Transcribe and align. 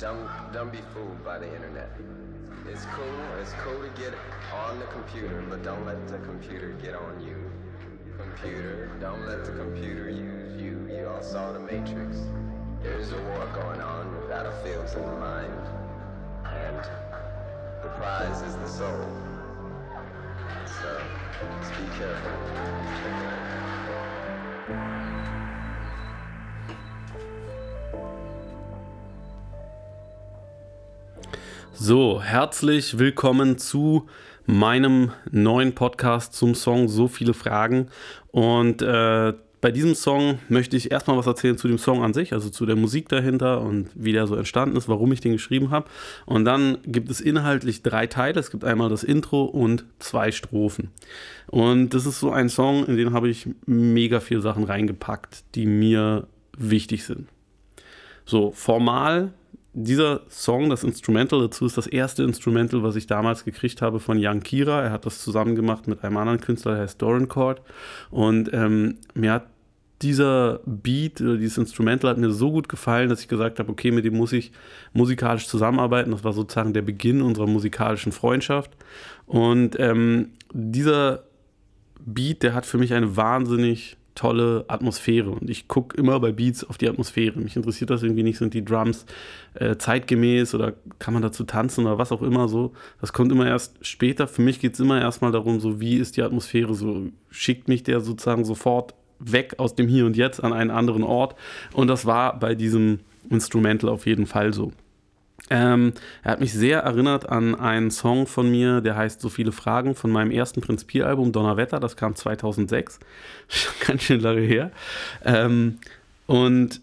Don't 0.00 0.30
don't 0.50 0.72
be 0.72 0.80
fooled 0.94 1.22
by 1.22 1.38
the 1.38 1.54
internet. 1.54 1.90
It's 2.66 2.86
cool. 2.86 3.20
It's 3.38 3.52
cool 3.62 3.82
to 3.82 3.88
get 4.00 4.14
on 4.50 4.78
the 4.78 4.86
computer, 4.86 5.44
but 5.46 5.62
don't 5.62 5.84
let 5.84 6.08
the 6.08 6.16
computer 6.20 6.70
get 6.82 6.94
on 6.94 7.22
you. 7.22 7.36
Computer, 8.16 8.90
don't 8.98 9.26
let 9.26 9.44
the 9.44 9.52
computer 9.52 10.08
use 10.08 10.58
you. 10.58 10.88
You 10.90 11.06
all 11.06 11.22
saw 11.22 11.52
the 11.52 11.60
Matrix. 11.60 12.16
There's 12.82 13.12
a 13.12 13.22
war 13.24 13.46
going 13.54 13.82
on. 13.82 14.26
Battlefield's 14.26 14.94
in 14.94 15.02
the 15.02 15.16
mind, 15.16 15.68
and 16.46 16.78
the 17.82 17.90
prize 17.90 18.40
is 18.40 18.56
the 18.56 18.68
soul. 18.68 19.06
So, 20.80 21.02
be 21.76 21.98
careful. 21.98 22.90
So, 31.82 32.20
herzlich 32.20 32.98
willkommen 32.98 33.56
zu 33.56 34.06
meinem 34.44 35.12
neuen 35.30 35.74
Podcast 35.74 36.34
zum 36.34 36.54
Song 36.54 36.88
So 36.88 37.08
viele 37.08 37.32
Fragen. 37.32 37.86
Und 38.32 38.82
äh, 38.82 39.32
bei 39.62 39.70
diesem 39.70 39.94
Song 39.94 40.40
möchte 40.50 40.76
ich 40.76 40.90
erstmal 40.90 41.16
was 41.16 41.26
erzählen 41.26 41.56
zu 41.56 41.68
dem 41.68 41.78
Song 41.78 42.02
an 42.02 42.12
sich, 42.12 42.34
also 42.34 42.50
zu 42.50 42.66
der 42.66 42.76
Musik 42.76 43.08
dahinter 43.08 43.62
und 43.62 43.88
wie 43.94 44.12
der 44.12 44.26
so 44.26 44.34
entstanden 44.34 44.76
ist, 44.76 44.90
warum 44.90 45.10
ich 45.12 45.22
den 45.22 45.32
geschrieben 45.32 45.70
habe. 45.70 45.88
Und 46.26 46.44
dann 46.44 46.76
gibt 46.84 47.10
es 47.10 47.22
inhaltlich 47.22 47.82
drei 47.82 48.06
Teile. 48.06 48.38
Es 48.38 48.50
gibt 48.50 48.62
einmal 48.62 48.90
das 48.90 49.02
Intro 49.02 49.44
und 49.44 49.86
zwei 50.00 50.32
Strophen. 50.32 50.90
Und 51.46 51.94
das 51.94 52.04
ist 52.04 52.20
so 52.20 52.30
ein 52.30 52.50
Song, 52.50 52.84
in 52.84 52.98
den 52.98 53.14
habe 53.14 53.30
ich 53.30 53.48
mega 53.64 54.20
viele 54.20 54.42
Sachen 54.42 54.64
reingepackt, 54.64 55.44
die 55.54 55.64
mir 55.64 56.26
wichtig 56.58 57.06
sind. 57.06 57.26
So, 58.26 58.50
formal 58.50 59.32
dieser 59.72 60.22
Song, 60.28 60.68
das 60.68 60.82
Instrumental 60.82 61.40
dazu, 61.40 61.64
ist 61.64 61.78
das 61.78 61.86
erste 61.86 62.24
Instrumental, 62.24 62.82
was 62.82 62.96
ich 62.96 63.06
damals 63.06 63.44
gekriegt 63.44 63.82
habe 63.82 64.00
von 64.00 64.18
Jan 64.18 64.42
Kira. 64.42 64.82
Er 64.82 64.90
hat 64.90 65.06
das 65.06 65.22
zusammen 65.22 65.54
gemacht 65.54 65.86
mit 65.86 66.02
einem 66.02 66.16
anderen 66.16 66.40
Künstler, 66.40 66.72
der 66.72 66.82
heißt 66.82 67.00
Doran 67.00 67.28
Cord. 67.28 67.62
Und 68.10 68.52
ähm, 68.52 68.98
mir 69.14 69.32
hat 69.32 69.46
dieser 70.02 70.60
Beat 70.64 71.20
oder 71.20 71.36
dieses 71.36 71.58
Instrumental 71.58 72.10
hat 72.10 72.18
mir 72.18 72.30
so 72.30 72.50
gut 72.50 72.68
gefallen, 72.68 73.10
dass 73.10 73.20
ich 73.20 73.28
gesagt 73.28 73.58
habe, 73.58 73.70
okay, 73.70 73.90
mit 73.90 74.04
dem 74.04 74.16
muss 74.16 74.32
ich 74.32 74.50
musikalisch 74.92 75.46
zusammenarbeiten. 75.46 76.10
Das 76.10 76.24
war 76.24 76.32
sozusagen 76.32 76.72
der 76.72 76.82
Beginn 76.82 77.22
unserer 77.22 77.46
musikalischen 77.46 78.12
Freundschaft. 78.12 78.72
Und 79.26 79.78
ähm, 79.78 80.30
dieser 80.52 81.24
Beat, 82.04 82.42
der 82.42 82.54
hat 82.54 82.66
für 82.66 82.78
mich 82.78 82.94
eine 82.94 83.16
wahnsinnig 83.16 83.98
tolle 84.14 84.64
Atmosphäre. 84.68 85.30
Und 85.30 85.48
ich 85.48 85.68
gucke 85.68 85.96
immer 85.96 86.18
bei 86.20 86.32
Beats 86.32 86.64
auf 86.64 86.78
die 86.78 86.88
Atmosphäre. 86.88 87.38
Mich 87.38 87.56
interessiert 87.56 87.90
das 87.90 88.02
irgendwie 88.02 88.22
nicht, 88.22 88.38
sind 88.38 88.54
die 88.54 88.64
Drums 88.64 89.06
äh, 89.54 89.76
zeitgemäß 89.76 90.54
oder 90.54 90.74
kann 90.98 91.14
man 91.14 91.22
dazu 91.22 91.44
tanzen 91.44 91.86
oder 91.86 91.98
was 91.98 92.12
auch 92.12 92.22
immer 92.22 92.48
so. 92.48 92.72
Das 93.00 93.12
kommt 93.12 93.32
immer 93.32 93.46
erst 93.46 93.84
später. 93.86 94.26
Für 94.26 94.42
mich 94.42 94.60
geht 94.60 94.74
es 94.74 94.80
immer 94.80 95.00
erstmal 95.00 95.32
darum, 95.32 95.60
so 95.60 95.80
wie 95.80 95.96
ist 95.96 96.16
die 96.16 96.22
Atmosphäre, 96.22 96.74
so 96.74 97.08
schickt 97.30 97.68
mich 97.68 97.82
der 97.82 98.00
sozusagen 98.00 98.44
sofort 98.44 98.94
weg 99.18 99.54
aus 99.58 99.74
dem 99.74 99.86
Hier 99.88 100.06
und 100.06 100.16
Jetzt 100.16 100.42
an 100.42 100.52
einen 100.52 100.70
anderen 100.70 101.02
Ort. 101.02 101.36
Und 101.72 101.88
das 101.88 102.06
war 102.06 102.38
bei 102.38 102.54
diesem 102.54 103.00
Instrumental 103.28 103.90
auf 103.90 104.06
jeden 104.06 104.26
Fall 104.26 104.52
so. 104.52 104.72
Ähm, 105.48 105.94
er 106.22 106.32
hat 106.32 106.40
mich 106.40 106.52
sehr 106.52 106.80
erinnert 106.80 107.28
an 107.28 107.54
einen 107.54 107.90
Song 107.90 108.26
von 108.26 108.50
mir, 108.50 108.80
der 108.80 108.96
heißt 108.96 109.20
So 109.20 109.28
viele 109.28 109.52
Fragen 109.52 109.94
von 109.94 110.10
meinem 110.10 110.30
ersten 110.30 110.60
Prinzipielalbum 110.60 111.32
Donnerwetter. 111.32 111.80
Das 111.80 111.96
kam 111.96 112.14
2006. 112.14 113.00
Schon 113.48 113.72
ganz 113.86 114.02
schön 114.02 114.20
lange 114.20 114.42
her. 114.42 114.70
Ähm, 115.24 115.78
und 116.26 116.80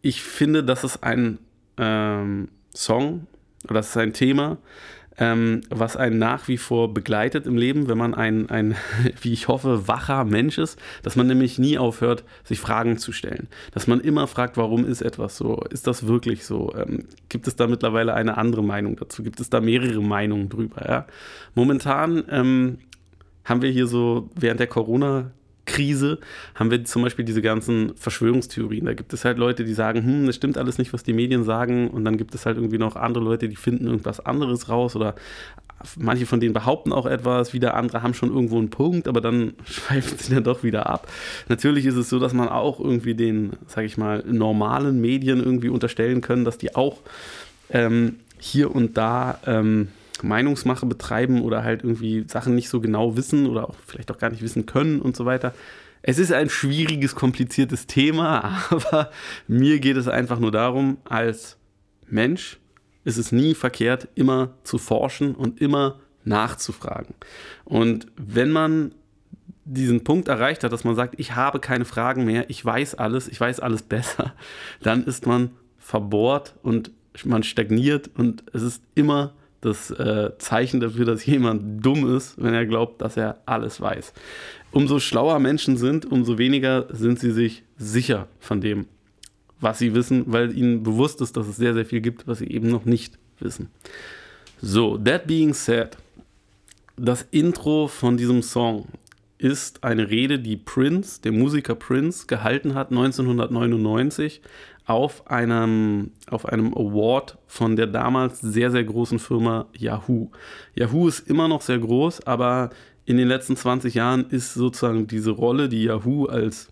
ich 0.00 0.22
finde, 0.22 0.62
das 0.62 0.84
ist 0.84 1.02
ein 1.02 1.38
ähm, 1.78 2.48
Song 2.74 3.26
oder 3.64 3.74
das 3.74 3.90
ist 3.90 3.96
ein 3.96 4.12
Thema, 4.12 4.58
ähm, 5.18 5.62
was 5.70 5.96
einen 5.96 6.18
nach 6.18 6.48
wie 6.48 6.58
vor 6.58 6.92
begleitet 6.92 7.46
im 7.46 7.56
Leben, 7.56 7.88
wenn 7.88 7.98
man 7.98 8.14
ein, 8.14 8.50
ein, 8.50 8.76
wie 9.20 9.32
ich 9.32 9.48
hoffe, 9.48 9.88
wacher 9.88 10.24
Mensch 10.24 10.58
ist, 10.58 10.78
dass 11.02 11.16
man 11.16 11.26
nämlich 11.26 11.58
nie 11.58 11.78
aufhört, 11.78 12.24
sich 12.44 12.60
Fragen 12.60 12.98
zu 12.98 13.12
stellen. 13.12 13.48
Dass 13.72 13.86
man 13.86 14.00
immer 14.00 14.26
fragt, 14.26 14.56
warum 14.56 14.84
ist 14.84 15.02
etwas 15.02 15.36
so? 15.36 15.62
Ist 15.70 15.86
das 15.86 16.06
wirklich 16.06 16.44
so? 16.44 16.74
Ähm, 16.76 17.04
gibt 17.28 17.46
es 17.46 17.56
da 17.56 17.66
mittlerweile 17.66 18.14
eine 18.14 18.36
andere 18.36 18.62
Meinung 18.62 18.96
dazu? 18.96 19.22
Gibt 19.22 19.40
es 19.40 19.50
da 19.50 19.60
mehrere 19.60 20.02
Meinungen 20.02 20.48
drüber? 20.48 20.86
Ja? 20.86 21.06
Momentan 21.54 22.24
ähm, 22.30 22.78
haben 23.44 23.62
wir 23.62 23.70
hier 23.70 23.86
so 23.86 24.30
während 24.34 24.60
der 24.60 24.66
Corona- 24.66 25.30
Krise 25.66 26.18
haben 26.54 26.70
wir 26.70 26.84
zum 26.84 27.02
Beispiel 27.02 27.24
diese 27.24 27.42
ganzen 27.42 27.94
Verschwörungstheorien. 27.96 28.86
Da 28.86 28.94
gibt 28.94 29.12
es 29.12 29.24
halt 29.24 29.36
Leute, 29.36 29.64
die 29.64 29.74
sagen, 29.74 30.04
hm, 30.04 30.26
das 30.26 30.36
stimmt 30.36 30.56
alles 30.56 30.78
nicht, 30.78 30.92
was 30.92 31.02
die 31.02 31.12
Medien 31.12 31.44
sagen. 31.44 31.88
Und 31.88 32.04
dann 32.04 32.16
gibt 32.16 32.34
es 32.34 32.46
halt 32.46 32.56
irgendwie 32.56 32.78
noch 32.78 32.96
andere 32.96 33.22
Leute, 33.22 33.48
die 33.48 33.56
finden 33.56 33.86
irgendwas 33.86 34.20
anderes 34.20 34.68
raus 34.68 34.96
oder 34.96 35.14
manche 35.96 36.26
von 36.26 36.40
denen 36.40 36.54
behaupten 36.54 36.92
auch 36.92 37.06
etwas, 37.06 37.52
wieder 37.52 37.74
andere 37.74 38.02
haben 38.02 38.14
schon 38.14 38.30
irgendwo 38.30 38.58
einen 38.58 38.70
Punkt, 38.70 39.08
aber 39.08 39.20
dann 39.20 39.54
schweifen 39.64 40.18
sie 40.18 40.34
dann 40.34 40.44
doch 40.44 40.62
wieder 40.62 40.88
ab. 40.88 41.08
Natürlich 41.48 41.84
ist 41.86 41.96
es 41.96 42.08
so, 42.08 42.18
dass 42.18 42.32
man 42.32 42.48
auch 42.48 42.80
irgendwie 42.80 43.14
den, 43.14 43.52
sag 43.66 43.84
ich 43.84 43.96
mal, 43.96 44.24
normalen 44.26 45.00
Medien 45.00 45.42
irgendwie 45.42 45.68
unterstellen 45.68 46.20
können, 46.20 46.44
dass 46.44 46.58
die 46.58 46.74
auch 46.74 46.98
ähm, 47.70 48.16
hier 48.38 48.74
und 48.74 48.96
da 48.96 49.38
ähm, 49.46 49.88
Meinungsmache 50.22 50.86
betreiben 50.86 51.42
oder 51.42 51.62
halt 51.62 51.82
irgendwie 51.82 52.24
Sachen 52.28 52.54
nicht 52.54 52.68
so 52.68 52.80
genau 52.80 53.16
wissen 53.16 53.46
oder 53.46 53.68
auch 53.68 53.76
vielleicht 53.86 54.10
auch 54.10 54.18
gar 54.18 54.30
nicht 54.30 54.42
wissen 54.42 54.66
können 54.66 55.00
und 55.00 55.16
so 55.16 55.24
weiter. 55.24 55.54
Es 56.02 56.18
ist 56.18 56.32
ein 56.32 56.50
schwieriges, 56.50 57.14
kompliziertes 57.14 57.86
Thema, 57.86 58.62
aber 58.70 59.10
mir 59.48 59.80
geht 59.80 59.96
es 59.96 60.08
einfach 60.08 60.38
nur 60.38 60.52
darum, 60.52 60.98
als 61.04 61.56
Mensch 62.08 62.58
ist 63.04 63.18
es 63.18 63.32
nie 63.32 63.54
verkehrt, 63.54 64.08
immer 64.14 64.54
zu 64.64 64.78
forschen 64.78 65.34
und 65.34 65.60
immer 65.60 66.00
nachzufragen. 66.24 67.14
Und 67.64 68.06
wenn 68.16 68.50
man 68.50 68.92
diesen 69.64 70.04
Punkt 70.04 70.28
erreicht 70.28 70.64
hat, 70.64 70.72
dass 70.72 70.84
man 70.84 70.94
sagt, 70.94 71.18
ich 71.18 71.34
habe 71.34 71.58
keine 71.60 71.84
Fragen 71.84 72.24
mehr, 72.24 72.48
ich 72.50 72.64
weiß 72.64 72.94
alles, 72.96 73.28
ich 73.28 73.40
weiß 73.40 73.60
alles 73.60 73.82
besser, 73.82 74.34
dann 74.82 75.04
ist 75.04 75.26
man 75.26 75.50
verbohrt 75.78 76.54
und 76.62 76.90
man 77.24 77.42
stagniert 77.42 78.10
und 78.16 78.44
es 78.52 78.62
ist 78.62 78.82
immer 78.94 79.34
das 79.66 79.90
äh, 79.90 80.30
Zeichen 80.38 80.80
dafür, 80.80 81.04
dass 81.04 81.26
jemand 81.26 81.84
dumm 81.84 82.16
ist, 82.16 82.42
wenn 82.42 82.54
er 82.54 82.66
glaubt, 82.66 83.00
dass 83.00 83.16
er 83.16 83.38
alles 83.46 83.80
weiß. 83.80 84.12
Umso 84.70 84.98
schlauer 84.98 85.38
Menschen 85.38 85.76
sind, 85.76 86.10
umso 86.10 86.38
weniger 86.38 86.86
sind 86.90 87.18
sie 87.18 87.32
sich 87.32 87.62
sicher 87.76 88.28
von 88.38 88.60
dem, 88.60 88.86
was 89.60 89.78
sie 89.78 89.94
wissen, 89.94 90.24
weil 90.26 90.56
ihnen 90.56 90.82
bewusst 90.82 91.20
ist, 91.20 91.36
dass 91.36 91.46
es 91.48 91.56
sehr, 91.56 91.74
sehr 91.74 91.86
viel 91.86 92.00
gibt, 92.00 92.26
was 92.26 92.38
sie 92.38 92.50
eben 92.50 92.68
noch 92.68 92.84
nicht 92.84 93.18
wissen. 93.40 93.68
So, 94.60 94.96
that 94.98 95.26
being 95.26 95.52
said, 95.52 95.96
das 96.96 97.26
Intro 97.30 97.88
von 97.88 98.16
diesem 98.16 98.42
Song 98.42 98.86
ist 99.38 99.84
eine 99.84 100.08
Rede, 100.08 100.38
die 100.38 100.56
Prince, 100.56 101.20
der 101.20 101.32
Musiker 101.32 101.74
Prince, 101.74 102.26
gehalten 102.26 102.74
hat 102.74 102.90
1999 102.90 104.40
auf 104.86 105.28
einem, 105.28 106.12
auf 106.30 106.46
einem 106.46 106.72
Award 106.72 107.38
von 107.46 107.74
der 107.76 107.88
damals 107.88 108.40
sehr, 108.40 108.70
sehr 108.70 108.84
großen 108.84 109.18
Firma 109.18 109.66
Yahoo. 109.76 110.30
Yahoo 110.74 111.08
ist 111.08 111.28
immer 111.28 111.48
noch 111.48 111.60
sehr 111.60 111.78
groß, 111.78 112.26
aber 112.26 112.70
in 113.04 113.16
den 113.16 113.28
letzten 113.28 113.56
20 113.56 113.94
Jahren 113.94 114.26
ist 114.30 114.54
sozusagen 114.54 115.08
diese 115.08 115.32
Rolle, 115.32 115.68
die 115.68 115.84
Yahoo 115.84 116.26
als 116.26 116.68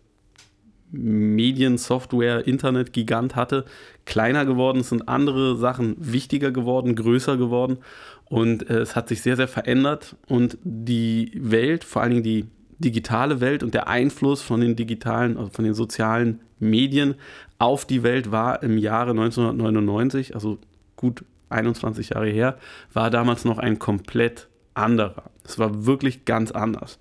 Medien, 0.93 1.77
Software, 1.77 2.47
Internet-Gigant 2.47 3.35
hatte, 3.35 3.65
kleiner 4.05 4.45
geworden. 4.45 4.81
Es 4.81 4.91
sind 4.91 5.09
andere 5.09 5.57
Sachen 5.57 5.97
wichtiger 5.99 6.53
geworden, 6.53 6.95
größer 6.95 7.37
geworden. 7.37 7.79
Und 8.27 8.71
äh, 8.71 8.79
es 8.79 8.95
hat 8.95 9.09
sich 9.09 9.23
sehr, 9.23 9.35
sehr 9.35 9.49
verändert. 9.49 10.17
Und 10.29 10.57
die 10.63 11.33
Welt, 11.35 11.83
vor 11.83 12.03
allen 12.03 12.13
Dingen 12.13 12.23
die 12.23 12.47
digitale 12.79 13.41
Welt 13.41 13.63
und 13.63 13.75
der 13.75 13.89
Einfluss 13.89 14.43
von 14.43 14.61
den 14.61 14.77
digitalen, 14.77 15.37
also 15.37 15.51
von 15.51 15.65
den 15.65 15.75
sozialen 15.75 16.41
Medien 16.59 17.15
auf 17.59 17.85
die 17.85 18.03
Welt 18.03 18.33
war 18.33 18.63
im 18.63 18.79
Jahre 18.79 19.11
1999, 19.11 20.35
also 20.35 20.59
gut 20.97 21.25
21 21.51 22.11
Jahre 22.11 22.29
her, 22.29 22.59
war 22.93 23.11
damals 23.11 23.45
noch 23.45 23.59
ein 23.59 23.79
komplett 23.79 24.49
anderer. 24.75 25.31
Es 25.45 25.59
war 25.59 25.87
wirklich 25.87 26.25
ganz 26.25 26.51
anders. 26.51 26.99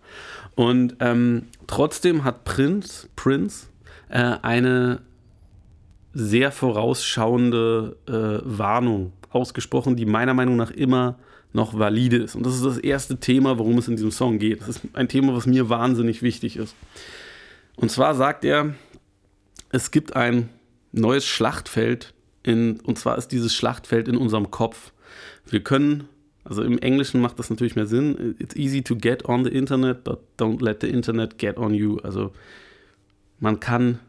Und 0.55 0.97
ähm, 0.99 1.47
trotzdem 1.65 2.23
hat 2.23 2.43
Prince, 2.43 3.09
Prince 3.15 3.67
äh, 4.09 4.35
eine 4.41 5.01
sehr 6.13 6.51
vorausschauende 6.51 7.97
äh, 8.07 8.41
Warnung 8.43 9.13
ausgesprochen, 9.31 9.95
die 9.95 10.05
meiner 10.05 10.35
Meinung 10.35 10.55
nach 10.55 10.69
immer 10.69 11.17
noch 11.53 11.77
valide 11.77 12.17
ist. 12.17 12.35
Und 12.35 12.45
das 12.45 12.55
ist 12.55 12.65
das 12.65 12.77
erste 12.79 13.19
Thema, 13.19 13.57
worum 13.59 13.77
es 13.77 13.87
in 13.87 13.95
diesem 13.95 14.11
Song 14.11 14.39
geht. 14.39 14.61
Das 14.61 14.69
ist 14.69 14.81
ein 14.93 15.07
Thema, 15.07 15.35
was 15.35 15.45
mir 15.45 15.69
wahnsinnig 15.69 16.21
wichtig 16.21 16.57
ist. 16.57 16.75
Und 17.75 17.91
zwar 17.91 18.15
sagt 18.15 18.43
er, 18.43 18.73
es 19.69 19.91
gibt 19.91 20.15
ein 20.15 20.49
neues 20.91 21.25
Schlachtfeld, 21.25 22.13
in, 22.43 22.79
und 22.81 22.99
zwar 22.99 23.17
ist 23.17 23.29
dieses 23.29 23.53
Schlachtfeld 23.53 24.07
in 24.07 24.17
unserem 24.17 24.51
Kopf. 24.51 24.91
Wir 25.47 25.61
können, 25.61 26.09
also 26.43 26.61
im 26.61 26.77
Englischen 26.79 27.21
macht 27.21 27.39
das 27.39 27.49
natürlich 27.49 27.75
mehr 27.75 27.87
Sinn, 27.87 28.35
it's 28.39 28.55
easy 28.55 28.81
to 28.81 28.95
get 28.95 29.25
on 29.25 29.43
the 29.43 29.49
Internet, 29.49 30.03
but 30.03 30.19
don't 30.37 30.63
let 30.63 30.81
the 30.81 30.89
Internet 30.89 31.37
get 31.37 31.57
on 31.57 31.73
you. 31.73 31.97
Also 31.99 32.33
man 33.39 33.59
kann 33.59 33.99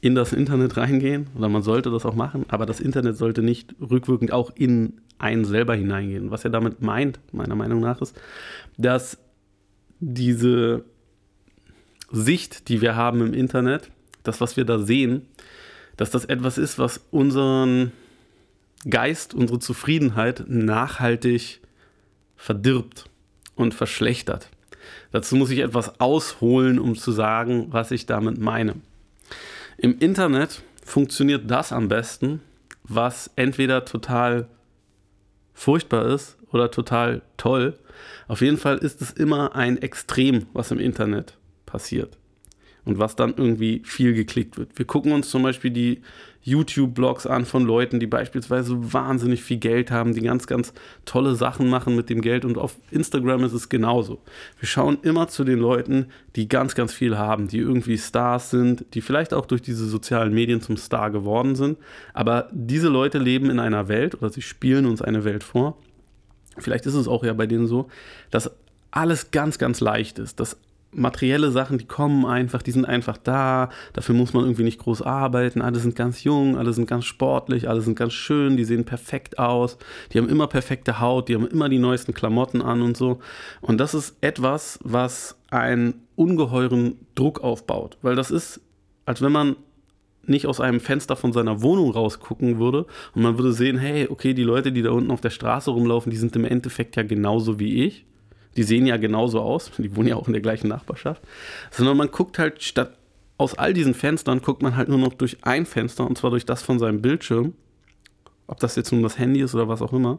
in 0.00 0.14
das 0.14 0.32
Internet 0.32 0.76
reingehen 0.76 1.28
oder 1.36 1.48
man 1.48 1.62
sollte 1.62 1.90
das 1.90 2.04
auch 2.04 2.14
machen, 2.14 2.44
aber 2.48 2.66
das 2.66 2.80
Internet 2.80 3.16
sollte 3.16 3.42
nicht 3.42 3.74
rückwirkend 3.80 4.32
auch 4.32 4.50
in 4.54 5.00
einen 5.18 5.44
selber 5.44 5.74
hineingehen. 5.74 6.30
Was 6.30 6.44
er 6.44 6.50
damit 6.50 6.82
meint, 6.82 7.18
meiner 7.32 7.54
Meinung 7.54 7.80
nach, 7.80 8.00
ist, 8.00 8.18
dass 8.76 9.18
diese 10.00 10.84
Sicht, 12.10 12.68
die 12.68 12.80
wir 12.80 12.96
haben 12.96 13.20
im 13.20 13.34
Internet, 13.34 13.90
das, 14.22 14.40
was 14.40 14.56
wir 14.56 14.64
da 14.64 14.78
sehen, 14.78 15.26
dass 15.96 16.10
das 16.10 16.24
etwas 16.24 16.58
ist, 16.58 16.78
was 16.78 17.00
unseren 17.10 17.92
Geist, 18.88 19.34
unsere 19.34 19.58
Zufriedenheit 19.58 20.44
nachhaltig 20.48 21.60
verdirbt 22.36 23.08
und 23.54 23.74
verschlechtert. 23.74 24.50
Dazu 25.12 25.36
muss 25.36 25.50
ich 25.50 25.60
etwas 25.60 26.00
ausholen, 26.00 26.78
um 26.78 26.96
zu 26.96 27.12
sagen, 27.12 27.68
was 27.70 27.90
ich 27.90 28.06
damit 28.06 28.38
meine. 28.38 28.74
Im 29.78 29.98
Internet 29.98 30.62
funktioniert 30.84 31.50
das 31.50 31.72
am 31.72 31.88
besten, 31.88 32.40
was 32.82 33.30
entweder 33.36 33.84
total 33.84 34.48
furchtbar 35.54 36.06
ist 36.06 36.36
oder 36.52 36.70
total 36.70 37.22
toll. 37.36 37.78
Auf 38.28 38.40
jeden 38.40 38.58
Fall 38.58 38.78
ist 38.78 39.00
es 39.00 39.12
immer 39.12 39.54
ein 39.54 39.80
Extrem, 39.80 40.46
was 40.52 40.70
im 40.70 40.78
Internet 40.78 41.38
passiert 41.64 42.18
und 42.84 42.98
was 42.98 43.16
dann 43.16 43.34
irgendwie 43.36 43.82
viel 43.84 44.14
geklickt 44.14 44.58
wird. 44.58 44.70
Wir 44.76 44.84
gucken 44.84 45.12
uns 45.12 45.30
zum 45.30 45.42
Beispiel 45.42 45.70
die 45.70 46.02
YouTube-Blogs 46.44 47.26
an 47.26 47.46
von 47.46 47.64
Leuten, 47.64 48.00
die 48.00 48.06
beispielsweise 48.06 48.92
wahnsinnig 48.92 49.42
viel 49.42 49.56
Geld 49.56 49.90
haben, 49.90 50.12
die 50.12 50.20
ganz, 50.20 50.46
ganz 50.46 50.74
tolle 51.06 51.34
Sachen 51.34 51.70
machen 51.70 51.96
mit 51.96 52.10
dem 52.10 52.20
Geld. 52.20 52.44
Und 52.44 52.58
auf 52.58 52.76
Instagram 52.90 53.44
ist 53.44 53.54
es 53.54 53.70
genauso. 53.70 54.20
Wir 54.60 54.68
schauen 54.68 54.98
immer 55.02 55.28
zu 55.28 55.44
den 55.44 55.58
Leuten, 55.58 56.08
die 56.36 56.46
ganz, 56.46 56.74
ganz 56.74 56.92
viel 56.92 57.16
haben, 57.16 57.48
die 57.48 57.58
irgendwie 57.58 57.96
Stars 57.96 58.50
sind, 58.50 58.84
die 58.92 59.00
vielleicht 59.00 59.32
auch 59.32 59.46
durch 59.46 59.62
diese 59.62 59.86
sozialen 59.86 60.34
Medien 60.34 60.60
zum 60.60 60.76
Star 60.76 61.10
geworden 61.10 61.56
sind. 61.56 61.78
Aber 62.12 62.48
diese 62.52 62.88
Leute 62.88 63.18
leben 63.18 63.48
in 63.48 63.58
einer 63.58 63.88
Welt 63.88 64.14
oder 64.14 64.28
sie 64.28 64.42
spielen 64.42 64.84
uns 64.84 65.00
eine 65.00 65.24
Welt 65.24 65.44
vor. 65.44 65.78
Vielleicht 66.58 66.84
ist 66.84 66.94
es 66.94 67.08
auch 67.08 67.24
ja 67.24 67.32
bei 67.32 67.46
denen 67.46 67.66
so, 67.66 67.88
dass 68.30 68.50
alles 68.90 69.30
ganz, 69.30 69.58
ganz 69.58 69.80
leicht 69.80 70.18
ist, 70.18 70.38
dass 70.38 70.58
materielle 70.94 71.50
Sachen, 71.50 71.78
die 71.78 71.86
kommen 71.86 72.24
einfach, 72.24 72.62
die 72.62 72.70
sind 72.70 72.84
einfach 72.84 73.16
da. 73.16 73.70
Dafür 73.92 74.14
muss 74.14 74.32
man 74.32 74.44
irgendwie 74.44 74.62
nicht 74.62 74.78
groß 74.78 75.02
arbeiten. 75.02 75.62
Alle 75.62 75.78
sind 75.78 75.96
ganz 75.96 76.24
jung, 76.24 76.56
alle 76.56 76.72
sind 76.72 76.86
ganz 76.86 77.04
sportlich, 77.04 77.68
alle 77.68 77.80
sind 77.80 77.98
ganz 77.98 78.12
schön, 78.12 78.56
die 78.56 78.64
sehen 78.64 78.84
perfekt 78.84 79.38
aus. 79.38 79.78
Die 80.12 80.18
haben 80.18 80.28
immer 80.28 80.46
perfekte 80.46 81.00
Haut, 81.00 81.28
die 81.28 81.34
haben 81.34 81.46
immer 81.46 81.68
die 81.68 81.78
neuesten 81.78 82.14
Klamotten 82.14 82.62
an 82.62 82.82
und 82.82 82.96
so. 82.96 83.20
Und 83.60 83.78
das 83.78 83.94
ist 83.94 84.16
etwas, 84.20 84.78
was 84.82 85.36
einen 85.50 86.02
ungeheuren 86.16 86.98
Druck 87.14 87.42
aufbaut, 87.42 87.98
weil 88.02 88.16
das 88.16 88.30
ist, 88.30 88.60
als 89.06 89.22
wenn 89.22 89.32
man 89.32 89.56
nicht 90.26 90.46
aus 90.46 90.60
einem 90.60 90.80
Fenster 90.80 91.16
von 91.16 91.32
seiner 91.32 91.60
Wohnung 91.62 91.90
rausgucken 91.90 92.58
würde 92.58 92.86
und 93.14 93.22
man 93.22 93.36
würde 93.36 93.52
sehen, 93.52 93.76
hey, 93.76 94.08
okay, 94.08 94.32
die 94.32 94.42
Leute, 94.42 94.72
die 94.72 94.82
da 94.82 94.90
unten 94.90 95.10
auf 95.10 95.20
der 95.20 95.30
Straße 95.30 95.70
rumlaufen, 95.70 96.10
die 96.10 96.16
sind 96.16 96.34
im 96.36 96.44
Endeffekt 96.44 96.96
ja 96.96 97.02
genauso 97.02 97.58
wie 97.58 97.84
ich 97.84 98.06
die 98.56 98.62
sehen 98.62 98.86
ja 98.86 98.96
genauso 98.96 99.40
aus, 99.40 99.70
die 99.78 99.94
wohnen 99.96 100.08
ja 100.08 100.16
auch 100.16 100.26
in 100.26 100.32
der 100.32 100.42
gleichen 100.42 100.68
Nachbarschaft, 100.68 101.22
sondern 101.70 101.96
man 101.96 102.10
guckt 102.10 102.38
halt 102.38 102.62
statt 102.62 102.96
aus 103.36 103.54
all 103.54 103.74
diesen 103.74 103.94
Fenstern, 103.94 104.42
guckt 104.42 104.62
man 104.62 104.76
halt 104.76 104.88
nur 104.88 104.98
noch 104.98 105.14
durch 105.14 105.38
ein 105.42 105.66
Fenster 105.66 106.06
und 106.06 106.16
zwar 106.16 106.30
durch 106.30 106.46
das 106.46 106.62
von 106.62 106.78
seinem 106.78 107.02
Bildschirm, 107.02 107.54
ob 108.46 108.60
das 108.60 108.76
jetzt 108.76 108.92
nun 108.92 109.02
das 109.02 109.18
Handy 109.18 109.40
ist 109.40 109.54
oder 109.54 109.68
was 109.68 109.82
auch 109.82 109.92
immer. 109.92 110.18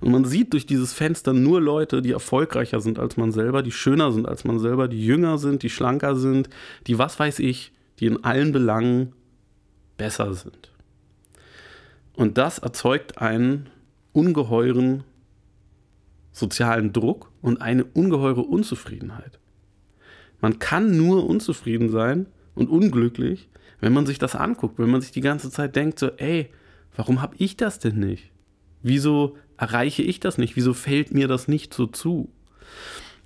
Und 0.00 0.12
man 0.12 0.24
sieht 0.24 0.52
durch 0.52 0.64
dieses 0.64 0.92
Fenster 0.92 1.32
nur 1.32 1.60
Leute, 1.60 2.02
die 2.02 2.12
erfolgreicher 2.12 2.80
sind 2.80 2.98
als 2.98 3.16
man 3.16 3.32
selber, 3.32 3.62
die 3.62 3.72
schöner 3.72 4.12
sind 4.12 4.26
als 4.26 4.44
man 4.44 4.58
selber, 4.58 4.88
die 4.88 5.04
jünger 5.04 5.38
sind, 5.38 5.62
die 5.62 5.70
schlanker 5.70 6.16
sind, 6.16 6.48
die 6.86 6.98
was 6.98 7.18
weiß 7.18 7.40
ich, 7.40 7.72
die 8.00 8.06
in 8.06 8.24
allen 8.24 8.52
Belangen 8.52 9.12
besser 9.96 10.32
sind. 10.34 10.72
Und 12.14 12.38
das 12.38 12.58
erzeugt 12.58 13.18
einen 13.18 13.68
ungeheuren 14.12 15.04
sozialen 16.34 16.92
Druck 16.92 17.30
und 17.40 17.62
eine 17.62 17.84
ungeheure 17.84 18.42
Unzufriedenheit. 18.42 19.38
Man 20.40 20.58
kann 20.58 20.96
nur 20.96 21.26
unzufrieden 21.26 21.88
sein 21.88 22.26
und 22.54 22.68
unglücklich, 22.68 23.48
wenn 23.80 23.94
man 23.94 24.04
sich 24.04 24.18
das 24.18 24.34
anguckt, 24.34 24.78
wenn 24.78 24.90
man 24.90 25.00
sich 25.00 25.12
die 25.12 25.22
ganze 25.22 25.50
Zeit 25.50 25.76
denkt, 25.76 25.98
so, 25.98 26.08
ey, 26.16 26.50
warum 26.96 27.22
habe 27.22 27.36
ich 27.38 27.56
das 27.56 27.78
denn 27.78 27.98
nicht? 27.98 28.30
Wieso 28.82 29.38
erreiche 29.56 30.02
ich 30.02 30.20
das 30.20 30.36
nicht? 30.36 30.56
Wieso 30.56 30.74
fällt 30.74 31.14
mir 31.14 31.28
das 31.28 31.48
nicht 31.48 31.72
so 31.72 31.86
zu? 31.86 32.28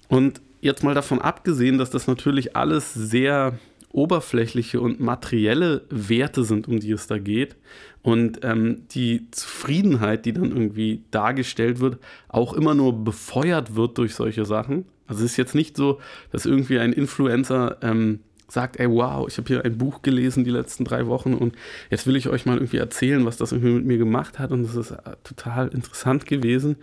Und 0.08 0.40
jetzt 0.60 0.84
mal 0.84 0.94
davon 0.94 1.20
abgesehen, 1.20 1.78
dass 1.78 1.90
das 1.90 2.06
natürlich 2.06 2.56
alles 2.56 2.92
sehr 2.92 3.58
oberflächliche 3.92 4.80
und 4.80 5.00
materielle 5.00 5.82
Werte 5.90 6.44
sind, 6.44 6.68
um 6.68 6.80
die 6.80 6.92
es 6.92 7.06
da 7.06 7.18
geht. 7.18 7.56
Und 8.02 8.40
ähm, 8.42 8.82
die 8.90 9.30
Zufriedenheit, 9.30 10.24
die 10.24 10.32
dann 10.32 10.50
irgendwie 10.50 11.04
dargestellt 11.10 11.80
wird, 11.80 11.98
auch 12.28 12.52
immer 12.52 12.74
nur 12.74 13.04
befeuert 13.04 13.74
wird 13.74 13.98
durch 13.98 14.14
solche 14.14 14.44
Sachen. 14.44 14.84
Also 15.06 15.24
es 15.24 15.32
ist 15.32 15.36
jetzt 15.36 15.54
nicht 15.54 15.76
so, 15.76 16.00
dass 16.30 16.46
irgendwie 16.46 16.78
ein 16.78 16.92
Influencer 16.92 17.78
ähm, 17.82 18.20
sagt, 18.48 18.78
ey, 18.80 18.88
wow, 18.88 19.28
ich 19.28 19.36
habe 19.36 19.46
hier 19.46 19.64
ein 19.64 19.76
Buch 19.76 20.02
gelesen 20.02 20.44
die 20.44 20.50
letzten 20.50 20.84
drei 20.84 21.06
Wochen 21.06 21.34
und 21.34 21.54
jetzt 21.90 22.06
will 22.06 22.16
ich 22.16 22.28
euch 22.28 22.46
mal 22.46 22.56
irgendwie 22.56 22.78
erzählen, 22.78 23.24
was 23.26 23.36
das 23.36 23.52
irgendwie 23.52 23.74
mit 23.74 23.84
mir 23.84 23.98
gemacht 23.98 24.38
hat 24.38 24.52
und 24.52 24.62
das 24.62 24.74
ist 24.74 24.90
äh, 24.90 25.16
total 25.22 25.68
interessant 25.68 26.26
gewesen, 26.26 26.76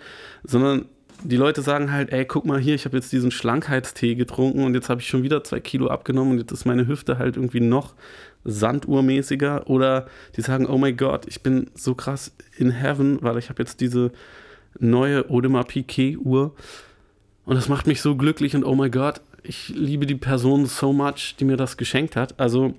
sondern 0.43 0.85
die 1.23 1.37
Leute 1.37 1.61
sagen 1.61 1.91
halt, 1.91 2.11
ey, 2.11 2.25
guck 2.25 2.45
mal 2.45 2.59
hier, 2.59 2.75
ich 2.75 2.85
habe 2.85 2.97
jetzt 2.97 3.11
diesen 3.11 3.31
Schlankheitstee 3.31 4.15
getrunken 4.15 4.63
und 4.63 4.73
jetzt 4.73 4.89
habe 4.89 5.01
ich 5.01 5.07
schon 5.07 5.23
wieder 5.23 5.43
zwei 5.43 5.59
Kilo 5.59 5.87
abgenommen 5.87 6.33
und 6.33 6.37
jetzt 6.39 6.51
ist 6.51 6.65
meine 6.65 6.87
Hüfte 6.87 7.17
halt 7.17 7.37
irgendwie 7.37 7.59
noch 7.59 7.93
sanduhrmäßiger. 8.43 9.69
Oder 9.69 10.07
die 10.35 10.41
sagen, 10.41 10.67
oh 10.67 10.77
mein 10.77 10.97
Gott, 10.97 11.25
ich 11.27 11.41
bin 11.41 11.69
so 11.73 11.95
krass 11.95 12.31
in 12.57 12.71
Heaven, 12.71 13.21
weil 13.21 13.37
ich 13.37 13.49
habe 13.49 13.61
jetzt 13.61 13.81
diese 13.81 14.11
neue 14.79 15.29
Audemars 15.29 15.67
Piquet 15.67 16.17
Uhr 16.17 16.53
und 17.45 17.55
das 17.55 17.69
macht 17.69 17.87
mich 17.87 18.01
so 18.01 18.15
glücklich 18.15 18.55
und 18.55 18.63
oh 18.63 18.75
mein 18.75 18.91
Gott, 18.91 19.21
ich 19.43 19.69
liebe 19.69 20.05
die 20.05 20.15
Person 20.15 20.65
so 20.65 20.91
much, 20.93 21.35
die 21.39 21.45
mir 21.45 21.57
das 21.57 21.77
geschenkt 21.77 22.15
hat. 22.15 22.39
Also 22.39 22.73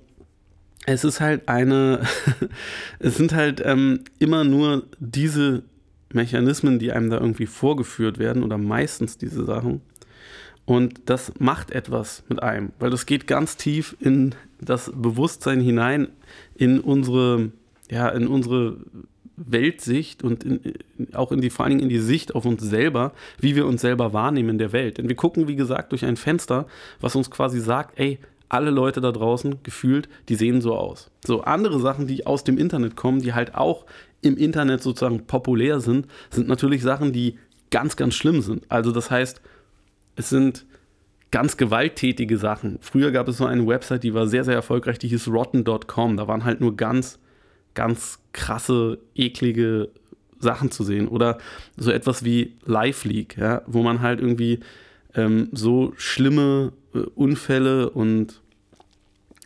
es 0.86 1.04
ist 1.04 1.20
halt 1.20 1.48
eine, 1.48 2.00
es 2.98 3.16
sind 3.16 3.34
halt 3.34 3.62
ähm, 3.64 4.00
immer 4.18 4.44
nur 4.44 4.84
diese 4.98 5.62
Mechanismen, 6.16 6.80
die 6.80 6.90
einem 6.90 7.10
da 7.10 7.18
irgendwie 7.18 7.46
vorgeführt 7.46 8.18
werden 8.18 8.42
oder 8.42 8.58
meistens 8.58 9.16
diese 9.18 9.44
Sachen. 9.44 9.80
Und 10.64 11.02
das 11.06 11.32
macht 11.38 11.70
etwas 11.70 12.24
mit 12.28 12.42
einem, 12.42 12.72
weil 12.80 12.90
das 12.90 13.06
geht 13.06 13.28
ganz 13.28 13.56
tief 13.56 13.96
in 14.00 14.34
das 14.60 14.90
Bewusstsein 14.92 15.60
hinein, 15.60 16.08
in 16.56 16.80
unsere, 16.80 17.52
ja, 17.88 18.08
in 18.08 18.26
unsere 18.26 18.78
Weltsicht 19.36 20.24
und 20.24 20.42
in, 20.42 20.60
auch 21.14 21.30
in 21.30 21.40
die, 21.40 21.50
vor 21.50 21.64
allen 21.64 21.78
Dingen 21.78 21.82
in 21.84 21.88
die 21.88 22.00
Sicht 22.00 22.34
auf 22.34 22.44
uns 22.44 22.62
selber, 22.62 23.12
wie 23.38 23.54
wir 23.54 23.66
uns 23.66 23.80
selber 23.80 24.12
wahrnehmen 24.12 24.50
in 24.50 24.58
der 24.58 24.72
Welt. 24.72 24.98
Denn 24.98 25.08
wir 25.08 25.16
gucken, 25.16 25.46
wie 25.46 25.56
gesagt, 25.56 25.92
durch 25.92 26.04
ein 26.04 26.16
Fenster, 26.16 26.66
was 27.00 27.14
uns 27.14 27.30
quasi 27.30 27.60
sagt, 27.60 27.98
ey, 27.98 28.18
alle 28.48 28.70
Leute 28.70 29.00
da 29.00 29.12
draußen 29.12 29.62
gefühlt, 29.62 30.08
die 30.28 30.36
sehen 30.36 30.60
so 30.60 30.74
aus. 30.74 31.10
So 31.24 31.42
andere 31.42 31.80
Sachen, 31.80 32.06
die 32.06 32.26
aus 32.26 32.44
dem 32.44 32.58
Internet 32.58 32.96
kommen, 32.96 33.20
die 33.20 33.34
halt 33.34 33.54
auch 33.54 33.84
im 34.26 34.36
Internet 34.36 34.82
sozusagen 34.82 35.26
populär 35.26 35.80
sind, 35.80 36.06
sind 36.30 36.48
natürlich 36.48 36.82
Sachen, 36.82 37.12
die 37.12 37.38
ganz, 37.70 37.96
ganz 37.96 38.14
schlimm 38.14 38.42
sind. 38.42 38.64
Also 38.68 38.92
das 38.92 39.10
heißt, 39.10 39.40
es 40.16 40.28
sind 40.28 40.66
ganz 41.30 41.56
gewalttätige 41.56 42.38
Sachen. 42.38 42.78
Früher 42.80 43.10
gab 43.10 43.28
es 43.28 43.38
so 43.38 43.46
eine 43.46 43.66
Website, 43.66 44.04
die 44.04 44.14
war 44.14 44.26
sehr, 44.26 44.44
sehr 44.44 44.54
erfolgreich, 44.54 44.98
die 44.98 45.08
hieß 45.08 45.28
rotten.com. 45.28 46.16
Da 46.16 46.28
waren 46.28 46.44
halt 46.44 46.60
nur 46.60 46.76
ganz, 46.76 47.18
ganz 47.74 48.20
krasse, 48.32 48.98
eklige 49.14 49.90
Sachen 50.38 50.70
zu 50.70 50.84
sehen. 50.84 51.08
Oder 51.08 51.38
so 51.76 51.90
etwas 51.90 52.24
wie 52.24 52.54
LiveLeak, 52.64 53.36
ja, 53.36 53.62
wo 53.66 53.82
man 53.82 54.00
halt 54.00 54.20
irgendwie 54.20 54.60
ähm, 55.14 55.48
so 55.52 55.92
schlimme 55.96 56.72
äh, 56.94 56.98
Unfälle 57.14 57.90
und 57.90 58.40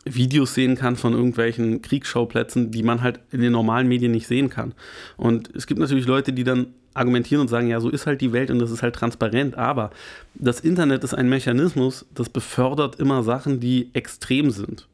Videos 0.04 0.54
sehen 0.54 0.76
kann 0.76 0.96
von 0.96 1.12
irgendwelchen 1.12 1.82
Kriegsschauplätzen, 1.82 2.70
die 2.70 2.82
man 2.82 3.02
halt 3.02 3.20
in 3.30 3.40
den 3.40 3.52
normalen 3.52 3.88
Medien 3.88 4.12
nicht 4.12 4.26
sehen 4.26 4.48
kann. 4.48 4.72
Und 5.16 5.54
es 5.54 5.66
gibt 5.66 5.80
natürlich 5.80 6.06
Leute, 6.06 6.32
die 6.32 6.44
dann 6.44 6.68
argumentieren 6.94 7.42
und 7.42 7.48
sagen, 7.48 7.68
ja, 7.68 7.80
so 7.80 7.88
ist 7.88 8.06
halt 8.06 8.20
die 8.20 8.32
Welt 8.32 8.50
und 8.50 8.58
das 8.58 8.70
ist 8.70 8.82
halt 8.82 8.94
transparent, 8.94 9.56
aber 9.56 9.90
das 10.34 10.60
Internet 10.60 11.04
ist 11.04 11.14
ein 11.14 11.28
Mechanismus, 11.28 12.06
das 12.14 12.28
befördert 12.28 12.98
immer 12.98 13.22
Sachen, 13.22 13.60
die 13.60 13.90
extrem 13.92 14.50
sind. 14.50 14.88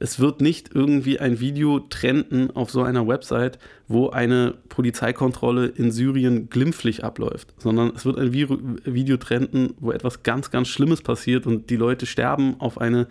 Es 0.00 0.18
wird 0.18 0.40
nicht 0.40 0.70
irgendwie 0.74 1.20
ein 1.20 1.38
Video 1.40 1.78
trenden 1.78 2.50
auf 2.50 2.70
so 2.70 2.82
einer 2.82 3.06
Website, 3.06 3.58
wo 3.86 4.10
eine 4.10 4.54
Polizeikontrolle 4.68 5.66
in 5.66 5.92
Syrien 5.92 6.50
glimpflich 6.50 7.04
abläuft, 7.04 7.54
sondern 7.58 7.92
es 7.94 8.04
wird 8.04 8.18
ein 8.18 8.32
Video 8.32 9.16
trenden, 9.16 9.74
wo 9.78 9.92
etwas 9.92 10.24
ganz, 10.24 10.50
ganz 10.50 10.68
Schlimmes 10.68 11.02
passiert 11.02 11.46
und 11.46 11.70
die 11.70 11.76
Leute 11.76 12.06
sterben 12.06 12.56
auf 12.58 12.80
eine 12.80 13.06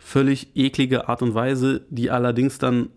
völlig 0.00 0.48
eklige 0.56 1.08
Art 1.08 1.22
und 1.22 1.34
Weise, 1.34 1.82
die 1.90 2.10
allerdings 2.10 2.58
dann 2.58 2.88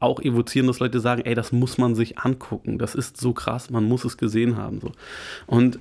auch 0.00 0.20
evozieren, 0.20 0.66
dass 0.66 0.80
Leute 0.80 1.00
sagen, 1.00 1.22
ey, 1.24 1.34
das 1.34 1.52
muss 1.52 1.78
man 1.78 1.94
sich 1.94 2.18
angucken, 2.18 2.78
das 2.78 2.94
ist 2.94 3.18
so 3.18 3.32
krass, 3.32 3.70
man 3.70 3.84
muss 3.84 4.04
es 4.04 4.16
gesehen 4.16 4.56
haben. 4.56 4.80
So. 4.80 4.92
Und 5.46 5.78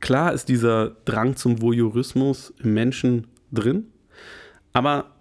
klar 0.00 0.32
ist 0.32 0.48
dieser 0.48 0.90
Drang 1.04 1.36
zum 1.36 1.62
Voyeurismus 1.62 2.52
im 2.62 2.74
Menschen 2.74 3.26
drin, 3.50 3.86
aber 4.72 5.12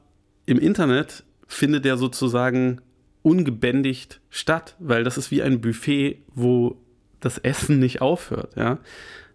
im 0.46 0.60
Internet 0.60 1.24
findet 1.48 1.86
der 1.86 1.98
sozusagen 1.98 2.82
ungebändigt 3.22 4.20
statt, 4.30 4.76
weil 4.80 5.04
das 5.04 5.18
ist 5.18 5.32
wie 5.32 5.42
ein 5.42 5.62
Buffet, 5.62 6.24
wo 6.34 6.78
das 7.20 7.38
Essen 7.38 7.80
nicht 7.80 8.02
aufhört. 8.02 8.56
Ja? 8.56 8.80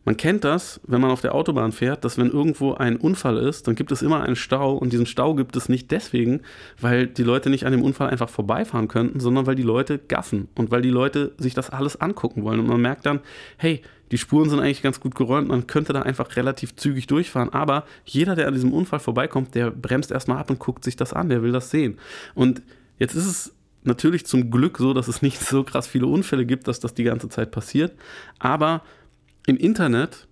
Man 0.05 0.17
kennt 0.17 0.45
das, 0.45 0.81
wenn 0.87 1.01
man 1.01 1.11
auf 1.11 1.23
der 1.23 1.35
Autobahn 1.35 1.73
fährt, 1.73 2.05
dass 2.05 2.19
wenn 2.19 2.31
irgendwo 2.31 2.75
ein 2.75 2.97
Unfall 2.97 3.39
ist, 3.39 3.67
dann 3.67 3.75
gibt 3.75 3.91
es 3.91 4.03
immer 4.03 4.23
einen 4.23 4.37
Stau 4.37 4.75
und 4.75 4.93
diesen 4.93 5.07
Stau 5.07 5.35
gibt 5.35 5.57
es 5.57 5.69
nicht 5.69 5.91
deswegen, 5.91 6.43
weil 6.79 7.07
die 7.07 7.23
Leute 7.23 7.49
nicht 7.49 7.65
an 7.65 7.73
dem 7.73 7.83
Unfall 7.83 8.11
einfach 8.11 8.29
vorbeifahren 8.29 8.89
könnten, 8.89 9.21
sondern 9.21 9.47
weil 9.47 9.55
die 9.55 9.63
Leute 9.63 9.99
gaffen 9.99 10.49
und 10.55 10.71
weil 10.71 10.83
die 10.83 10.91
Leute 10.91 11.33
sich 11.39 11.55
das 11.55 11.71
alles 11.71 12.01
angucken 12.01 12.45
wollen. 12.45 12.61
Und 12.61 12.67
man 12.67 12.83
merkt 12.83 13.07
dann, 13.07 13.21
hey, 13.57 13.81
die 14.11 14.19
Spuren 14.19 14.51
sind 14.51 14.61
eigentlich 14.61 14.83
ganz 14.83 15.01
gut 15.01 15.15
geräumt, 15.15 15.49
man 15.49 15.67
könnte 15.67 15.93
da 15.93 16.03
einfach 16.03 16.37
relativ 16.37 16.77
zügig 16.77 17.07
durchfahren, 17.07 17.53
aber 17.53 17.85
jeder, 18.05 18.37
der 18.37 18.47
an 18.47 18.55
diesem 18.55 18.73
Unfall 18.73 19.01
vorbeikommt, 19.01 19.55
der 19.55 19.71
bremst 19.71 20.13
erstmal 20.13 20.39
ab 20.39 20.51
und 20.51 20.59
guckt 20.59 20.85
sich 20.85 20.97
das 20.97 21.13
an, 21.13 21.31
der 21.31 21.43
will 21.43 21.53
das 21.53 21.71
sehen. 21.71 21.99
Und 22.35 22.63
jetzt 22.99 23.15
ist 23.15 23.27
es 23.27 23.55
natürlich 23.83 24.27
zum 24.27 24.51
Glück 24.51 24.79
so, 24.79 24.93
dass 24.93 25.09
es 25.09 25.23
nicht 25.23 25.41
so 25.45 25.65
krass 25.65 25.87
viele 25.87 26.07
Unfälle 26.07 26.45
gibt, 26.45 26.69
dass 26.69 26.81
das 26.81 26.95
die 26.95 27.05
ganze 27.05 27.29
Zeit 27.31 27.51
passiert, 27.51 27.93
aber 28.39 28.83
im 29.47 29.57
Internet 29.57 30.27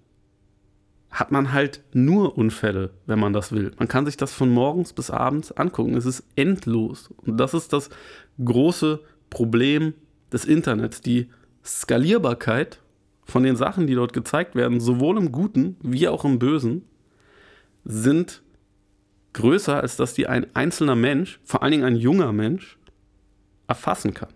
hat 1.11 1.31
man 1.31 1.53
halt 1.53 1.83
nur 1.93 2.39
Unfälle, 2.39 2.91
wenn 3.07 3.19
man 3.19 3.35
das 3.35 3.53
will. 3.53 3.73
Man 3.79 3.89
kann 3.89 4.07
sich 4.07 4.17
das 4.17 4.33
von 4.33 4.51
morgens 4.51 4.95
bis 4.95 5.11
abends 5.11 5.53
angucken. 5.53 5.95
Es 5.95 6.07
ist 6.07 6.25
endlos. 6.37 7.11
Und 7.19 7.37
das 7.37 7.53
ist 7.53 7.73
das 7.73 7.91
große 8.43 9.01
Problem 9.29 9.93
des 10.33 10.47
Internets. 10.47 11.03
Die 11.03 11.29
Skalierbarkeit 11.63 12.81
von 13.25 13.43
den 13.43 13.57
Sachen, 13.57 13.87
die 13.87 13.95
dort 13.95 14.15
gezeigt 14.15 14.55
werden, 14.55 14.81
sowohl 14.81 15.19
im 15.19 15.33
Guten 15.33 15.77
wie 15.83 16.09
auch 16.09 16.25
im 16.25 16.39
Bösen, 16.39 16.87
sind 17.85 18.43
größer, 19.35 19.81
als 19.81 19.97
dass 19.97 20.15
die 20.15 20.27
ein 20.27 20.47
einzelner 20.55 20.97
Mensch, 20.97 21.41
vor 21.45 21.63
allen 21.63 21.73
Dingen 21.73 21.85
ein 21.85 21.97
junger 21.97 22.33
Mensch, 22.33 22.79
erfassen 23.67 24.15
kann. 24.15 24.33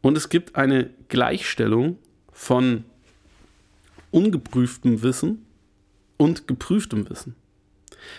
Und 0.00 0.16
es 0.16 0.30
gibt 0.30 0.56
eine 0.56 0.90
Gleichstellung 1.08 1.98
von 2.32 2.84
ungeprüftem 4.12 5.02
Wissen 5.02 5.44
und 6.16 6.46
geprüftem 6.46 7.10
Wissen. 7.10 7.34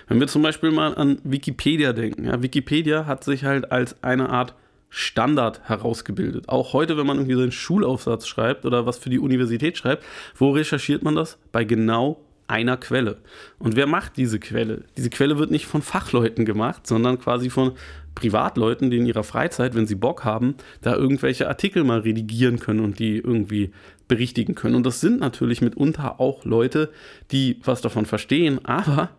Wenn 0.07 0.19
wir 0.19 0.27
zum 0.27 0.41
Beispiel 0.41 0.71
mal 0.71 0.95
an 0.95 1.19
Wikipedia 1.23 1.93
denken, 1.93 2.25
ja, 2.25 2.41
Wikipedia 2.41 3.05
hat 3.05 3.23
sich 3.23 3.45
halt 3.45 3.71
als 3.71 4.03
eine 4.03 4.29
Art 4.29 4.55
Standard 4.89 5.67
herausgebildet. 5.67 6.49
Auch 6.49 6.73
heute, 6.73 6.97
wenn 6.97 7.07
man 7.07 7.17
irgendwie 7.17 7.35
seinen 7.35 7.51
Schulaufsatz 7.51 8.27
schreibt 8.27 8.63
oder 8.63 8.85
was 8.85 8.99
für 8.99 9.09
die 9.09 9.17
Universität 9.17 9.77
schreibt, 9.77 10.03
wo 10.35 10.51
recherchiert 10.51 11.01
man 11.01 11.15
das? 11.15 11.39
Bei 11.51 11.63
genau 11.63 12.21
einer 12.47 12.77
Quelle. 12.77 13.17
Und 13.57 13.75
wer 13.75 13.87
macht 13.87 14.17
diese 14.17 14.39
Quelle? 14.39 14.83
Diese 14.95 15.09
Quelle 15.09 15.39
wird 15.39 15.49
nicht 15.49 15.65
von 15.65 15.81
Fachleuten 15.81 16.45
gemacht, 16.45 16.85
sondern 16.85 17.19
quasi 17.19 17.49
von 17.49 17.71
Privatleuten, 18.15 18.89
die 18.89 18.97
in 18.97 19.05
ihrer 19.05 19.23
Freizeit, 19.23 19.75
wenn 19.75 19.87
sie 19.87 19.95
Bock 19.95 20.23
haben, 20.23 20.55
da 20.81 20.95
irgendwelche 20.95 21.47
Artikel 21.47 21.83
mal 21.83 21.99
redigieren 21.99 22.59
können 22.59 22.79
und 22.79 22.99
die 22.99 23.17
irgendwie 23.17 23.71
berichtigen 24.07 24.55
können. 24.55 24.75
Und 24.75 24.85
das 24.85 25.01
sind 25.01 25.19
natürlich 25.19 25.61
mitunter 25.61 26.19
auch 26.19 26.45
Leute, 26.45 26.91
die 27.31 27.59
was 27.63 27.81
davon 27.81 28.05
verstehen, 28.05 28.63
aber 28.65 29.09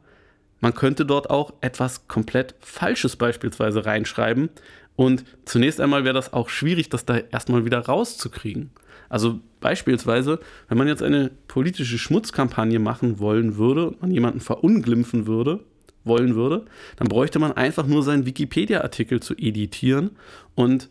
man 0.61 0.75
könnte 0.75 1.05
dort 1.05 1.29
auch 1.29 1.53
etwas 1.61 2.09
komplett 2.09 2.55
Falsches 2.61 3.17
beispielsweise 3.17 3.85
reinschreiben. 3.85 4.49
Und 4.97 5.25
zunächst 5.45 5.81
einmal 5.81 6.05
wäre 6.05 6.15
das 6.15 6.33
auch 6.33 6.49
schwierig, 6.49 6.89
das 6.89 7.05
da 7.05 7.19
erstmal 7.19 7.65
wieder 7.65 7.81
rauszukriegen. 7.81 8.71
Also 9.09 9.41
beispielsweise, 9.61 10.41
wenn 10.69 10.79
man 10.79 10.89
jetzt 10.89 11.03
eine 11.03 11.31
politische 11.49 11.99
Schmutzkampagne 11.99 12.79
machen 12.79 13.19
wollen 13.19 13.57
würde 13.57 13.89
und 13.89 14.01
man 14.03 14.11
jemanden 14.11 14.41
verunglimpfen 14.41 15.27
würde, 15.27 15.61
wollen 16.05 16.35
würde, 16.35 16.65
dann 16.97 17.09
bräuchte 17.09 17.39
man 17.39 17.53
einfach 17.53 17.87
nur 17.87 18.03
seinen 18.03 18.27
Wikipedia-Artikel 18.27 19.21
zu 19.21 19.35
editieren 19.35 20.11
und 20.55 20.89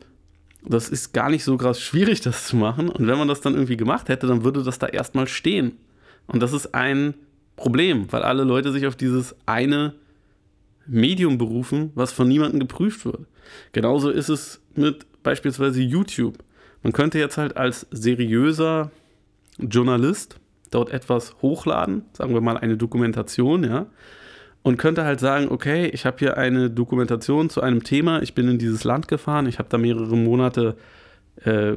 das 0.65 0.89
ist 0.89 1.13
gar 1.13 1.29
nicht 1.29 1.43
so 1.43 1.58
krass 1.58 1.82
schwierig, 1.82 2.22
das 2.22 2.48
zu 2.48 2.55
machen. 2.55 2.89
Und 2.89 3.08
wenn 3.08 3.17
man 3.17 3.27
das 3.27 3.41
dann 3.41 3.53
irgendwie 3.53 3.77
gemacht 3.77 4.10
hätte, 4.10 4.27
dann 4.27 4.43
würde 4.43 4.63
das 4.63 4.79
da 4.79 4.88
erstmal 4.88 5.27
stehen. 5.27 5.74
Und 6.27 6.41
das 6.41 6.53
ist 6.53 6.74
ein 6.74 7.15
Problem, 7.55 8.12
weil 8.12 8.24
alle 8.24 8.43
Leute 8.43 8.72
sich 8.72 8.88
auf 8.88 8.96
dieses 8.96 9.36
eine 9.46 9.93
Medium 10.86 11.38
berufen, 11.38 11.91
was 11.96 12.12
von 12.12 12.27
niemandem 12.27 12.62
geprüft 12.62 13.05
wird. 13.05 13.25
Genauso 13.72 14.10
ist 14.10 14.29
es 14.29 14.62
mit 14.75 15.05
beispielsweise 15.22 15.82
YouTube. 15.82 16.38
Man 16.82 16.93
könnte 16.93 17.20
jetzt 17.20 17.38
halt 17.38 17.58
als 17.58 17.88
seriöser 17.91 18.91
Journalist 19.60 20.39
dort 20.72 20.89
etwas 20.89 21.36
hochladen, 21.41 22.03
sagen 22.13 22.34
wir 22.34 22.41
mal 22.41 22.58
eine 22.58 22.77
Dokumentation, 22.77 23.63
ja, 23.63 23.86
und 24.63 24.77
könnte 24.77 25.03
halt 25.03 25.20
sagen, 25.20 25.50
okay, 25.50 25.88
ich 25.88 26.05
habe 26.05 26.17
hier 26.20 26.38
eine 26.38 26.70
Dokumentation 26.70 27.50
zu 27.50 27.62
einem 27.62 27.84
Thema, 27.84 28.22
ich 28.22 28.34
bin 28.34 28.48
in 28.48 28.58
dieses 28.58 28.84
Land 28.84 29.08
gefahren, 29.08 29.46
ich 29.46 29.60
habe 29.60 29.70
da 29.70 29.77
mehrere 29.77 30.15
Monate 30.15 30.75
äh, 31.43 31.74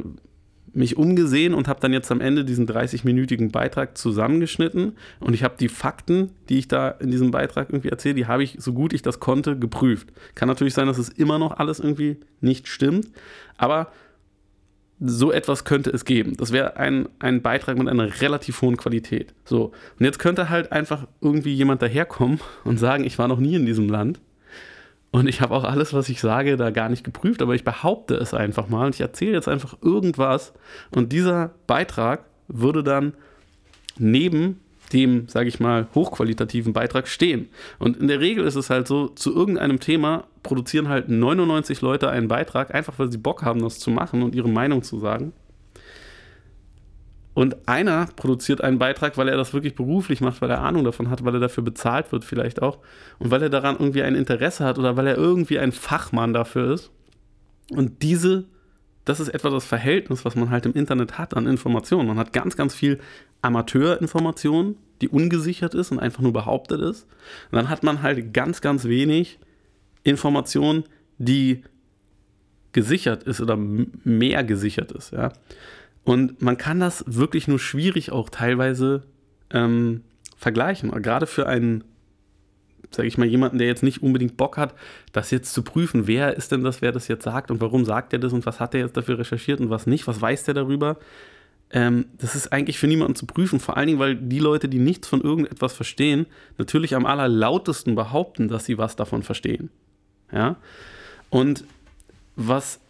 mich 0.72 0.96
umgesehen 0.96 1.54
und 1.54 1.68
habe 1.68 1.80
dann 1.80 1.92
jetzt 1.92 2.12
am 2.12 2.20
Ende 2.20 2.44
diesen 2.44 2.68
30-minütigen 2.68 3.50
Beitrag 3.50 3.96
zusammengeschnitten 3.96 4.92
und 5.20 5.34
ich 5.34 5.42
habe 5.42 5.54
die 5.58 5.68
Fakten, 5.68 6.30
die 6.48 6.58
ich 6.58 6.68
da 6.68 6.90
in 6.90 7.10
diesem 7.10 7.30
Beitrag 7.30 7.70
irgendwie 7.70 7.88
erzähle, 7.88 8.14
die 8.14 8.26
habe 8.26 8.44
ich 8.44 8.56
so 8.58 8.72
gut 8.72 8.92
ich 8.92 9.02
das 9.02 9.18
konnte 9.18 9.58
geprüft. 9.58 10.08
Kann 10.34 10.48
natürlich 10.48 10.74
sein, 10.74 10.86
dass 10.86 10.98
es 10.98 11.08
immer 11.08 11.38
noch 11.38 11.58
alles 11.58 11.80
irgendwie 11.80 12.18
nicht 12.40 12.68
stimmt, 12.68 13.08
aber 13.56 13.90
so 14.98 15.30
etwas 15.30 15.64
könnte 15.64 15.90
es 15.90 16.04
geben. 16.04 16.36
Das 16.36 16.52
wäre 16.52 16.76
ein, 16.76 17.08
ein 17.18 17.42
Beitrag 17.42 17.76
mit 17.76 17.88
einer 17.88 18.20
relativ 18.20 18.62
hohen 18.62 18.76
Qualität. 18.76 19.34
So. 19.44 19.72
Und 19.98 20.04
jetzt 20.04 20.18
könnte 20.18 20.48
halt 20.48 20.72
einfach 20.72 21.06
irgendwie 21.20 21.54
jemand 21.54 21.82
daherkommen 21.82 22.40
und 22.64 22.78
sagen, 22.78 23.04
ich 23.04 23.18
war 23.18 23.28
noch 23.28 23.38
nie 23.38 23.54
in 23.54 23.66
diesem 23.66 23.88
Land. 23.88 24.20
Und 25.10 25.28
ich 25.28 25.40
habe 25.40 25.54
auch 25.54 25.64
alles, 25.64 25.92
was 25.92 26.08
ich 26.08 26.20
sage, 26.20 26.56
da 26.56 26.70
gar 26.70 26.88
nicht 26.88 27.04
geprüft, 27.04 27.40
aber 27.40 27.54
ich 27.54 27.64
behaupte 27.64 28.14
es 28.16 28.34
einfach 28.34 28.68
mal 28.68 28.86
und 28.86 28.94
ich 28.94 29.00
erzähle 29.00 29.32
jetzt 29.32 29.48
einfach 29.48 29.76
irgendwas. 29.82 30.52
Und 30.94 31.12
dieser 31.12 31.52
Beitrag 31.66 32.24
würde 32.48 32.82
dann 32.82 33.14
neben 33.98 34.60
dem, 34.92 35.28
sage 35.28 35.48
ich 35.48 35.60
mal, 35.60 35.88
hochqualitativen 35.94 36.72
Beitrag 36.72 37.08
stehen. 37.08 37.48
Und 37.78 37.96
in 37.96 38.08
der 38.08 38.20
Regel 38.20 38.44
ist 38.44 38.56
es 38.56 38.70
halt 38.70 38.86
so, 38.86 39.08
zu 39.08 39.34
irgendeinem 39.34 39.80
Thema 39.80 40.24
produzieren 40.46 40.88
halt 40.88 41.08
99 41.08 41.80
Leute 41.80 42.08
einen 42.08 42.28
Beitrag, 42.28 42.74
einfach 42.74 42.98
weil 42.98 43.10
sie 43.10 43.18
Bock 43.18 43.42
haben, 43.42 43.60
das 43.60 43.78
zu 43.78 43.90
machen 43.90 44.22
und 44.22 44.34
ihre 44.34 44.48
Meinung 44.48 44.82
zu 44.82 44.98
sagen. 44.98 45.32
Und 47.34 47.68
einer 47.68 48.06
produziert 48.16 48.62
einen 48.62 48.78
Beitrag, 48.78 49.18
weil 49.18 49.28
er 49.28 49.36
das 49.36 49.52
wirklich 49.52 49.74
beruflich 49.74 50.22
macht, 50.22 50.40
weil 50.40 50.48
er 50.48 50.62
Ahnung 50.62 50.84
davon 50.84 51.10
hat, 51.10 51.22
weil 51.24 51.34
er 51.34 51.40
dafür 51.40 51.62
bezahlt 51.62 52.10
wird 52.10 52.24
vielleicht 52.24 52.62
auch 52.62 52.78
und 53.18 53.30
weil 53.30 53.42
er 53.42 53.50
daran 53.50 53.76
irgendwie 53.78 54.02
ein 54.02 54.14
Interesse 54.14 54.64
hat 54.64 54.78
oder 54.78 54.96
weil 54.96 55.06
er 55.06 55.18
irgendwie 55.18 55.58
ein 55.58 55.72
Fachmann 55.72 56.32
dafür 56.32 56.72
ist. 56.72 56.90
Und 57.70 58.02
diese, 58.02 58.46
das 59.04 59.20
ist 59.20 59.28
etwa 59.28 59.50
das 59.50 59.66
Verhältnis, 59.66 60.24
was 60.24 60.34
man 60.34 60.48
halt 60.48 60.64
im 60.64 60.72
Internet 60.72 61.18
hat 61.18 61.36
an 61.36 61.46
Informationen. 61.46 62.08
Man 62.08 62.18
hat 62.18 62.32
ganz, 62.32 62.56
ganz 62.56 62.74
viel 62.74 63.00
Amateurinformation, 63.42 64.76
die 65.02 65.08
ungesichert 65.08 65.74
ist 65.74 65.92
und 65.92 65.98
einfach 65.98 66.22
nur 66.22 66.32
behauptet 66.32 66.80
ist. 66.80 67.02
Und 67.50 67.56
dann 67.56 67.68
hat 67.68 67.82
man 67.82 68.00
halt 68.00 68.32
ganz, 68.32 68.62
ganz 68.62 68.84
wenig 68.84 69.38
Information, 70.06 70.84
die 71.18 71.62
gesichert 72.72 73.22
ist 73.24 73.40
oder 73.40 73.56
mehr 73.56 74.44
gesichert 74.44 74.92
ist. 74.92 75.12
Ja? 75.12 75.32
Und 76.04 76.42
man 76.42 76.56
kann 76.56 76.80
das 76.80 77.04
wirklich 77.06 77.48
nur 77.48 77.58
schwierig 77.58 78.12
auch 78.12 78.28
teilweise 78.30 79.04
ähm, 79.50 80.02
vergleichen. 80.36 80.90
Gerade 81.02 81.26
für 81.26 81.46
einen, 81.46 81.84
sage 82.90 83.08
ich 83.08 83.18
mal, 83.18 83.26
jemanden, 83.26 83.58
der 83.58 83.66
jetzt 83.66 83.82
nicht 83.82 84.02
unbedingt 84.02 84.36
Bock 84.36 84.56
hat, 84.58 84.74
das 85.12 85.30
jetzt 85.30 85.52
zu 85.52 85.62
prüfen, 85.62 86.06
wer 86.06 86.36
ist 86.36 86.52
denn 86.52 86.62
das, 86.62 86.82
wer 86.82 86.92
das 86.92 87.08
jetzt 87.08 87.24
sagt 87.24 87.50
und 87.50 87.60
warum 87.60 87.84
sagt 87.84 88.12
er 88.12 88.18
das 88.18 88.32
und 88.32 88.46
was 88.46 88.60
hat 88.60 88.74
er 88.74 88.80
jetzt 88.80 88.96
dafür 88.96 89.18
recherchiert 89.18 89.60
und 89.60 89.70
was 89.70 89.86
nicht, 89.86 90.06
was 90.06 90.20
weiß 90.20 90.44
der 90.44 90.54
darüber 90.54 90.98
ähm, 91.70 92.06
das 92.18 92.34
ist 92.34 92.52
eigentlich 92.52 92.78
für 92.78 92.86
niemanden 92.86 93.16
zu 93.16 93.26
prüfen, 93.26 93.58
vor 93.58 93.76
allen 93.76 93.88
Dingen, 93.88 93.98
weil 93.98 94.14
die 94.14 94.38
Leute, 94.38 94.68
die 94.68 94.78
nichts 94.78 95.08
von 95.08 95.20
irgendetwas 95.20 95.72
verstehen, 95.72 96.26
natürlich 96.58 96.94
am 96.94 97.06
allerlautesten 97.06 97.94
behaupten, 97.94 98.48
dass 98.48 98.64
sie 98.64 98.78
was 98.78 98.96
davon 98.96 99.22
verstehen. 99.22 99.70
Ja? 100.32 100.56
Und 101.30 101.64
was 102.36 102.80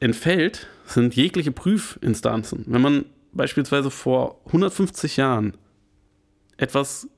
entfällt, 0.00 0.66
sind 0.86 1.16
jegliche 1.16 1.52
Prüfinstanzen. 1.52 2.64
Wenn 2.66 2.82
man 2.82 3.04
beispielsweise 3.32 3.90
vor 3.90 4.40
150 4.46 5.16
Jahren 5.16 5.54
etwas 6.56 7.08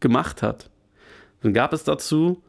gemacht 0.00 0.42
hat, 0.42 0.70
dann 1.42 1.54
gab 1.54 1.72
es 1.72 1.84
dazu 1.84 2.42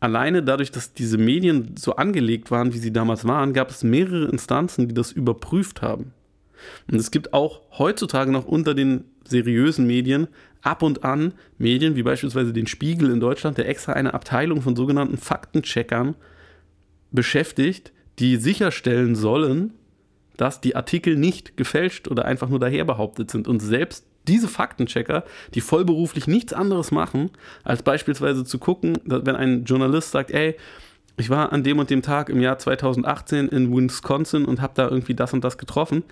alleine 0.00 0.42
dadurch, 0.42 0.70
dass 0.70 0.92
diese 0.92 1.16
Medien 1.18 1.76
so 1.76 1.96
angelegt 1.96 2.50
waren, 2.50 2.74
wie 2.74 2.78
sie 2.78 2.92
damals 2.92 3.26
waren, 3.26 3.54
gab 3.54 3.70
es 3.70 3.82
mehrere 3.82 4.26
Instanzen, 4.26 4.88
die 4.88 4.94
das 4.94 5.10
überprüft 5.10 5.80
haben. 5.80 6.12
Und 6.90 6.98
es 6.98 7.10
gibt 7.10 7.32
auch 7.32 7.62
heutzutage 7.78 8.30
noch 8.30 8.44
unter 8.44 8.74
den 8.74 9.04
seriösen 9.26 9.86
Medien 9.86 10.28
ab 10.62 10.82
und 10.82 11.04
an 11.04 11.34
Medien 11.58 11.96
wie 11.96 12.02
beispielsweise 12.02 12.52
den 12.52 12.66
Spiegel 12.66 13.10
in 13.10 13.20
Deutschland, 13.20 13.58
der 13.58 13.68
extra 13.68 13.92
eine 13.92 14.14
Abteilung 14.14 14.62
von 14.62 14.76
sogenannten 14.76 15.18
Faktencheckern 15.18 16.14
beschäftigt, 17.10 17.92
die 18.18 18.36
sicherstellen 18.36 19.14
sollen, 19.14 19.72
dass 20.36 20.60
die 20.60 20.74
Artikel 20.74 21.16
nicht 21.16 21.56
gefälscht 21.56 22.08
oder 22.08 22.24
einfach 22.24 22.48
nur 22.48 22.58
daher 22.58 22.84
behauptet 22.84 23.30
sind. 23.30 23.46
Und 23.46 23.60
selbst 23.60 24.06
diese 24.26 24.48
Faktenchecker, 24.48 25.24
die 25.54 25.60
vollberuflich 25.60 26.26
nichts 26.26 26.52
anderes 26.52 26.90
machen, 26.90 27.30
als 27.62 27.82
beispielsweise 27.82 28.44
zu 28.44 28.58
gucken, 28.58 28.98
wenn 29.04 29.36
ein 29.36 29.64
Journalist 29.64 30.12
sagt, 30.12 30.30
ey, 30.30 30.56
ich 31.16 31.30
war 31.30 31.52
an 31.52 31.62
dem 31.62 31.78
und 31.78 31.90
dem 31.90 32.02
Tag 32.02 32.28
im 32.28 32.40
Jahr 32.40 32.58
2018 32.58 33.48
in 33.48 33.72
Wisconsin 33.72 34.44
und 34.44 34.60
habe 34.60 34.72
da 34.74 34.88
irgendwie 34.88 35.14
das 35.14 35.32
und 35.32 35.44
das 35.44 35.58
getroffen 35.58 36.02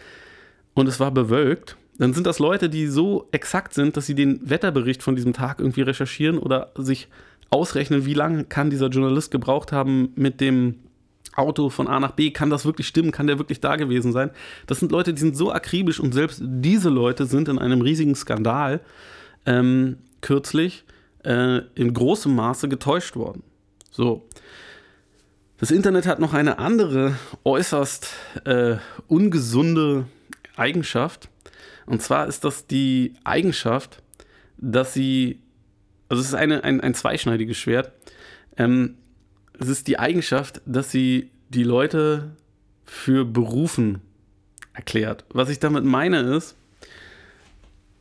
und 0.74 0.86
es 0.86 1.00
war 1.00 1.10
bewölkt, 1.10 1.76
dann 1.98 2.14
sind 2.14 2.26
das 2.26 2.38
Leute, 2.38 2.68
die 2.68 2.86
so 2.86 3.28
exakt 3.32 3.74
sind, 3.74 3.96
dass 3.96 4.06
sie 4.06 4.14
den 4.14 4.48
Wetterbericht 4.48 5.02
von 5.02 5.14
diesem 5.14 5.32
Tag 5.32 5.60
irgendwie 5.60 5.82
recherchieren 5.82 6.38
oder 6.38 6.72
sich 6.76 7.08
ausrechnen, 7.50 8.06
wie 8.06 8.14
lange 8.14 8.44
kann 8.44 8.70
dieser 8.70 8.88
Journalist 8.88 9.30
gebraucht 9.30 9.72
haben 9.72 10.12
mit 10.14 10.40
dem 10.40 10.76
Auto 11.34 11.70
von 11.70 11.88
A 11.88 12.00
nach 12.00 12.12
B, 12.12 12.30
kann 12.30 12.50
das 12.50 12.64
wirklich 12.64 12.86
stimmen, 12.86 13.10
kann 13.10 13.26
der 13.26 13.38
wirklich 13.38 13.60
da 13.60 13.76
gewesen 13.76 14.12
sein? 14.12 14.30
Das 14.66 14.80
sind 14.80 14.92
Leute, 14.92 15.14
die 15.14 15.20
sind 15.20 15.36
so 15.36 15.52
akribisch 15.52 16.00
und 16.00 16.12
selbst 16.12 16.42
diese 16.42 16.88
Leute 16.88 17.26
sind 17.26 17.48
in 17.48 17.58
einem 17.58 17.80
riesigen 17.80 18.14
Skandal 18.14 18.80
ähm, 19.46 19.98
kürzlich 20.20 20.84
äh, 21.24 21.60
in 21.74 21.94
großem 21.94 22.34
Maße 22.34 22.68
getäuscht 22.68 23.16
worden. 23.16 23.42
So. 23.90 24.26
Das 25.58 25.70
Internet 25.70 26.06
hat 26.06 26.18
noch 26.18 26.34
eine 26.34 26.58
andere 26.58 27.16
äußerst 27.44 28.08
äh, 28.44 28.76
ungesunde 29.06 30.06
Eigenschaft. 30.56 31.28
Und 31.86 32.02
zwar 32.02 32.26
ist 32.26 32.44
das 32.44 32.66
die 32.66 33.14
Eigenschaft, 33.24 34.02
dass 34.56 34.94
sie, 34.94 35.40
also 36.08 36.20
es 36.20 36.28
ist 36.28 36.34
eine, 36.34 36.64
ein, 36.64 36.80
ein 36.80 36.94
zweischneidiges 36.94 37.56
Schwert. 37.56 37.92
Ähm, 38.56 38.96
es 39.58 39.68
ist 39.68 39.88
die 39.88 39.98
Eigenschaft, 39.98 40.60
dass 40.66 40.90
sie 40.90 41.30
die 41.48 41.64
Leute 41.64 42.36
für 42.84 43.24
berufen 43.24 44.00
erklärt. 44.72 45.24
Was 45.30 45.48
ich 45.48 45.58
damit 45.58 45.84
meine 45.84 46.20
ist, 46.20 46.56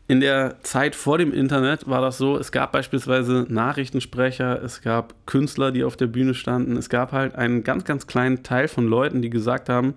in 0.08 0.20
der 0.20 0.62
Zeit 0.64 0.96
vor 0.96 1.18
dem 1.18 1.32
Internet 1.32 1.88
war 1.88 2.02
das 2.02 2.18
so, 2.18 2.38
es 2.38 2.52
gab 2.52 2.74
beispielsweise 2.74 3.46
Nachrichtensprecher, 3.48 4.62
es 4.62 4.82
gab 4.82 5.26
Künstler, 5.26 5.72
die 5.72 5.86
auf 5.86 5.96
der 5.96 6.08
Bühne 6.08 6.34
standen, 6.34 6.76
es 6.76 6.90
gab 6.90 7.14
halt 7.14 7.36
einen 7.36 7.64
ganz, 7.64 7.86
ganz 7.86 8.08
kleinen 8.08 8.44
Teil 8.44 8.68
von 8.68 8.88
Leuten, 8.88 9.22
die 9.22 9.30
gesagt 9.30 9.70
haben, 9.70 9.94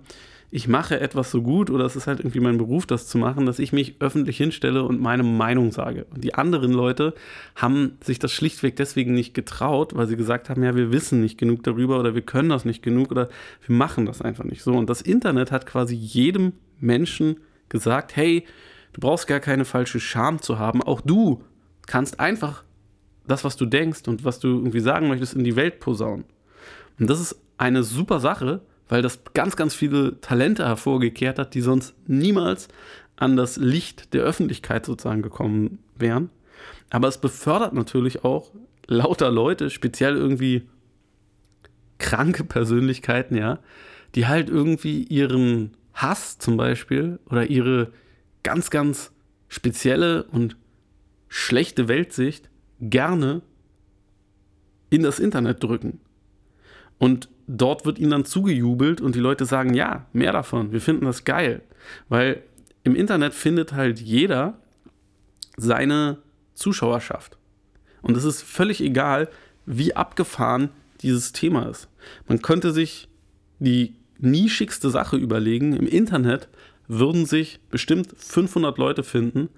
ich 0.55 0.69
mache 0.69 1.01
etwas 1.01 1.31
so 1.31 1.41
gut 1.41 1.69
oder 1.69 1.83
es 1.83 1.97
ist 1.97 2.07
halt 2.07 2.21
irgendwie 2.21 2.39
mein 2.39 2.57
Beruf, 2.57 2.85
das 2.85 3.07
zu 3.07 3.17
machen, 3.17 3.45
dass 3.45 3.59
ich 3.59 3.73
mich 3.73 3.97
öffentlich 3.99 4.37
hinstelle 4.37 4.83
und 4.83 5.01
meine 5.01 5.23
Meinung 5.23 5.73
sage. 5.73 6.07
Und 6.11 6.23
die 6.23 6.33
anderen 6.33 6.71
Leute 6.71 7.13
haben 7.57 7.97
sich 8.01 8.19
das 8.19 8.31
schlichtweg 8.31 8.77
deswegen 8.77 9.13
nicht 9.13 9.33
getraut, 9.33 9.97
weil 9.97 10.07
sie 10.07 10.15
gesagt 10.15 10.49
haben, 10.49 10.63
ja, 10.63 10.73
wir 10.73 10.93
wissen 10.93 11.19
nicht 11.19 11.37
genug 11.37 11.63
darüber 11.63 11.99
oder 11.99 12.15
wir 12.15 12.21
können 12.21 12.47
das 12.47 12.63
nicht 12.63 12.81
genug 12.81 13.11
oder 13.11 13.27
wir 13.67 13.75
machen 13.75 14.05
das 14.05 14.21
einfach 14.21 14.45
nicht 14.45 14.63
so. 14.63 14.71
Und 14.71 14.89
das 14.89 15.01
Internet 15.01 15.51
hat 15.51 15.65
quasi 15.65 15.93
jedem 15.93 16.53
Menschen 16.79 17.41
gesagt, 17.67 18.15
hey, 18.15 18.45
du 18.93 19.01
brauchst 19.01 19.27
gar 19.27 19.41
keine 19.41 19.65
falsche 19.65 19.99
Scham 19.99 20.41
zu 20.41 20.57
haben. 20.57 20.81
Auch 20.81 21.01
du 21.01 21.43
kannst 21.85 22.21
einfach 22.21 22.63
das, 23.27 23.43
was 23.43 23.57
du 23.57 23.65
denkst 23.65 24.07
und 24.07 24.23
was 24.23 24.39
du 24.39 24.47
irgendwie 24.47 24.79
sagen 24.79 25.09
möchtest, 25.09 25.33
in 25.33 25.43
die 25.43 25.57
Welt 25.57 25.81
posaunen. 25.81 26.23
Und 26.97 27.09
das 27.09 27.19
ist 27.19 27.41
eine 27.57 27.83
super 27.83 28.21
Sache, 28.21 28.61
weil 28.87 29.01
das 29.01 29.19
ganz, 29.33 29.55
ganz 29.55 29.73
viele 29.73 30.19
Talente 30.21 30.65
hervorgekehrt 30.65 31.39
hat, 31.39 31.53
die 31.53 31.61
sonst 31.61 31.95
niemals 32.07 32.67
an 33.15 33.35
das 33.35 33.57
Licht 33.57 34.13
der 34.13 34.23
Öffentlichkeit 34.23 34.85
sozusagen 34.85 35.21
gekommen 35.21 35.79
wären. 35.95 36.29
Aber 36.89 37.07
es 37.07 37.19
befördert 37.19 37.73
natürlich 37.73 38.23
auch 38.23 38.51
lauter 38.87 39.31
Leute, 39.31 39.69
speziell 39.69 40.15
irgendwie 40.15 40.67
kranke 41.97 42.43
Persönlichkeiten, 42.43 43.35
ja, 43.35 43.59
die 44.15 44.27
halt 44.27 44.49
irgendwie 44.49 45.03
ihren 45.03 45.71
Hass 45.93 46.37
zum 46.37 46.57
Beispiel 46.57 47.19
oder 47.29 47.49
ihre 47.49 47.91
ganz, 48.43 48.69
ganz 48.69 49.11
spezielle 49.47 50.23
und 50.23 50.57
schlechte 51.27 51.87
Weltsicht 51.87 52.49
gerne 52.79 53.41
in 54.89 55.03
das 55.03 55.19
Internet 55.19 55.63
drücken. 55.63 55.99
Und 56.97 57.29
dort 57.47 57.85
wird 57.85 57.99
ihnen 57.99 58.11
dann 58.11 58.25
zugejubelt 58.25 59.01
und 59.01 59.15
die 59.15 59.19
Leute 59.19 59.45
sagen, 59.45 59.73
ja, 59.73 60.05
mehr 60.13 60.31
davon, 60.31 60.71
wir 60.71 60.81
finden 60.81 61.05
das 61.05 61.23
geil. 61.23 61.61
Weil 62.09 62.41
im 62.83 62.95
Internet 62.95 63.33
findet 63.33 63.73
halt 63.73 63.99
jeder 63.99 64.57
seine 65.57 66.17
Zuschauerschaft. 66.53 67.37
Und 68.01 68.17
es 68.17 68.23
ist 68.23 68.43
völlig 68.43 68.81
egal, 68.81 69.29
wie 69.65 69.95
abgefahren 69.95 70.69
dieses 71.01 71.31
Thema 71.31 71.67
ist. 71.69 71.87
Man 72.27 72.41
könnte 72.41 72.71
sich 72.71 73.07
die 73.59 73.95
nischigste 74.19 74.89
Sache 74.89 75.17
überlegen. 75.17 75.75
Im 75.75 75.87
Internet 75.87 76.47
würden 76.87 77.25
sich 77.25 77.59
bestimmt 77.69 78.13
500 78.17 78.77
Leute 78.77 79.03
finden, 79.03 79.49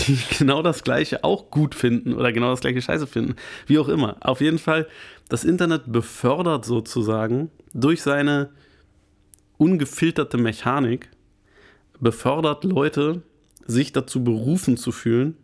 die 0.00 0.18
genau 0.38 0.62
das 0.62 0.84
Gleiche 0.84 1.24
auch 1.24 1.50
gut 1.50 1.74
finden 1.74 2.14
oder 2.14 2.32
genau 2.32 2.50
das 2.50 2.60
Gleiche 2.60 2.82
Scheiße 2.82 3.06
finden. 3.06 3.36
Wie 3.66 3.78
auch 3.78 3.88
immer. 3.88 4.16
Auf 4.20 4.40
jeden 4.40 4.58
Fall, 4.58 4.86
das 5.28 5.44
Internet 5.44 5.84
befördert 5.86 6.64
sozusagen 6.64 7.50
durch 7.72 8.02
seine 8.02 8.50
ungefilterte 9.56 10.36
Mechanik, 10.36 11.08
befördert 12.00 12.64
Leute, 12.64 13.22
sich 13.66 13.92
dazu 13.92 14.22
berufen 14.22 14.76
zu 14.76 14.92
fühlen, 14.92 15.36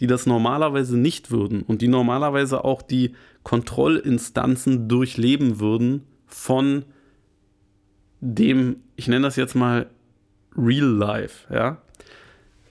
die 0.00 0.06
das 0.06 0.26
normalerweise 0.26 0.96
nicht 0.96 1.30
würden 1.30 1.62
und 1.62 1.82
die 1.82 1.88
normalerweise 1.88 2.64
auch 2.64 2.82
die 2.82 3.14
Kontrollinstanzen 3.42 4.88
durchleben 4.88 5.60
würden 5.60 6.04
von 6.26 6.84
dem, 8.20 8.76
ich 8.96 9.08
nenne 9.08 9.26
das 9.26 9.36
jetzt 9.36 9.54
mal 9.54 9.90
Real 10.56 10.86
Life, 10.86 11.52
ja. 11.52 11.82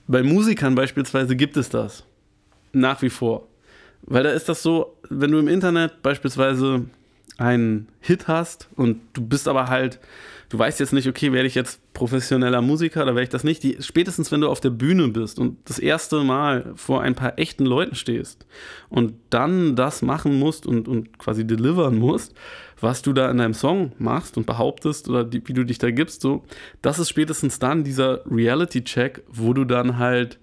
Bei 0.08 0.24
Musikern 0.24 0.76
beispielsweise 0.76 1.36
gibt 1.36 1.58
es 1.58 1.70
das. 1.70 2.04
Nach 2.72 3.02
wie 3.02 3.10
vor. 3.10 3.48
Weil 4.04 4.24
da 4.24 4.32
ist 4.32 4.48
das 4.48 4.64
so, 4.64 4.98
wenn 5.10 5.32
du 5.32 5.40
im 5.40 5.48
Internet 5.48 6.02
beispielsweise 6.02 6.86
einen 7.38 7.88
Hit 8.00 8.28
hast 8.28 8.70
und 8.76 9.02
du 9.14 9.22
bist 9.22 9.48
aber 9.48 9.68
halt, 9.68 10.00
du 10.50 10.58
weißt 10.58 10.80
jetzt 10.80 10.94
nicht, 10.94 11.08
okay, 11.08 11.34
werde 11.34 11.48
ich 11.48 11.56
jetzt 11.56 11.82
professioneller 11.94 12.62
Musiker 12.62 13.04
oder 13.04 13.16
werde 13.16 13.24
ich 13.24 13.30
das 13.30 13.44
nicht. 13.44 13.64
Die, 13.64 13.78
spätestens, 13.82 14.32
wenn 14.32 14.42
du 14.42 14.50
auf 14.50 14.60
der 14.60 14.70
Bühne 14.70 15.08
bist 15.10 15.40
und 15.40 15.58
das 15.66 15.78
erste 15.78 16.24
Mal 16.24 16.74
vor 16.76 17.02
ein 17.02 17.16
paar 17.16 17.38
echten 17.38 17.66
Leuten 17.66 17.96
stehst 17.96 18.46
und 18.90 19.14
dann 19.30 19.76
das 19.76 20.02
machen 20.02 20.40
musst 20.40 20.66
und, 20.66 20.88
und 20.88 21.20
quasi 21.20 21.46
delivern 21.46 21.98
musst, 21.98 22.34
was 22.80 23.02
du 23.02 23.14
da 23.14 23.30
in 23.32 23.38
deinem 23.38 23.54
Song 23.54 23.92
machst 23.98 24.38
und 24.38 24.46
behauptest 24.46 25.10
oder 25.10 25.24
die, 25.24 25.42
wie 25.48 25.54
du 25.54 25.64
dich 25.64 25.80
da 25.80 25.92
gibst, 25.92 26.22
so, 26.22 26.44
das 26.82 27.00
ist 27.00 27.10
spätestens 27.10 27.60
dann 27.60 27.84
dieser 27.84 28.22
Reality-Check, 28.30 29.24
wo 29.28 29.54
du 29.54 29.66
dann 29.66 29.98
halt 29.98 30.40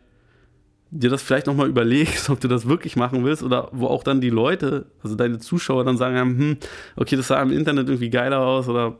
dir 0.90 1.10
das 1.10 1.22
vielleicht 1.22 1.46
nochmal 1.46 1.68
überlegst, 1.68 2.30
ob 2.30 2.40
du 2.40 2.48
das 2.48 2.68
wirklich 2.68 2.96
machen 2.96 3.24
willst 3.24 3.42
oder 3.42 3.68
wo 3.72 3.86
auch 3.86 4.02
dann 4.02 4.20
die 4.20 4.30
Leute, 4.30 4.86
also 5.02 5.16
deine 5.16 5.38
Zuschauer 5.38 5.84
dann 5.84 5.96
sagen, 5.96 6.38
hm, 6.38 6.56
okay, 6.96 7.16
das 7.16 7.28
sah 7.28 7.42
im 7.42 7.52
Internet 7.52 7.88
irgendwie 7.88 8.10
geiler 8.10 8.40
aus 8.40 8.68
oder 8.68 8.96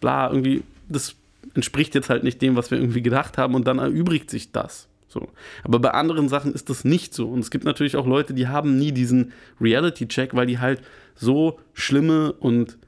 bla, 0.00 0.28
irgendwie, 0.28 0.62
das 0.88 1.16
entspricht 1.54 1.94
jetzt 1.94 2.10
halt 2.10 2.24
nicht 2.24 2.40
dem, 2.42 2.56
was 2.56 2.70
wir 2.70 2.78
irgendwie 2.78 3.02
gedacht 3.02 3.38
haben 3.38 3.54
und 3.54 3.66
dann 3.66 3.78
erübrigt 3.78 4.30
sich 4.30 4.52
das. 4.52 4.87
So. 5.08 5.28
Aber 5.64 5.78
bei 5.78 5.90
anderen 5.90 6.28
Sachen 6.28 6.52
ist 6.52 6.68
das 6.70 6.84
nicht 6.84 7.14
so. 7.14 7.28
Und 7.28 7.40
es 7.40 7.50
gibt 7.50 7.64
natürlich 7.64 7.96
auch 7.96 8.06
Leute, 8.06 8.34
die 8.34 8.48
haben 8.48 8.78
nie 8.78 8.92
diesen 8.92 9.32
Reality-Check, 9.60 10.34
weil 10.34 10.46
die 10.46 10.58
halt 10.58 10.82
so 11.14 11.58
schlimme 11.72 12.32
und 12.32 12.78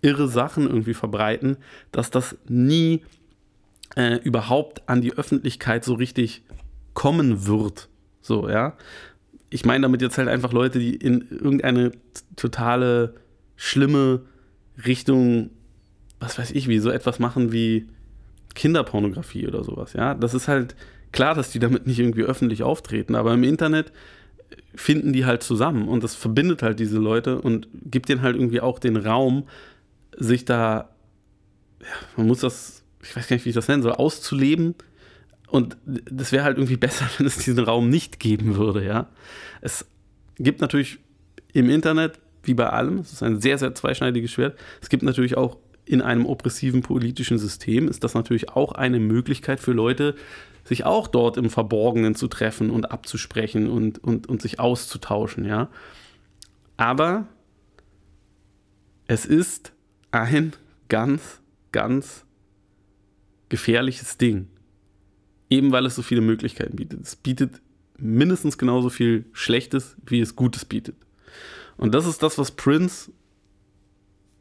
irre 0.00 0.28
Sachen 0.28 0.66
irgendwie 0.66 0.94
verbreiten, 0.94 1.58
dass 1.92 2.10
das 2.10 2.36
nie 2.48 3.02
äh, 3.96 4.16
überhaupt 4.22 4.88
an 4.88 5.00
die 5.00 5.12
Öffentlichkeit 5.12 5.84
so 5.84 5.94
richtig 5.94 6.42
kommen 6.94 7.46
wird. 7.46 7.88
So, 8.20 8.48
ja. 8.48 8.76
Ich 9.50 9.64
meine 9.64 9.82
damit 9.82 10.02
jetzt 10.02 10.18
halt 10.18 10.28
einfach 10.28 10.52
Leute, 10.52 10.78
die 10.78 10.94
in 10.94 11.26
irgendeine 11.30 11.92
totale 12.36 13.14
schlimme 13.56 14.22
Richtung, 14.86 15.50
was 16.20 16.38
weiß 16.38 16.52
ich, 16.52 16.68
wie 16.68 16.78
so 16.78 16.90
etwas 16.90 17.18
machen 17.18 17.52
wie 17.52 17.88
Kinderpornografie 18.54 19.46
oder 19.46 19.64
sowas, 19.64 19.92
ja. 19.92 20.14
Das 20.14 20.34
ist 20.34 20.48
halt 20.48 20.74
klar, 21.12 21.34
dass 21.34 21.50
die 21.50 21.58
damit 21.58 21.86
nicht 21.86 21.98
irgendwie 21.98 22.22
öffentlich 22.22 22.62
auftreten, 22.62 23.14
aber 23.14 23.34
im 23.34 23.44
Internet 23.44 23.92
finden 24.74 25.12
die 25.12 25.26
halt 25.26 25.42
zusammen 25.42 25.88
und 25.88 26.04
das 26.04 26.14
verbindet 26.14 26.62
halt 26.62 26.78
diese 26.78 26.98
Leute 26.98 27.40
und 27.40 27.68
gibt 27.72 28.08
denen 28.08 28.22
halt 28.22 28.36
irgendwie 28.36 28.60
auch 28.60 28.78
den 28.78 28.96
Raum, 28.96 29.46
sich 30.16 30.44
da, 30.44 30.90
ja, 31.80 31.86
man 32.16 32.26
muss 32.26 32.40
das, 32.40 32.84
ich 33.02 33.14
weiß 33.14 33.28
gar 33.28 33.36
nicht, 33.36 33.44
wie 33.44 33.50
ich 33.50 33.54
das 33.54 33.68
nennen 33.68 33.82
soll, 33.82 33.92
auszuleben 33.92 34.74
und 35.48 35.76
das 35.84 36.32
wäre 36.32 36.44
halt 36.44 36.58
irgendwie 36.58 36.76
besser, 36.76 37.06
wenn 37.18 37.26
es 37.26 37.38
diesen 37.38 37.58
Raum 37.64 37.88
nicht 37.88 38.20
geben 38.20 38.56
würde, 38.56 38.84
ja. 38.84 39.08
Es 39.60 39.86
gibt 40.38 40.60
natürlich 40.60 40.98
im 41.52 41.70
Internet, 41.70 42.18
wie 42.44 42.54
bei 42.54 42.68
allem, 42.68 42.98
es 42.98 43.12
ist 43.12 43.22
ein 43.22 43.40
sehr, 43.40 43.58
sehr 43.58 43.74
zweischneidiges 43.74 44.30
Schwert, 44.30 44.58
es 44.80 44.88
gibt 44.88 45.02
natürlich 45.02 45.36
auch 45.36 45.58
in 45.84 46.02
einem 46.02 46.26
oppressiven 46.26 46.82
politischen 46.82 47.38
System, 47.38 47.88
ist 47.88 48.04
das 48.04 48.14
natürlich 48.14 48.50
auch 48.50 48.72
eine 48.72 49.00
Möglichkeit 49.00 49.58
für 49.58 49.72
Leute, 49.72 50.14
sich 50.68 50.84
auch 50.84 51.08
dort 51.08 51.38
im 51.38 51.48
Verborgenen 51.48 52.14
zu 52.14 52.28
treffen 52.28 52.70
und 52.70 52.90
abzusprechen 52.90 53.70
und, 53.70 54.04
und, 54.04 54.28
und 54.28 54.42
sich 54.42 54.60
auszutauschen, 54.60 55.46
ja. 55.46 55.70
Aber 56.76 57.26
es 59.06 59.24
ist 59.24 59.72
ein 60.10 60.52
ganz, 60.88 61.40
ganz 61.72 62.26
gefährliches 63.48 64.18
Ding. 64.18 64.48
Eben 65.48 65.72
weil 65.72 65.86
es 65.86 65.96
so 65.96 66.02
viele 66.02 66.20
Möglichkeiten 66.20 66.76
bietet. 66.76 67.00
Es 67.00 67.16
bietet 67.16 67.62
mindestens 67.96 68.58
genauso 68.58 68.90
viel 68.90 69.24
Schlechtes, 69.32 69.96
wie 70.04 70.20
es 70.20 70.36
Gutes 70.36 70.66
bietet. 70.66 70.96
Und 71.78 71.94
das 71.94 72.06
ist 72.06 72.22
das, 72.22 72.36
was 72.36 72.50
Prince 72.50 73.10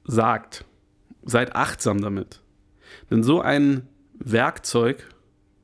sagt, 0.03 0.65
seid 1.23 1.55
achtsam 1.55 2.01
damit. 2.01 2.41
Denn 3.09 3.23
so 3.23 3.39
ein 3.39 3.87
Werkzeug, 4.19 5.07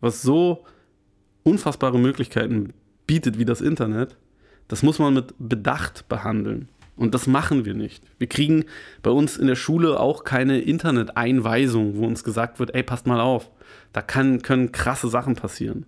was 0.04 0.22
so 0.22 0.66
unfassbare 1.44 1.98
Möglichkeiten 1.98 2.74
bietet 3.08 3.38
wie 3.38 3.46
das 3.46 3.62
Internet, 3.62 4.18
das 4.68 4.84
muss 4.84 5.00
man 5.00 5.14
mit 5.14 5.34
Bedacht 5.40 6.10
behandeln. 6.10 6.68
Und 6.98 7.16
das 7.16 7.26
machen 7.26 7.64
wir 7.64 7.74
nicht. 7.74 8.04
Wir 8.20 8.28
kriegen 8.28 8.66
bei 9.02 9.12
uns 9.12 9.38
in 9.38 9.48
der 9.48 9.56
Schule 9.56 10.00
auch 10.02 10.26
keine 10.26 10.60
Internet-Einweisung, 10.60 11.96
wo 11.96 12.06
uns 12.06 12.26
gesagt 12.26 12.60
wird, 12.60 12.76
ey, 12.76 12.84
passt 12.84 13.08
mal 13.08 13.22
auf, 13.22 13.50
da 13.94 14.02
kann, 14.02 14.42
können 14.42 14.74
krasse 14.74 15.08
Sachen 15.08 15.36
passieren. 15.36 15.86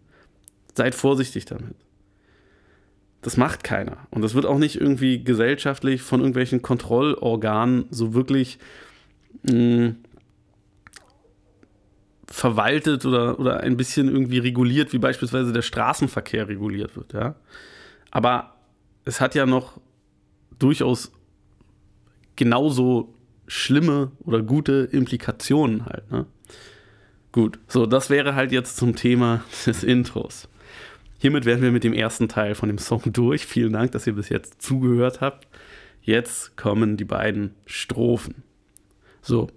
Seid 0.74 0.96
vorsichtig 0.96 1.44
damit. 1.44 1.76
Das 3.22 3.36
macht 3.36 3.66
keiner. 3.66 3.98
Und 4.12 4.22
das 4.22 4.34
wird 4.34 4.46
auch 4.46 4.58
nicht 4.58 4.80
irgendwie 4.80 5.26
gesellschaftlich 5.26 6.02
von 6.02 6.22
irgendwelchen 6.22 6.62
Kontrollorganen 6.62 7.86
so 7.92 8.14
wirklich 8.14 8.60
mh, 9.44 9.54
mm, 9.54 9.96
verwaltet 12.36 13.06
oder, 13.06 13.40
oder 13.40 13.62
ein 13.62 13.78
bisschen 13.78 14.10
irgendwie 14.10 14.40
reguliert, 14.40 14.92
wie 14.92 14.98
beispielsweise 14.98 15.54
der 15.54 15.62
Straßenverkehr 15.62 16.50
reguliert 16.50 16.98
wird. 16.98 17.14
Ja? 17.14 17.36
Aber 18.12 18.56
es 19.06 19.22
hat 19.22 19.36
ja 19.36 19.46
noch 19.46 19.80
durchaus 20.60 21.14
genauso 22.36 23.14
schlimme 23.48 24.12
oder 24.20 24.42
gute 24.42 24.90
Implikationen 24.92 25.86
halt. 25.86 26.12
Ne? 26.12 26.26
Gut, 27.32 27.58
so, 27.70 27.86
das 27.86 28.10
wäre 28.10 28.36
halt 28.36 28.52
jetzt 28.52 28.76
zum 28.76 28.98
Thema 28.98 29.42
des 29.66 29.86
Intros. 29.86 30.50
Hiermit 31.18 31.46
wären 31.46 31.62
wir 31.62 31.72
mit 31.72 31.86
dem 31.86 31.94
ersten 31.94 32.28
Teil 32.28 32.54
von 32.54 32.68
dem 32.68 32.80
Song 32.80 33.02
durch. 33.14 33.46
Vielen 33.46 33.72
Dank, 33.72 33.94
dass 33.94 34.08
ihr 34.08 34.14
bis 34.14 34.28
jetzt 34.28 34.62
zugehört 34.62 35.22
habt. 35.22 35.48
Jetzt 36.02 36.58
kommen 36.58 36.98
die 36.98 37.06
beiden 37.06 37.56
Strophen. 37.66 38.44
So, 39.22 39.48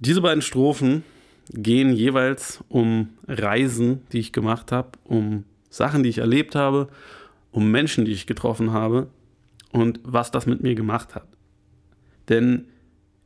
diese 0.00 0.20
beiden 0.20 0.42
Strophen 0.42 1.02
gehen 1.50 1.92
jeweils 1.92 2.62
um 2.68 3.10
Reisen, 3.26 4.02
die 4.12 4.20
ich 4.20 4.32
gemacht 4.32 4.72
habe, 4.72 4.90
um 5.04 5.44
Sachen, 5.70 6.02
die 6.02 6.08
ich 6.08 6.18
erlebt 6.18 6.54
habe, 6.54 6.88
um 7.50 7.70
Menschen, 7.70 8.04
die 8.04 8.12
ich 8.12 8.26
getroffen 8.26 8.72
habe 8.72 9.08
und 9.72 10.00
was 10.02 10.30
das 10.30 10.46
mit 10.46 10.62
mir 10.62 10.74
gemacht 10.74 11.14
hat. 11.14 11.28
Denn 12.28 12.66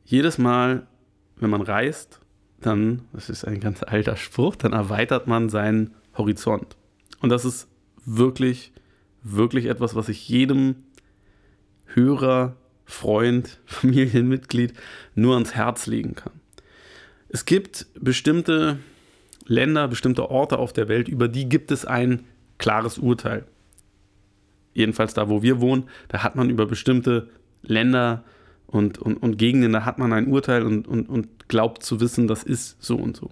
jedes 0.03 0.37
Mal, 0.37 0.87
wenn 1.37 1.49
man 1.49 1.61
reist, 1.61 2.19
dann, 2.59 3.03
das 3.13 3.29
ist 3.29 3.45
ein 3.45 3.59
ganz 3.59 3.83
alter 3.83 4.17
Spruch, 4.17 4.55
dann 4.55 4.73
erweitert 4.73 5.27
man 5.27 5.49
seinen 5.49 5.93
Horizont. 6.17 6.75
Und 7.21 7.29
das 7.29 7.45
ist 7.45 7.67
wirklich, 8.05 8.73
wirklich 9.23 9.65
etwas, 9.65 9.95
was 9.95 10.09
ich 10.09 10.27
jedem 10.27 10.75
Hörer, 11.85 12.55
Freund, 12.85 13.59
Familienmitglied 13.65 14.73
nur 15.15 15.35
ans 15.35 15.53
Herz 15.53 15.85
legen 15.85 16.15
kann. 16.15 16.33
Es 17.29 17.45
gibt 17.45 17.87
bestimmte 17.99 18.79
Länder, 19.45 19.87
bestimmte 19.87 20.29
Orte 20.29 20.57
auf 20.57 20.73
der 20.73 20.87
Welt, 20.87 21.07
über 21.07 21.27
die 21.27 21.47
gibt 21.47 21.71
es 21.71 21.85
ein 21.85 22.25
klares 22.57 22.97
Urteil 22.97 23.45
jedenfalls 24.73 25.13
da, 25.13 25.29
wo 25.29 25.41
wir 25.41 25.61
wohnen, 25.61 25.83
da 26.07 26.23
hat 26.23 26.35
man 26.35 26.49
über 26.49 26.65
bestimmte 26.65 27.29
Länder 27.61 28.23
und, 28.67 28.99
und, 28.99 29.17
und 29.17 29.37
Gegenden, 29.37 29.73
da 29.73 29.85
hat 29.85 29.97
man 29.97 30.13
ein 30.13 30.27
Urteil 30.27 30.63
und, 30.63 30.87
und, 30.87 31.09
und 31.09 31.49
glaubt 31.49 31.83
zu 31.83 31.99
wissen, 31.99 32.27
das 32.27 32.43
ist 32.43 32.81
so 32.81 32.95
und 32.95 33.17
so. 33.17 33.29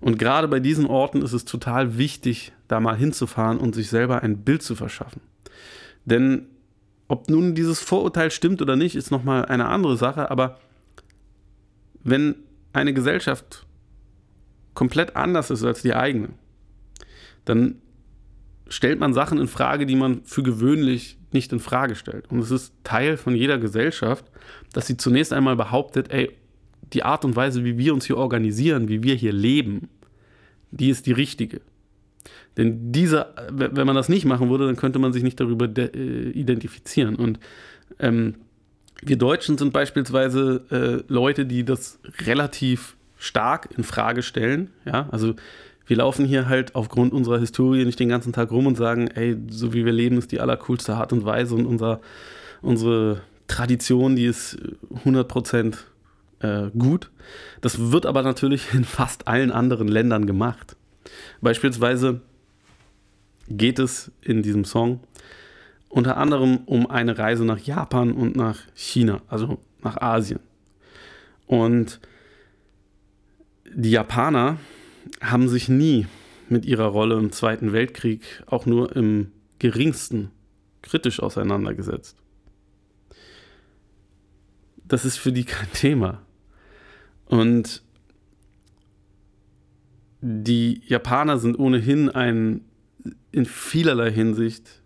Und 0.00 0.18
gerade 0.18 0.48
bei 0.48 0.60
diesen 0.60 0.86
Orten 0.86 1.22
ist 1.22 1.32
es 1.32 1.44
total 1.44 1.98
wichtig, 1.98 2.52
da 2.68 2.80
mal 2.80 2.96
hinzufahren 2.96 3.58
und 3.58 3.74
sich 3.74 3.90
selber 3.90 4.22
ein 4.22 4.38
Bild 4.38 4.62
zu 4.62 4.74
verschaffen. 4.74 5.20
Denn 6.04 6.46
ob 7.08 7.28
nun 7.28 7.54
dieses 7.54 7.80
Vorurteil 7.80 8.30
stimmt 8.30 8.62
oder 8.62 8.76
nicht, 8.76 8.94
ist 8.94 9.10
nochmal 9.10 9.46
eine 9.46 9.66
andere 9.66 9.96
Sache, 9.96 10.30
aber 10.30 10.58
wenn 12.04 12.36
eine 12.78 12.94
Gesellschaft 12.94 13.66
komplett 14.74 15.16
anders 15.16 15.50
ist 15.50 15.64
als 15.64 15.82
die 15.82 15.94
eigene, 15.94 16.30
dann 17.44 17.76
stellt 18.68 19.00
man 19.00 19.12
Sachen 19.14 19.38
in 19.38 19.48
Frage, 19.48 19.86
die 19.86 19.96
man 19.96 20.22
für 20.24 20.42
gewöhnlich 20.42 21.18
nicht 21.32 21.52
in 21.52 21.60
Frage 21.60 21.94
stellt. 21.94 22.30
Und 22.30 22.38
es 22.38 22.50
ist 22.50 22.72
Teil 22.84 23.16
von 23.16 23.34
jeder 23.34 23.58
Gesellschaft, 23.58 24.24
dass 24.72 24.86
sie 24.86 24.96
zunächst 24.96 25.32
einmal 25.32 25.56
behauptet, 25.56 26.10
ey, 26.10 26.30
die 26.92 27.02
Art 27.02 27.24
und 27.24 27.36
Weise, 27.36 27.64
wie 27.64 27.76
wir 27.76 27.92
uns 27.92 28.06
hier 28.06 28.16
organisieren, 28.16 28.88
wie 28.88 29.02
wir 29.02 29.14
hier 29.14 29.32
leben, 29.32 29.88
die 30.70 30.90
ist 30.90 31.06
die 31.06 31.12
richtige. 31.12 31.60
Denn 32.56 32.92
diese, 32.92 33.34
wenn 33.50 33.86
man 33.86 33.96
das 33.96 34.08
nicht 34.08 34.24
machen 34.24 34.50
würde, 34.50 34.66
dann 34.66 34.76
könnte 34.76 34.98
man 34.98 35.12
sich 35.12 35.22
nicht 35.22 35.38
darüber 35.40 35.68
äh, 35.76 36.30
identifizieren. 36.30 37.14
Und 37.14 37.38
ähm, 37.98 38.36
wir 39.02 39.16
Deutschen 39.16 39.58
sind 39.58 39.72
beispielsweise 39.72 40.64
äh, 40.70 41.12
Leute, 41.12 41.46
die 41.46 41.64
das 41.64 41.98
relativ 42.26 42.96
stark 43.16 43.68
in 43.76 43.84
Frage 43.84 44.22
stellen. 44.22 44.70
Ja, 44.84 45.08
also 45.10 45.34
wir 45.86 45.96
laufen 45.96 46.26
hier 46.26 46.48
halt 46.48 46.74
aufgrund 46.74 47.12
unserer 47.12 47.38
Historie 47.38 47.84
nicht 47.84 47.98
den 47.98 48.08
ganzen 48.08 48.32
Tag 48.32 48.50
rum 48.50 48.66
und 48.66 48.76
sagen, 48.76 49.08
ey, 49.08 49.36
so 49.48 49.72
wie 49.72 49.84
wir 49.84 49.92
leben, 49.92 50.18
ist 50.18 50.32
die 50.32 50.40
allercoolste 50.40 50.94
Art 50.94 51.12
und 51.12 51.24
Weise 51.24 51.54
und 51.54 51.66
unser, 51.66 52.00
unsere 52.60 53.22
Tradition, 53.46 54.14
die 54.14 54.26
ist 54.26 54.58
100% 55.04 55.76
äh, 56.40 56.70
gut. 56.76 57.10
Das 57.60 57.90
wird 57.90 58.04
aber 58.04 58.22
natürlich 58.22 58.74
in 58.74 58.84
fast 58.84 59.26
allen 59.26 59.50
anderen 59.50 59.88
Ländern 59.88 60.26
gemacht. 60.26 60.76
Beispielsweise 61.40 62.20
geht 63.48 63.78
es 63.78 64.12
in 64.20 64.42
diesem 64.42 64.64
Song 64.64 65.00
unter 65.88 66.16
anderem 66.16 66.58
um 66.66 66.88
eine 66.90 67.18
Reise 67.18 67.44
nach 67.44 67.58
Japan 67.58 68.12
und 68.12 68.36
nach 68.36 68.60
China, 68.74 69.22
also 69.28 69.58
nach 69.82 69.96
Asien. 69.96 70.40
Und 71.46 72.00
die 73.74 73.90
Japaner 73.90 74.58
haben 75.20 75.48
sich 75.48 75.68
nie 75.68 76.06
mit 76.48 76.64
ihrer 76.66 76.86
Rolle 76.86 77.16
im 77.16 77.32
Zweiten 77.32 77.72
Weltkrieg 77.72 78.42
auch 78.46 78.66
nur 78.66 78.94
im 78.96 79.32
geringsten 79.58 80.30
kritisch 80.82 81.20
auseinandergesetzt. 81.20 82.16
Das 84.84 85.04
ist 85.04 85.18
für 85.18 85.32
die 85.32 85.44
kein 85.44 85.70
Thema. 85.72 86.22
Und 87.26 87.82
die 90.20 90.82
Japaner 90.86 91.38
sind 91.38 91.58
ohnehin 91.58 92.08
ein 92.08 92.62
in 93.30 93.44
vielerlei 93.44 94.10
Hinsicht 94.10 94.82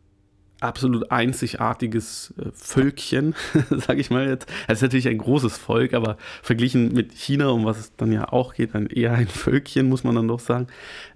absolut 0.63 1.11
einzigartiges 1.11 2.35
äh, 2.39 2.51
Völkchen, 2.53 3.35
sage 3.71 4.01
ich 4.01 4.11
mal 4.11 4.29
jetzt. 4.29 4.49
Es 4.69 4.79
ist 4.79 4.83
natürlich 4.83 5.09
ein 5.09 5.19
großes 5.19 5.59
Volk, 5.59 5.95
aber 5.95 6.17
verglichen 6.43 6.93
mit 6.93 7.13
China, 7.13 7.49
um 7.49 7.65
was 7.65 7.79
es 7.79 7.97
dann 7.97 8.13
ja 8.13 8.33
auch 8.33 8.55
geht, 8.55 8.75
dann 8.75 8.87
eher 8.87 9.13
ein 9.13 9.29
Völkchen, 9.29 9.89
muss 9.89 10.05
man 10.05 10.15
dann 10.15 10.29
doch 10.29 10.41
sagen. 10.41 10.69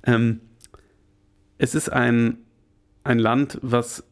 Ähm, 0.04 0.40
es 1.58 1.74
ist 1.74 1.90
ein, 1.90 2.38
ein 3.04 3.18
Land, 3.18 3.58
was 3.62 4.04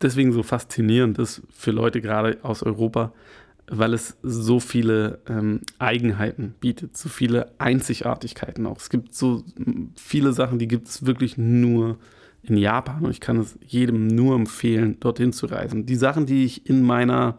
deswegen 0.00 0.32
so 0.32 0.42
faszinierend 0.42 1.18
ist 1.18 1.42
für 1.50 1.70
Leute 1.70 2.00
gerade 2.00 2.38
aus 2.42 2.62
Europa, 2.62 3.12
weil 3.68 3.94
es 3.94 4.18
so 4.22 4.60
viele 4.60 5.20
ähm, 5.28 5.60
Eigenheiten 5.78 6.54
bietet, 6.60 6.96
so 6.96 7.08
viele 7.08 7.52
Einzigartigkeiten 7.58 8.66
auch. 8.66 8.78
Es 8.78 8.90
gibt 8.90 9.14
so 9.14 9.44
viele 9.96 10.32
Sachen, 10.32 10.58
die 10.58 10.68
gibt 10.68 10.88
es 10.88 11.06
wirklich 11.06 11.38
nur 11.38 11.98
in 12.42 12.56
Japan 12.56 13.04
und 13.04 13.10
ich 13.10 13.20
kann 13.20 13.38
es 13.38 13.58
jedem 13.64 14.08
nur 14.08 14.34
empfehlen, 14.34 14.98
dorthin 15.00 15.32
zu 15.32 15.46
reisen. 15.46 15.86
Die 15.86 15.94
Sachen, 15.94 16.26
die 16.26 16.44
ich 16.44 16.68
in 16.68 16.82
meiner, 16.82 17.38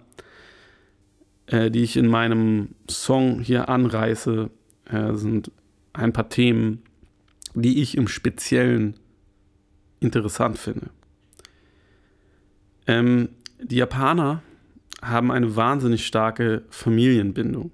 äh, 1.48 1.70
die 1.70 1.84
ich 1.84 1.98
in 1.98 2.08
meinem 2.08 2.70
Song 2.90 3.40
hier 3.40 3.70
anreiße, 3.70 4.50
äh, 4.86 5.14
sind 5.14 5.52
ein 5.92 6.14
paar 6.14 6.30
Themen, 6.30 6.84
die 7.54 7.82
ich 7.82 7.98
im 7.98 8.08
Speziellen 8.08 8.96
interessant 10.00 10.58
finde. 10.58 10.90
Ähm, 12.88 13.30
die 13.62 13.78
Japaner 13.78 14.42
haben 15.02 15.32
eine 15.32 15.56
wahnsinnig 15.56 16.06
starke 16.06 16.64
Familienbindung. 16.70 17.72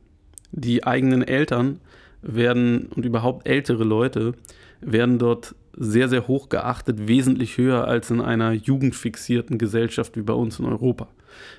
Die 0.51 0.85
eigenen 0.85 1.21
Eltern 1.21 1.79
werden 2.21 2.87
und 2.87 3.05
überhaupt 3.05 3.47
ältere 3.47 3.83
Leute 3.83 4.33
werden 4.81 5.19
dort 5.19 5.55
sehr, 5.75 6.10
sehr 6.10 6.27
hoch 6.27 6.49
geachtet, 6.49 7.08
wesentlich 7.08 7.58
höher 7.58 7.88
als 7.88 8.10
in 8.12 8.21
einer 8.21 8.53
jugendfixierten 8.53 9.58
Gesellschaft 9.58 10.17
wie 10.17 10.21
bei 10.21 10.34
uns 10.34 10.60
in 10.60 10.65
Europa. 10.65 11.08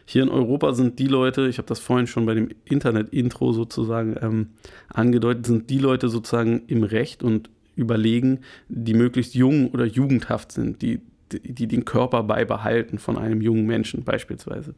Hier 0.04 0.22
in 0.22 0.28
Europa 0.28 0.72
sind 0.74 0.98
die 0.98 1.06
Leute, 1.06 1.48
ich 1.48 1.58
habe 1.58 1.68
das 1.68 1.78
vorhin 1.78 2.06
schon 2.06 2.26
bei 2.26 2.34
dem 2.34 2.48
Internet-Intro 2.64 3.52
sozusagen 3.52 4.16
ähm, 4.20 4.48
angedeutet, 4.88 5.46
sind 5.46 5.70
die 5.70 5.78
Leute 5.78 6.08
sozusagen 6.08 6.62
im 6.66 6.82
Recht 6.82 7.22
und 7.22 7.50
überlegen, 7.76 8.40
die 8.68 8.94
möglichst 8.94 9.34
jung 9.34 9.70
oder 9.70 9.84
jugendhaft 9.84 10.52
sind, 10.52 10.82
die, 10.82 11.00
die, 11.32 11.66
den 11.66 11.84
Körper 11.84 12.22
beibehalten 12.22 12.98
von 12.98 13.16
einem 13.16 13.40
jungen 13.40 13.66
Menschen 13.66 14.04
beispielsweise. 14.04 14.74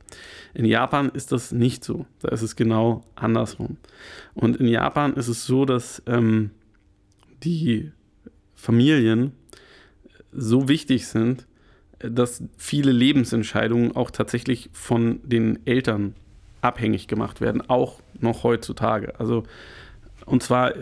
In 0.54 0.66
Japan 0.66 1.08
ist 1.08 1.32
das 1.32 1.52
nicht 1.52 1.84
so. 1.84 2.06
Da 2.20 2.28
ist 2.28 2.42
es 2.42 2.56
genau 2.56 3.04
andersrum. 3.14 3.78
Und 4.34 4.56
in 4.56 4.68
Japan 4.68 5.14
ist 5.14 5.28
es 5.28 5.46
so, 5.46 5.64
dass 5.64 6.02
ähm, 6.06 6.50
die 7.42 7.90
Familien 8.62 9.32
so 10.30 10.68
wichtig 10.68 11.08
sind, 11.08 11.48
dass 11.98 12.44
viele 12.56 12.92
Lebensentscheidungen 12.92 13.96
auch 13.96 14.12
tatsächlich 14.12 14.70
von 14.72 15.18
den 15.24 15.66
Eltern 15.66 16.14
abhängig 16.60 17.08
gemacht 17.08 17.40
werden, 17.40 17.60
auch 17.68 17.98
noch 18.20 18.44
heutzutage. 18.44 19.18
Also, 19.18 19.42
und 20.26 20.44
zwar 20.44 20.74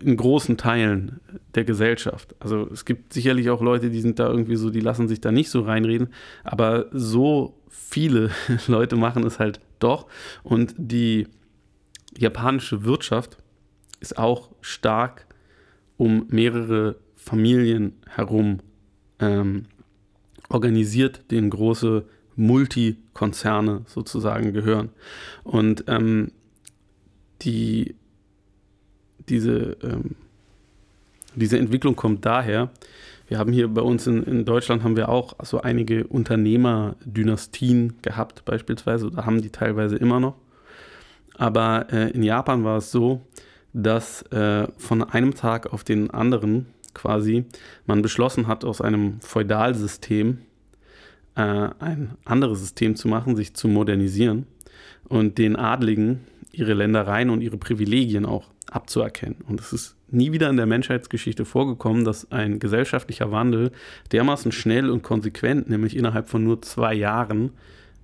in 0.00 0.16
großen 0.16 0.56
Teilen 0.56 1.20
der 1.56 1.64
Gesellschaft. 1.64 2.36
Also 2.38 2.68
es 2.72 2.84
gibt 2.84 3.12
sicherlich 3.12 3.50
auch 3.50 3.60
Leute, 3.60 3.90
die 3.90 4.00
sind 4.00 4.20
da 4.20 4.28
irgendwie 4.28 4.56
so, 4.56 4.70
die 4.70 4.80
lassen 4.80 5.08
sich 5.08 5.20
da 5.20 5.32
nicht 5.32 5.50
so 5.50 5.62
reinreden, 5.62 6.12
aber 6.44 6.86
so 6.92 7.58
viele 7.68 8.30
Leute 8.68 8.94
machen 8.94 9.24
es 9.24 9.40
halt 9.40 9.58
doch. 9.80 10.06
Und 10.44 10.76
die 10.78 11.26
japanische 12.16 12.84
Wirtschaft 12.84 13.36
ist 13.98 14.16
auch 14.16 14.50
stark 14.60 15.26
um 15.96 16.26
mehrere 16.28 16.96
Familien 17.16 17.94
herum 18.08 18.60
ähm, 19.18 19.64
organisiert, 20.48 21.30
denen 21.30 21.50
große 21.50 22.04
Multikonzerne 22.36 23.82
sozusagen 23.86 24.52
gehören. 24.52 24.90
Und 25.42 25.84
ähm, 25.88 26.32
die, 27.42 27.94
diese, 29.28 29.76
ähm, 29.82 30.16
diese 31.34 31.58
Entwicklung 31.58 31.96
kommt 31.96 32.24
daher, 32.24 32.70
wir 33.28 33.38
haben 33.38 33.52
hier 33.52 33.68
bei 33.68 33.82
uns 33.82 34.06
in, 34.06 34.22
in 34.22 34.44
Deutschland 34.44 34.84
haben 34.84 34.96
wir 34.96 35.08
auch 35.08 35.34
so 35.42 35.60
einige 35.60 36.06
Unternehmerdynastien 36.06 37.94
gehabt, 38.00 38.44
beispielsweise, 38.44 39.06
oder 39.06 39.26
haben 39.26 39.42
die 39.42 39.50
teilweise 39.50 39.96
immer 39.96 40.20
noch. 40.20 40.36
Aber 41.36 41.92
äh, 41.92 42.10
in 42.10 42.22
Japan 42.22 42.62
war 42.62 42.78
es 42.78 42.92
so, 42.92 43.20
dass 43.76 44.22
äh, 44.32 44.66
von 44.78 45.02
einem 45.02 45.34
Tag 45.34 45.70
auf 45.72 45.84
den 45.84 46.10
anderen 46.10 46.66
quasi 46.94 47.44
man 47.84 48.00
beschlossen 48.00 48.46
hat, 48.46 48.64
aus 48.64 48.80
einem 48.80 49.20
Feudalsystem 49.20 50.38
äh, 51.34 51.40
ein 51.40 52.16
anderes 52.24 52.60
System 52.60 52.96
zu 52.96 53.06
machen, 53.06 53.36
sich 53.36 53.52
zu 53.52 53.68
modernisieren 53.68 54.46
und 55.08 55.36
den 55.36 55.56
Adligen 55.56 56.20
ihre 56.52 56.72
Ländereien 56.72 57.28
und 57.28 57.42
ihre 57.42 57.58
Privilegien 57.58 58.24
auch 58.24 58.48
abzuerkennen. 58.70 59.36
Und 59.46 59.60
es 59.60 59.74
ist 59.74 59.94
nie 60.08 60.32
wieder 60.32 60.48
in 60.48 60.56
der 60.56 60.64
Menschheitsgeschichte 60.64 61.44
vorgekommen, 61.44 62.06
dass 62.06 62.32
ein 62.32 62.58
gesellschaftlicher 62.58 63.30
Wandel 63.30 63.72
dermaßen 64.10 64.52
schnell 64.52 64.88
und 64.88 65.02
konsequent, 65.02 65.68
nämlich 65.68 65.94
innerhalb 65.94 66.30
von 66.30 66.42
nur 66.42 66.62
zwei 66.62 66.94
Jahren, 66.94 67.50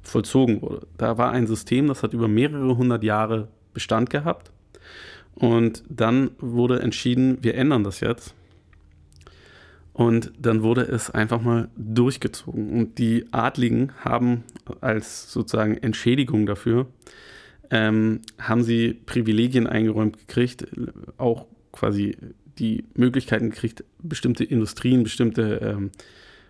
vollzogen 0.03 0.61
wurde. 0.61 0.87
Da 0.99 1.17
war 1.17 1.31
ein 1.31 1.47
System, 1.47 1.87
das 1.87 2.03
hat 2.03 2.13
über 2.13 2.29
mehrere 2.29 2.77
hundert 2.77 3.05
Jahre 3.05 3.49
Bestand 3.73 4.11
gehabt. 4.11 4.51
Und 5.35 5.83
dann 5.89 6.31
wurde 6.39 6.81
entschieden, 6.81 7.39
wir 7.43 7.55
ändern 7.55 7.85
das 7.85 8.01
jetzt. 8.01 8.35
Und 9.93 10.33
dann 10.39 10.63
wurde 10.63 10.83
es 10.83 11.11
einfach 11.11 11.43
mal 11.43 11.69
durchgezogen. 11.77 12.71
Und 12.71 12.99
die 12.99 13.27
Adligen 13.31 13.93
haben 14.01 14.45
als 14.81 15.31
sozusagen 15.31 15.77
Entschädigung 15.77 16.47
dafür, 16.47 16.87
ähm, 17.71 18.21
haben 18.39 18.63
sie 18.63 18.95
Privilegien 18.95 19.67
eingeräumt 19.67 20.19
gekriegt, 20.19 20.67
auch 21.19 21.47
quasi 21.73 22.17
die 22.59 22.85
Möglichkeiten 22.95 23.51
gekriegt, 23.51 23.85
bestimmte 23.99 24.45
Industrien, 24.45 25.03
bestimmte, 25.03 25.57
ähm, 25.63 25.91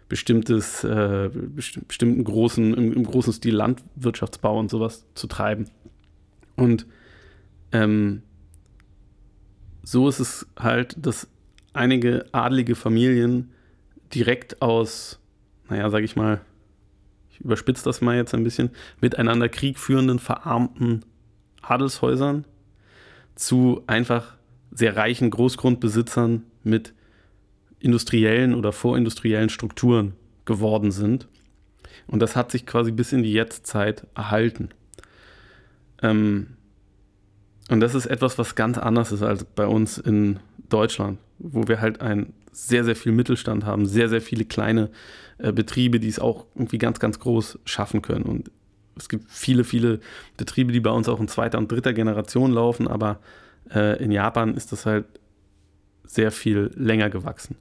bestimmtes, 0.09 0.85
äh, 0.85 1.31
bestimmten 1.33 2.23
großen, 2.25 2.75
im, 2.75 2.93
im, 2.93 3.05
großen 3.05 3.33
Stil 3.33 3.55
Landwirtschaftsbau 3.55 4.59
und 4.59 4.71
sowas 4.71 5.05
zu 5.15 5.27
treiben. 5.27 5.67
Und 6.57 6.87
ähm, 7.73 8.23
so 9.83 10.09
ist 10.09 10.21
es 10.21 10.47
halt, 10.59 10.95
dass 10.99 11.29
einige 11.73 12.27
adlige 12.33 12.75
Familien 12.75 13.53
direkt 14.15 14.63
aus, 14.63 15.19
naja, 15.69 15.91
sag 15.91 16.03
ich 16.05 16.17
mal, 16.17 16.41
ich 17.31 17.41
überspitze 17.41 17.85
das 17.85 18.01
mal 18.01 18.17
jetzt 18.17 18.35
ein 18.35 18.45
bisschen, 18.45 18.71
miteinander 19.01 19.49
Krieg 19.49 19.79
führenden, 19.79 20.19
verarmten 20.19 21.05
Adelshäusern 21.63 22.45
zu 23.35 23.83
einfach 23.87 24.37
sehr 24.71 24.97
reichen 24.97 25.31
Großgrundbesitzern 25.31 26.45
mit 26.63 26.95
industriellen 27.81 28.55
oder 28.55 28.73
vorindustriellen 28.73 29.49
Strukturen 29.49 30.15
geworden 30.45 30.93
sind. 30.93 31.29
Und 32.07 32.21
das 32.21 32.37
hat 32.37 32.51
sich 32.51 32.67
quasi 32.67 32.93
bis 32.93 33.13
in 33.13 33.23
die 33.23 33.33
Jetztzeit 33.33 34.07
erhalten. 34.15 34.71
Ähm, 36.03 36.57
und 37.73 37.81
das 37.81 37.95
ist 37.95 38.05
etwas, 38.05 38.37
was 38.37 38.55
ganz 38.55 38.77
anders 38.77 39.13
ist 39.13 39.23
als 39.23 39.45
bei 39.45 39.67
uns 39.67 39.97
in 39.97 40.41
Deutschland, 40.69 41.19
wo 41.39 41.69
wir 41.69 41.81
halt 41.81 42.03
ein 42.03 42.35
sehr, 42.53 42.85
sehr 42.85 42.95
viel 42.95 43.13
Mittelstand 43.13 43.65
haben, 43.65 43.87
sehr, 43.87 44.11
sehr 44.11 44.21
viele 44.21 44.45
kleine 44.45 44.91
äh, 45.39 45.53
Betriebe, 45.53 45.99
die 45.99 46.09
es 46.09 46.19
auch 46.19 46.45
irgendwie 46.55 46.77
ganz, 46.77 47.01
ganz 47.01 47.19
groß 47.19 47.61
schaffen 47.65 48.03
können. 48.03 48.25
Und 48.25 48.51
es 48.99 49.09
gibt 49.09 49.31
viele, 49.31 49.65
viele 49.65 50.01
Betriebe, 50.37 50.71
die 50.71 50.81
bei 50.81 50.91
uns 50.91 51.09
auch 51.09 51.19
in 51.19 51.29
zweiter 51.29 51.57
und 51.57 51.73
dritter 51.73 51.95
Generation 51.95 52.53
laufen, 52.53 52.89
aber 52.89 53.21
äh, 53.75 54.05
in 54.05 54.13
Japan 54.13 54.55
ist 54.55 54.73
das 54.73 54.85
halt 54.85 55.07
sehr 56.05 56.31
viel 56.31 56.71
länger 56.77 57.09
gewachsen. 57.09 57.57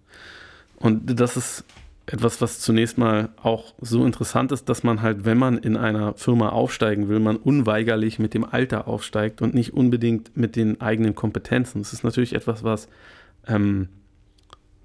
Und 0.76 1.22
das 1.22 1.38
ist 1.38 1.64
etwas, 2.06 2.42
was 2.42 2.60
zunächst 2.60 2.98
mal 2.98 3.30
auch 3.42 3.74
so 3.80 4.06
interessant 4.06 4.52
ist, 4.52 4.68
dass 4.70 4.84
man 4.84 5.02
halt, 5.02 5.24
wenn 5.24 5.38
man 5.38 5.58
in 5.58 5.78
einer 5.78 6.14
Firma 6.16 6.50
aufsteigen 6.50 7.08
will, 7.10 7.20
man 7.20 7.38
unweigerlich 7.38 8.20
mit 8.20 8.34
dem 8.34 8.44
Alter 8.44 8.88
aufsteigt 8.88 9.42
und 9.42 9.54
nicht 9.54 9.74
unbedingt 9.74 10.36
mit 10.36 10.56
den 10.56 10.82
eigenen 10.82 11.16
Kompetenzen. 11.16 11.82
Das 11.82 11.94
ist 11.94 12.04
natürlich 12.04 12.34
etwas, 12.34 12.64
was, 12.64 12.90
ähm, 13.48 13.90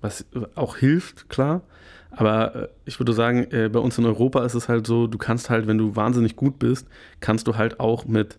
was 0.00 0.26
auch 0.54 0.76
hilft, 0.76 1.28
klar. 1.28 1.62
Aber 2.10 2.54
äh, 2.54 2.68
ich 2.84 3.00
würde 3.00 3.12
sagen, 3.12 3.46
äh, 3.50 3.68
bei 3.72 3.78
uns 3.80 3.98
in 3.98 4.06
Europa 4.06 4.44
ist 4.44 4.54
es 4.54 4.68
halt 4.68 4.86
so, 4.86 5.06
du 5.06 5.18
kannst 5.18 5.50
halt, 5.50 5.66
wenn 5.66 5.78
du 5.78 5.96
wahnsinnig 5.96 6.36
gut 6.36 6.58
bist, 6.58 6.86
kannst 7.20 7.46
du 7.46 7.56
halt 7.56 7.80
auch 7.80 8.06
mit 8.06 8.38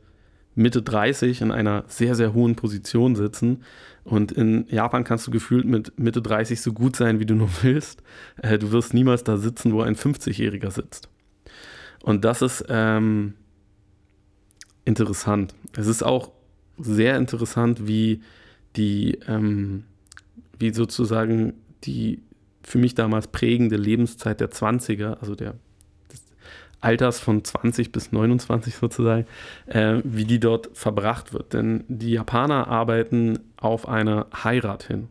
Mitte 0.56 0.82
30 0.82 1.42
in 1.42 1.52
einer 1.52 1.84
sehr, 1.88 2.16
sehr 2.16 2.34
hohen 2.34 2.56
Position 2.56 3.16
sitzen. 3.16 3.64
Und 4.08 4.32
in 4.32 4.66
Japan 4.70 5.04
kannst 5.04 5.28
du 5.28 5.32
gefühlt 5.32 5.66
mit 5.66 6.00
Mitte 6.00 6.22
30 6.22 6.62
so 6.62 6.72
gut 6.72 6.96
sein, 6.96 7.20
wie 7.20 7.26
du 7.26 7.36
nur 7.36 7.50
willst. 7.62 8.02
Äh, 8.42 8.58
du 8.58 8.72
wirst 8.72 8.94
niemals 8.94 9.26
da 9.26 9.36
sitzen, 9.36 9.74
wo 9.74 9.82
ein 9.82 9.96
50-Jähriger 9.96 10.72
sitzt. 10.72 11.10
Und 12.04 12.24
das 12.24 12.42
ist 12.42 12.64
ähm, 12.70 13.34
interessant. 14.86 15.54
Es 15.76 15.88
ist 15.88 16.04
auch 16.04 16.32
sehr 16.78 17.18
interessant, 17.18 17.86
wie 17.86 18.22
die, 18.78 19.20
ähm, 19.28 19.84
wie 20.58 20.74
sozusagen 20.74 21.56
die 21.84 22.22
für 22.64 22.78
mich 22.78 22.96
damals 22.96 23.28
prägende 23.28 23.76
Lebenszeit 23.76 24.40
der 24.40 24.52
20er, 24.52 25.20
also 25.20 25.36
der 25.36 25.56
Alters 26.82 27.20
von 27.20 27.44
20 27.44 27.92
bis 27.92 28.12
29 28.12 28.76
sozusagen, 28.76 29.26
äh, 29.66 30.02
wie 30.04 30.26
die 30.26 30.40
dort 30.40 30.70
verbracht 30.74 31.34
wird. 31.34 31.54
Denn 31.54 31.84
die 31.88 32.12
Japaner 32.12 32.68
arbeiten 32.68 33.40
auf 33.58 33.88
eine 33.88 34.28
Heirat 34.44 34.84
hin. 34.84 35.08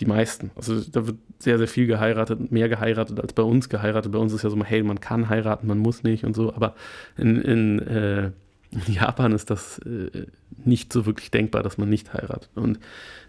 Die 0.00 0.06
meisten. 0.06 0.50
Also 0.54 0.80
da 0.80 1.06
wird 1.06 1.18
sehr, 1.38 1.58
sehr 1.58 1.68
viel 1.68 1.86
geheiratet, 1.86 2.52
mehr 2.52 2.68
geheiratet 2.68 3.20
als 3.20 3.32
bei 3.32 3.42
uns 3.42 3.68
geheiratet. 3.68 4.12
Bei 4.12 4.18
uns 4.18 4.32
ist 4.32 4.44
ja 4.44 4.50
so, 4.50 4.64
hey, 4.64 4.82
man 4.82 5.00
kann 5.00 5.28
heiraten, 5.28 5.66
man 5.66 5.78
muss 5.78 6.02
nicht 6.04 6.24
und 6.24 6.34
so. 6.34 6.54
Aber 6.54 6.74
in, 7.16 7.40
in, 7.42 7.78
äh, 7.80 8.30
in 8.70 8.94
Japan 8.94 9.32
ist 9.32 9.50
das 9.50 9.78
äh, 9.80 10.26
nicht 10.64 10.92
so 10.92 11.04
wirklich 11.04 11.30
denkbar, 11.30 11.62
dass 11.62 11.78
man 11.78 11.88
nicht 11.88 12.14
heiratet. 12.14 12.50
Und 12.54 12.78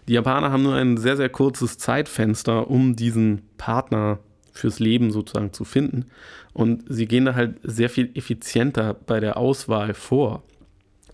die 0.08 0.14
Japaner 0.14 0.50
haben 0.50 0.62
nur 0.62 0.74
ein 0.74 0.96
sehr, 0.96 1.16
sehr 1.16 1.28
kurzes 1.28 1.76
Zeitfenster, 1.76 2.70
um 2.70 2.96
diesen 2.96 3.42
Partner 3.58 4.18
zu 4.18 4.29
fürs 4.60 4.78
Leben 4.78 5.10
sozusagen 5.10 5.52
zu 5.52 5.64
finden. 5.64 6.06
Und 6.52 6.84
sie 6.88 7.06
gehen 7.06 7.24
da 7.24 7.34
halt 7.34 7.56
sehr 7.62 7.90
viel 7.90 8.10
effizienter 8.14 8.94
bei 8.94 9.20
der 9.20 9.36
Auswahl 9.36 9.94
vor 9.94 10.42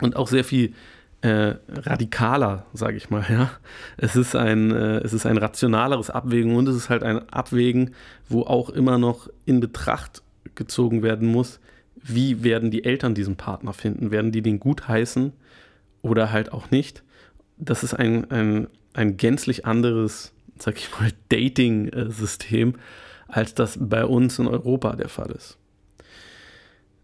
und 0.01 0.15
auch 0.15 0.27
sehr 0.27 0.43
viel 0.43 0.73
äh, 1.21 1.55
radikaler, 1.69 2.65
sage 2.73 2.97
ich 2.97 3.09
mal. 3.09 3.25
Ja, 3.29 3.51
es 3.97 4.15
ist 4.15 4.35
ein 4.35 4.71
äh, 4.71 4.97
es 4.99 5.13
ist 5.13 5.25
ein 5.25 5.37
rationaleres 5.37 6.09
Abwägen 6.09 6.55
und 6.55 6.67
es 6.67 6.75
ist 6.75 6.89
halt 6.89 7.03
ein 7.03 7.27
Abwägen, 7.29 7.95
wo 8.29 8.43
auch 8.43 8.69
immer 8.69 8.97
noch 8.97 9.27
in 9.45 9.59
Betracht 9.59 10.21
gezogen 10.55 11.03
werden 11.03 11.27
muss, 11.27 11.59
wie 12.07 12.43
werden 12.43 12.71
die 12.71 12.83
Eltern 12.83 13.15
diesen 13.15 13.35
Partner 13.35 13.73
finden? 13.73 14.11
Werden 14.11 14.31
die 14.31 14.41
den 14.41 14.59
gut 14.59 14.87
heißen 14.87 15.33
oder 16.01 16.31
halt 16.31 16.51
auch 16.51 16.71
nicht? 16.71 17.03
Das 17.57 17.83
ist 17.83 17.93
ein, 17.93 18.29
ein, 18.31 18.67
ein 18.93 19.17
gänzlich 19.17 19.65
anderes, 19.65 20.33
sag 20.57 20.77
ich 20.77 20.89
mal, 20.99 21.11
Dating-System, 21.29 22.75
als 23.27 23.53
das 23.53 23.77
bei 23.79 24.05
uns 24.05 24.39
in 24.39 24.47
Europa 24.47 24.95
der 24.95 25.09
Fall 25.09 25.31
ist. 25.31 25.57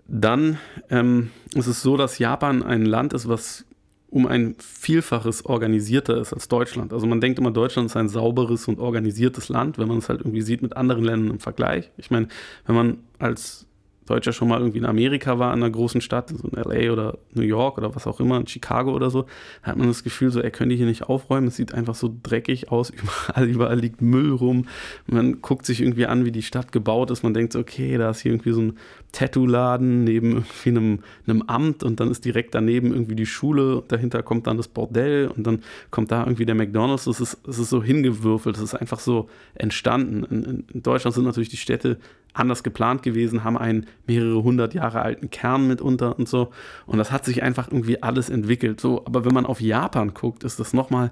Dann 0.07 0.57
ähm, 0.89 1.31
ist 1.53 1.67
es 1.67 1.81
so, 1.81 1.97
dass 1.97 2.19
Japan 2.19 2.61
ein 2.63 2.85
Land 2.85 3.13
ist, 3.13 3.27
was 3.27 3.65
um 4.09 4.27
ein 4.27 4.55
Vielfaches 4.59 5.45
organisierter 5.45 6.17
ist 6.17 6.33
als 6.33 6.47
Deutschland. 6.47 6.93
Also 6.93 7.07
man 7.07 7.19
denkt 7.19 7.39
immer, 7.39 7.49
Deutschland 7.49 7.87
ist 7.87 7.97
ein 7.97 8.09
sauberes 8.09 8.67
und 8.67 8.79
organisiertes 8.79 9.49
Land, 9.49 9.79
wenn 9.79 9.87
man 9.87 9.97
es 9.97 10.09
halt 10.09 10.21
irgendwie 10.21 10.43
sieht 10.43 10.61
mit 10.61 10.77
anderen 10.77 11.03
Ländern 11.03 11.31
im 11.31 11.39
Vergleich. 11.39 11.89
Ich 11.97 12.11
meine, 12.11 12.27
wenn 12.67 12.75
man 12.75 12.97
als 13.17 13.65
Deutscher 14.05 14.33
schon 14.33 14.47
mal 14.49 14.59
irgendwie 14.59 14.79
in 14.79 14.85
Amerika 14.85 15.39
war, 15.39 15.53
in 15.53 15.63
einer 15.63 15.71
großen 15.71 16.01
Stadt, 16.01 16.29
so 16.29 16.47
in 16.47 16.57
LA 16.57 16.91
oder 16.91 17.17
New 17.33 17.43
York 17.43 17.77
oder 17.77 17.95
was 17.95 18.07
auch 18.07 18.19
immer, 18.19 18.37
in 18.37 18.47
Chicago 18.47 18.91
oder 18.91 19.09
so, 19.09 19.25
hat 19.61 19.77
man 19.77 19.87
das 19.87 20.03
Gefühl, 20.03 20.29
so, 20.29 20.39
er 20.39 20.51
könnte 20.51 20.75
hier 20.75 20.85
nicht 20.85 21.03
aufräumen. 21.03 21.47
Es 21.47 21.55
sieht 21.55 21.73
einfach 21.73 21.95
so 21.95 22.13
dreckig 22.23 22.71
aus, 22.71 22.89
überall, 23.29 23.47
überall 23.47 23.79
liegt 23.79 24.01
Müll 24.01 24.31
rum. 24.31 24.65
Man 25.07 25.41
guckt 25.41 25.65
sich 25.65 25.81
irgendwie 25.81 26.05
an, 26.05 26.25
wie 26.25 26.31
die 26.31 26.41
Stadt 26.41 26.71
gebaut 26.71 27.11
ist. 27.11 27.23
Man 27.23 27.33
denkt 27.33 27.53
so, 27.53 27.59
okay, 27.59 27.97
da 27.97 28.09
ist 28.09 28.21
hier 28.21 28.31
irgendwie 28.31 28.51
so 28.51 28.61
ein 28.61 28.77
Tattoo-Laden 29.13 30.03
neben 30.03 30.31
irgendwie 30.31 30.69
einem, 30.69 30.99
einem 31.27 31.41
Amt 31.43 31.83
und 31.83 31.99
dann 31.99 32.11
ist 32.11 32.25
direkt 32.25 32.55
daneben 32.55 32.91
irgendwie 32.93 33.15
die 33.15 33.25
Schule. 33.25 33.83
Dahinter 33.87 34.23
kommt 34.23 34.47
dann 34.47 34.57
das 34.57 34.67
Bordell 34.67 35.27
und 35.27 35.45
dann 35.45 35.59
kommt 35.91 36.11
da 36.11 36.23
irgendwie 36.23 36.45
der 36.45 36.55
McDonalds. 36.55 37.07
Es 37.07 37.19
ist, 37.19 37.37
es 37.47 37.59
ist 37.59 37.69
so 37.69 37.83
hingewürfelt, 37.83 38.57
es 38.57 38.63
ist 38.63 38.75
einfach 38.75 38.99
so 38.99 39.29
entstanden. 39.53 40.23
In, 40.23 40.65
in 40.73 40.83
Deutschland 40.83 41.15
sind 41.15 41.25
natürlich 41.25 41.49
die 41.49 41.57
Städte 41.57 41.97
anders 42.33 42.63
geplant 42.63 43.03
gewesen, 43.03 43.43
haben 43.43 43.57
einen 43.57 43.85
mehrere 44.07 44.43
hundert 44.43 44.73
Jahre 44.73 45.01
alten 45.01 45.29
Kern 45.29 45.67
mitunter 45.67 46.17
und 46.17 46.27
so. 46.27 46.49
Und 46.85 46.97
das 46.97 47.11
hat 47.11 47.25
sich 47.25 47.43
einfach 47.43 47.71
irgendwie 47.71 48.01
alles 48.03 48.29
entwickelt. 48.29 48.79
So, 48.79 49.05
aber 49.05 49.25
wenn 49.25 49.33
man 49.33 49.45
auf 49.45 49.61
Japan 49.61 50.13
guckt, 50.13 50.43
ist 50.43 50.59
das 50.59 50.73
nochmal 50.73 51.11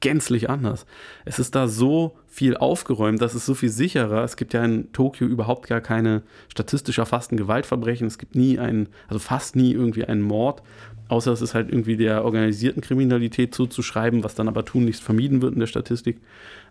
gänzlich 0.00 0.50
anders. 0.50 0.86
Es 1.24 1.38
ist 1.38 1.54
da 1.54 1.68
so 1.68 2.16
viel 2.26 2.56
aufgeräumt, 2.56 3.20
das 3.22 3.34
ist 3.34 3.46
so 3.46 3.54
viel 3.54 3.70
sicherer. 3.70 4.22
Es 4.24 4.36
gibt 4.36 4.52
ja 4.52 4.64
in 4.64 4.92
Tokio 4.92 5.26
überhaupt 5.26 5.68
gar 5.68 5.80
keine 5.80 6.22
statistisch 6.48 6.98
erfassten 6.98 7.36
Gewaltverbrechen. 7.36 8.06
Es 8.06 8.18
gibt 8.18 8.34
nie 8.34 8.58
einen, 8.58 8.88
also 9.08 9.18
fast 9.18 9.56
nie 9.56 9.72
irgendwie 9.72 10.04
einen 10.04 10.22
Mord. 10.22 10.62
Außer 11.08 11.32
es 11.32 11.40
ist 11.40 11.54
halt 11.54 11.70
irgendwie 11.70 11.96
der 11.96 12.24
organisierten 12.24 12.82
Kriminalität 12.82 13.54
zuzuschreiben, 13.54 14.24
was 14.24 14.34
dann 14.34 14.48
aber 14.48 14.64
tunlichst 14.64 15.02
vermieden 15.02 15.40
wird 15.40 15.54
in 15.54 15.60
der 15.60 15.66
Statistik. 15.66 16.20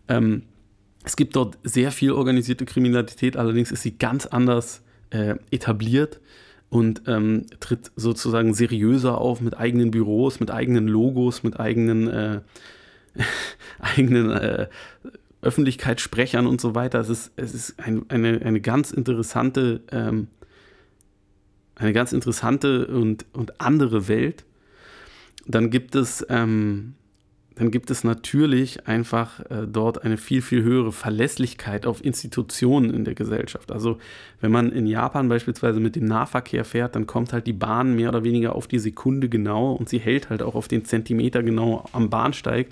Ähm, 0.07 0.43
es 1.03 1.15
gibt 1.15 1.35
dort 1.35 1.57
sehr 1.63 1.91
viel 1.91 2.11
organisierte 2.11 2.65
Kriminalität, 2.65 3.37
allerdings 3.37 3.71
ist 3.71 3.83
sie 3.83 3.97
ganz 3.97 4.25
anders 4.25 4.81
äh, 5.15 5.35
etabliert 5.51 6.19
und 6.69 7.03
ähm, 7.07 7.45
tritt 7.61 7.91
sozusagen 7.95 8.53
seriöser 8.53 9.17
auf 9.17 9.39
mit 9.39 9.57
eigenen 9.57 9.91
Büros, 9.91 10.39
mit 10.39 10.51
eigenen 10.51 10.87
Logos, 10.87 11.43
mit 11.43 11.59
eigenen, 11.59 12.07
äh, 12.07 12.41
eigenen 13.79 14.31
äh, 14.31 14.67
Öffentlichkeitssprechern 15.41 16.47
und 16.47 16.59
so 16.59 16.75
weiter. 16.75 16.99
Es 16.99 17.09
ist, 17.09 17.31
es 17.37 17.53
ist 17.53 17.79
ein, 17.79 18.05
eine, 18.09 18.41
eine 18.41 18.59
ganz 18.59 18.91
interessante, 18.91 19.81
ähm, 19.91 20.27
eine 21.75 21.93
ganz 21.93 22.11
interessante 22.11 22.87
und, 22.87 23.25
und 23.31 23.61
andere 23.61 24.09
Welt. 24.09 24.43
Dann 25.47 25.69
gibt 25.69 25.95
es 25.95 26.25
ähm, 26.29 26.95
dann 27.55 27.71
gibt 27.71 27.89
es 27.89 28.03
natürlich 28.03 28.85
einfach 28.85 29.39
äh, 29.49 29.65
dort 29.65 30.03
eine 30.03 30.17
viel, 30.17 30.41
viel 30.41 30.61
höhere 30.61 30.91
Verlässlichkeit 30.91 31.85
auf 31.85 32.03
Institutionen 32.03 32.93
in 32.93 33.05
der 33.05 33.15
Gesellschaft. 33.15 33.71
Also 33.71 33.97
wenn 34.41 34.51
man 34.51 34.71
in 34.73 34.85
Japan 34.85 35.29
beispielsweise 35.29 35.79
mit 35.79 35.95
dem 35.95 36.05
Nahverkehr 36.05 36.65
fährt, 36.65 36.95
dann 36.95 37.07
kommt 37.07 37.31
halt 37.31 37.47
die 37.47 37.53
Bahn 37.53 37.95
mehr 37.95 38.09
oder 38.09 38.25
weniger 38.25 38.55
auf 38.55 38.67
die 38.67 38.79
Sekunde 38.79 39.29
genau 39.29 39.71
und 39.71 39.87
sie 39.87 39.99
hält 39.99 40.29
halt 40.29 40.43
auch 40.43 40.55
auf 40.55 40.67
den 40.67 40.83
Zentimeter 40.83 41.43
genau 41.43 41.85
am 41.93 42.09
Bahnsteig, 42.09 42.67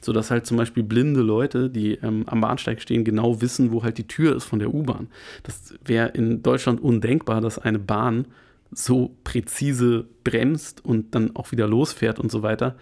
sodass 0.00 0.30
halt 0.30 0.46
zum 0.46 0.56
Beispiel 0.56 0.84
blinde 0.84 1.20
Leute, 1.20 1.68
die 1.68 1.94
ähm, 1.94 2.22
am 2.26 2.40
Bahnsteig 2.40 2.80
stehen, 2.80 3.02
genau 3.04 3.40
wissen, 3.40 3.72
wo 3.72 3.82
halt 3.82 3.98
die 3.98 4.06
Tür 4.06 4.36
ist 4.36 4.44
von 4.44 4.60
der 4.60 4.72
U-Bahn. 4.72 5.08
Das 5.42 5.74
wäre 5.84 6.08
in 6.10 6.42
Deutschland 6.42 6.80
undenkbar, 6.80 7.40
dass 7.40 7.58
eine 7.58 7.80
Bahn 7.80 8.26
so 8.70 9.16
präzise 9.24 10.06
bremst 10.22 10.84
und 10.84 11.14
dann 11.14 11.34
auch 11.34 11.50
wieder 11.50 11.66
losfährt 11.66 12.20
und 12.20 12.30
so 12.30 12.42
weiter. 12.42 12.76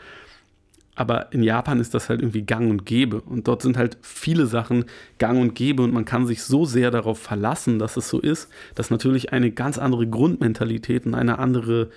Aber 0.96 1.30
in 1.32 1.42
Japan 1.42 1.78
ist 1.78 1.92
das 1.92 2.08
halt 2.08 2.20
irgendwie 2.20 2.42
gang 2.42 2.70
und 2.70 2.86
gäbe. 2.86 3.20
Und 3.20 3.46
dort 3.46 3.60
sind 3.60 3.76
halt 3.76 3.98
viele 4.00 4.46
Sachen 4.46 4.86
gang 5.18 5.38
und 5.38 5.54
gäbe 5.54 5.82
und 5.82 5.92
man 5.92 6.06
kann 6.06 6.26
sich 6.26 6.42
so 6.42 6.64
sehr 6.64 6.90
darauf 6.90 7.18
verlassen, 7.20 7.78
dass 7.78 7.98
es 7.98 8.08
so 8.08 8.18
ist, 8.18 8.48
dass 8.74 8.90
natürlich 8.90 9.32
eine 9.32 9.52
ganz 9.52 9.76
andere 9.76 10.06
Grundmentalität 10.06 11.04
und 11.04 11.14
eine 11.14 11.38
andere, 11.38 11.90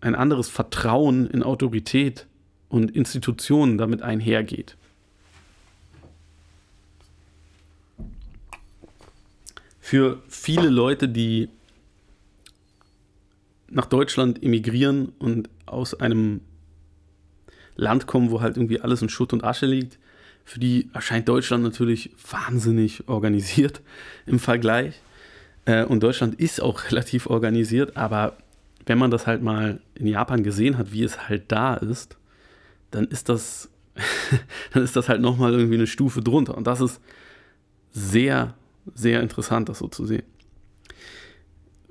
ein 0.00 0.16
anderes 0.16 0.48
Vertrauen 0.48 1.28
in 1.28 1.44
Autorität 1.44 2.26
und 2.68 2.90
Institutionen 2.90 3.78
damit 3.78 4.02
einhergeht. 4.02 4.76
Für 9.80 10.22
viele 10.28 10.68
Leute, 10.68 11.08
die 11.08 11.48
nach 13.70 13.86
Deutschland 13.86 14.42
emigrieren 14.42 15.12
und 15.20 15.48
aus 15.66 15.94
einem 15.94 16.40
Land 17.78 18.06
kommen, 18.06 18.30
wo 18.30 18.42
halt 18.42 18.56
irgendwie 18.56 18.80
alles 18.80 19.00
in 19.00 19.08
Schutt 19.08 19.32
und 19.32 19.44
Asche 19.44 19.64
liegt. 19.64 19.98
Für 20.44 20.58
die 20.58 20.90
erscheint 20.92 21.28
Deutschland 21.28 21.62
natürlich 21.62 22.10
wahnsinnig 22.30 23.08
organisiert 23.08 23.80
im 24.26 24.38
Vergleich. 24.38 25.00
Äh, 25.64 25.84
und 25.84 26.02
Deutschland 26.02 26.34
ist 26.34 26.60
auch 26.60 26.84
relativ 26.90 27.26
organisiert, 27.26 27.96
aber 27.96 28.36
wenn 28.84 28.98
man 28.98 29.10
das 29.10 29.26
halt 29.26 29.42
mal 29.42 29.80
in 29.94 30.06
Japan 30.06 30.42
gesehen 30.42 30.76
hat, 30.76 30.92
wie 30.92 31.04
es 31.04 31.28
halt 31.28 31.44
da 31.48 31.74
ist, 31.74 32.16
dann 32.90 33.04
ist 33.06 33.28
das, 33.28 33.68
dann 34.72 34.82
ist 34.82 34.96
das 34.96 35.08
halt 35.08 35.20
nochmal 35.20 35.52
irgendwie 35.52 35.74
eine 35.74 35.86
Stufe 35.86 36.22
drunter. 36.22 36.56
Und 36.56 36.66
das 36.66 36.80
ist 36.80 37.00
sehr, 37.92 38.54
sehr 38.94 39.22
interessant, 39.22 39.68
das 39.68 39.78
so 39.78 39.88
zu 39.88 40.06
sehen. 40.06 40.24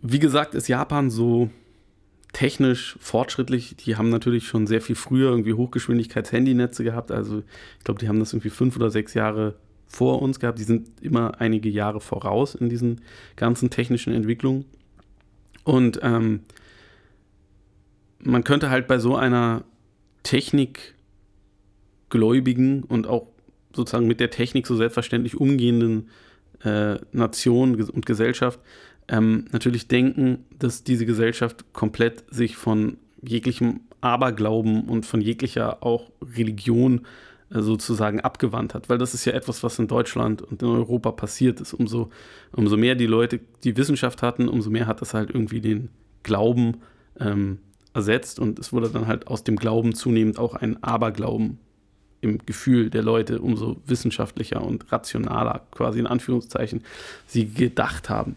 Wie 0.02 0.20
gesagt, 0.20 0.56
ist 0.56 0.68
Japan 0.68 1.10
so 1.10 1.50
technisch 2.38 2.96
fortschrittlich. 3.00 3.76
Die 3.78 3.96
haben 3.96 4.10
natürlich 4.10 4.48
schon 4.48 4.68
sehr 4.68 4.80
viel 4.80 4.96
früher 4.96 5.32
irgendwie 5.32 5.54
Hochgeschwindigkeits-Handynetze 5.54 6.84
gehabt. 6.84 7.12
Also 7.12 7.40
ich 7.80 7.84
glaube, 7.84 8.00
die 8.00 8.08
haben 8.08 8.20
das 8.20 8.32
irgendwie 8.32 8.52
fünf 8.52 8.76
oder 8.76 8.92
sechs 8.92 9.16
Jahre 9.16 9.56
vor 9.88 10.22
uns 10.22 10.40
gehabt. 10.40 10.60
Die 10.60 10.64
sind 10.64 10.88
immer 11.02 11.42
einige 11.42 11.68
Jahre 11.68 12.00
voraus 12.00 12.54
in 12.54 12.70
diesen 12.70 13.02
ganzen 13.38 13.72
technischen 13.72 14.14
Entwicklungen. 14.14 14.66
Und 15.64 16.00
ähm, 16.04 16.42
man 18.20 18.44
könnte 18.44 18.70
halt 18.70 18.86
bei 18.86 19.00
so 19.00 19.16
einer 19.16 19.64
technikgläubigen 20.22 22.84
und 22.84 23.08
auch 23.08 23.30
sozusagen 23.76 24.06
mit 24.06 24.20
der 24.20 24.30
Technik 24.30 24.68
so 24.68 24.76
selbstverständlich 24.76 25.38
umgehenden 25.38 26.12
äh, 26.64 26.96
Nation 27.12 27.76
und 27.76 28.06
Gesellschaft 28.06 28.60
ähm, 29.08 29.46
natürlich 29.52 29.88
denken, 29.88 30.46
dass 30.58 30.84
diese 30.84 31.06
Gesellschaft 31.06 31.74
komplett 31.74 32.26
sich 32.30 32.58
von 32.58 32.98
jeglichem 33.22 33.82
Aberglauben 34.02 34.84
und 34.84 35.06
von 35.06 35.22
jeglicher 35.22 35.84
auch 35.84 36.12
Religion 36.22 37.02
äh, 37.50 37.62
sozusagen 37.62 38.20
abgewandt 38.22 38.74
hat, 38.74 38.90
weil 38.90 38.98
das 38.98 39.14
ist 39.14 39.26
ja 39.26 39.34
etwas, 39.34 39.64
was 39.64 39.80
in 39.80 39.88
Deutschland 39.88 40.42
und 40.42 40.62
in 40.62 40.68
Europa 40.68 41.12
passiert 41.12 41.62
ist. 41.62 41.74
Umso, 41.74 42.10
umso 42.52 42.78
mehr 42.78 42.96
die 42.96 43.08
Leute 43.08 43.40
die 43.64 43.78
Wissenschaft 43.78 44.22
hatten, 44.22 44.50
umso 44.50 44.70
mehr 44.70 44.88
hat 44.88 45.02
das 45.02 45.14
halt 45.14 45.30
irgendwie 45.30 45.62
den 45.62 45.90
Glauben 46.24 46.78
ähm, 47.20 47.60
ersetzt 47.94 48.40
und 48.40 48.60
es 48.60 48.74
wurde 48.74 48.90
dann 48.90 49.08
halt 49.08 49.28
aus 49.28 49.44
dem 49.44 49.56
Glauben 49.56 49.96
zunehmend 49.96 50.38
auch 50.38 50.56
ein 50.56 50.84
Aberglauben 50.84 51.60
im 52.22 52.40
Gefühl 52.46 52.90
der 52.90 53.04
Leute, 53.04 53.40
umso 53.40 53.78
wissenschaftlicher 53.86 54.62
und 54.62 54.92
rationaler, 54.92 55.68
quasi 55.72 56.00
in 56.00 56.08
Anführungszeichen, 56.08 56.84
sie 57.28 57.48
gedacht 57.48 58.10
haben. 58.10 58.36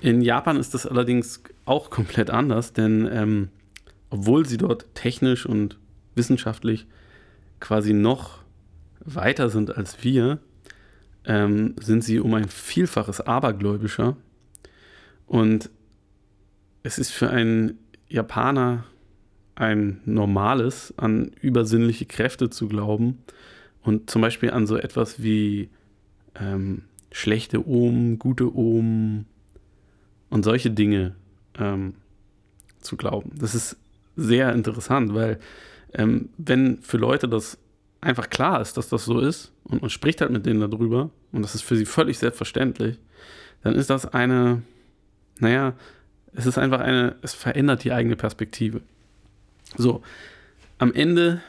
In 0.00 0.20
Japan 0.20 0.56
ist 0.56 0.74
das 0.74 0.86
allerdings 0.86 1.42
auch 1.64 1.90
komplett 1.90 2.30
anders, 2.30 2.72
denn 2.72 3.08
ähm, 3.10 3.48
obwohl 4.10 4.46
sie 4.46 4.58
dort 4.58 4.94
technisch 4.94 5.46
und 5.46 5.78
wissenschaftlich 6.14 6.86
quasi 7.60 7.94
noch 7.94 8.42
weiter 9.04 9.48
sind 9.48 9.76
als 9.76 10.04
wir, 10.04 10.38
ähm, 11.24 11.74
sind 11.80 12.04
sie 12.04 12.20
um 12.20 12.34
ein 12.34 12.48
Vielfaches 12.48 13.20
abergläubischer. 13.20 14.16
Und 15.26 15.70
es 16.82 16.98
ist 16.98 17.10
für 17.10 17.30
einen 17.30 17.78
Japaner 18.08 18.84
ein 19.62 20.00
normales, 20.04 20.92
an 20.96 21.30
übersinnliche 21.40 22.04
Kräfte 22.04 22.50
zu 22.50 22.68
glauben 22.68 23.18
und 23.82 24.10
zum 24.10 24.20
Beispiel 24.20 24.50
an 24.50 24.66
so 24.66 24.76
etwas 24.76 25.22
wie 25.22 25.70
ähm, 26.34 26.82
schlechte 27.12 27.66
Omen, 27.66 28.18
gute 28.18 28.54
Omen 28.54 29.26
und 30.30 30.44
solche 30.44 30.70
Dinge 30.70 31.14
ähm, 31.58 31.94
zu 32.80 32.96
glauben. 32.96 33.30
Das 33.38 33.54
ist 33.54 33.76
sehr 34.16 34.52
interessant, 34.52 35.14
weil 35.14 35.38
ähm, 35.94 36.30
wenn 36.38 36.78
für 36.78 36.96
Leute 36.96 37.28
das 37.28 37.56
einfach 38.00 38.30
klar 38.30 38.60
ist, 38.60 38.76
dass 38.76 38.88
das 38.88 39.04
so 39.04 39.20
ist 39.20 39.52
und 39.62 39.80
man 39.80 39.90
spricht 39.90 40.20
halt 40.20 40.32
mit 40.32 40.44
denen 40.44 40.60
darüber 40.60 41.10
und 41.30 41.42
das 41.42 41.54
ist 41.54 41.62
für 41.62 41.76
sie 41.76 41.86
völlig 41.86 42.18
selbstverständlich, 42.18 42.98
dann 43.62 43.74
ist 43.74 43.90
das 43.90 44.06
eine, 44.06 44.62
naja, 45.38 45.74
es 46.34 46.46
ist 46.46 46.58
einfach 46.58 46.80
eine, 46.80 47.14
es 47.22 47.32
verändert 47.34 47.84
die 47.84 47.92
eigene 47.92 48.16
Perspektive. 48.16 48.80
So, 49.76 50.02
am 50.78 50.92
Ende 50.92 51.40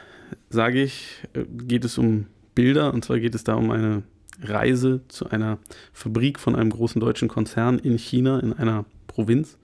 sage 0.48 0.82
ich, 0.82 1.22
äh, 1.34 1.44
geht 1.44 1.84
es 1.84 1.98
um 1.98 2.26
Bilder 2.54 2.94
und 2.94 3.04
zwar 3.04 3.18
geht 3.18 3.34
es 3.34 3.44
da 3.44 3.54
um 3.54 3.70
eine 3.70 4.02
Reise 4.42 5.02
zu 5.08 5.30
einer 5.30 5.58
Fabrik 5.92 6.38
von 6.38 6.56
einem 6.56 6.70
großen 6.70 7.00
deutschen 7.00 7.28
Konzern 7.28 7.78
in 7.78 7.98
China, 7.98 8.40
in 8.40 8.52
einer 8.52 8.84
Provinz. 9.06 9.58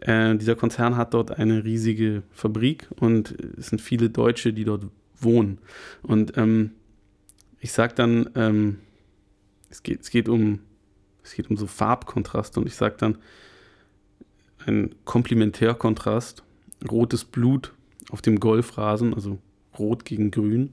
Äh, 0.00 0.36
dieser 0.36 0.56
Konzern 0.56 0.96
hat 0.96 1.14
dort 1.14 1.38
eine 1.38 1.64
riesige 1.64 2.22
Fabrik 2.32 2.88
und 2.96 3.34
es 3.58 3.68
sind 3.68 3.80
viele 3.80 4.10
Deutsche, 4.10 4.52
die 4.52 4.64
dort 4.64 4.86
wohnen. 5.20 5.58
Und 6.02 6.36
ähm, 6.36 6.72
ich 7.60 7.72
sage 7.72 7.94
dann, 7.94 8.28
ähm, 8.34 8.78
es, 9.70 9.82
geht, 9.82 10.02
es, 10.02 10.10
geht 10.10 10.28
um, 10.28 10.60
es 11.22 11.34
geht 11.34 11.48
um 11.48 11.56
so 11.56 11.66
Farbkontraste 11.66 12.60
und 12.60 12.66
ich 12.66 12.74
sage 12.74 12.96
dann, 12.98 13.18
ein 14.66 14.94
Komplementärkontrast. 15.04 16.42
Rotes 16.90 17.24
Blut 17.24 17.72
auf 18.10 18.22
dem 18.22 18.40
Golfrasen, 18.40 19.14
also 19.14 19.38
rot 19.78 20.04
gegen 20.04 20.30
grün. 20.30 20.72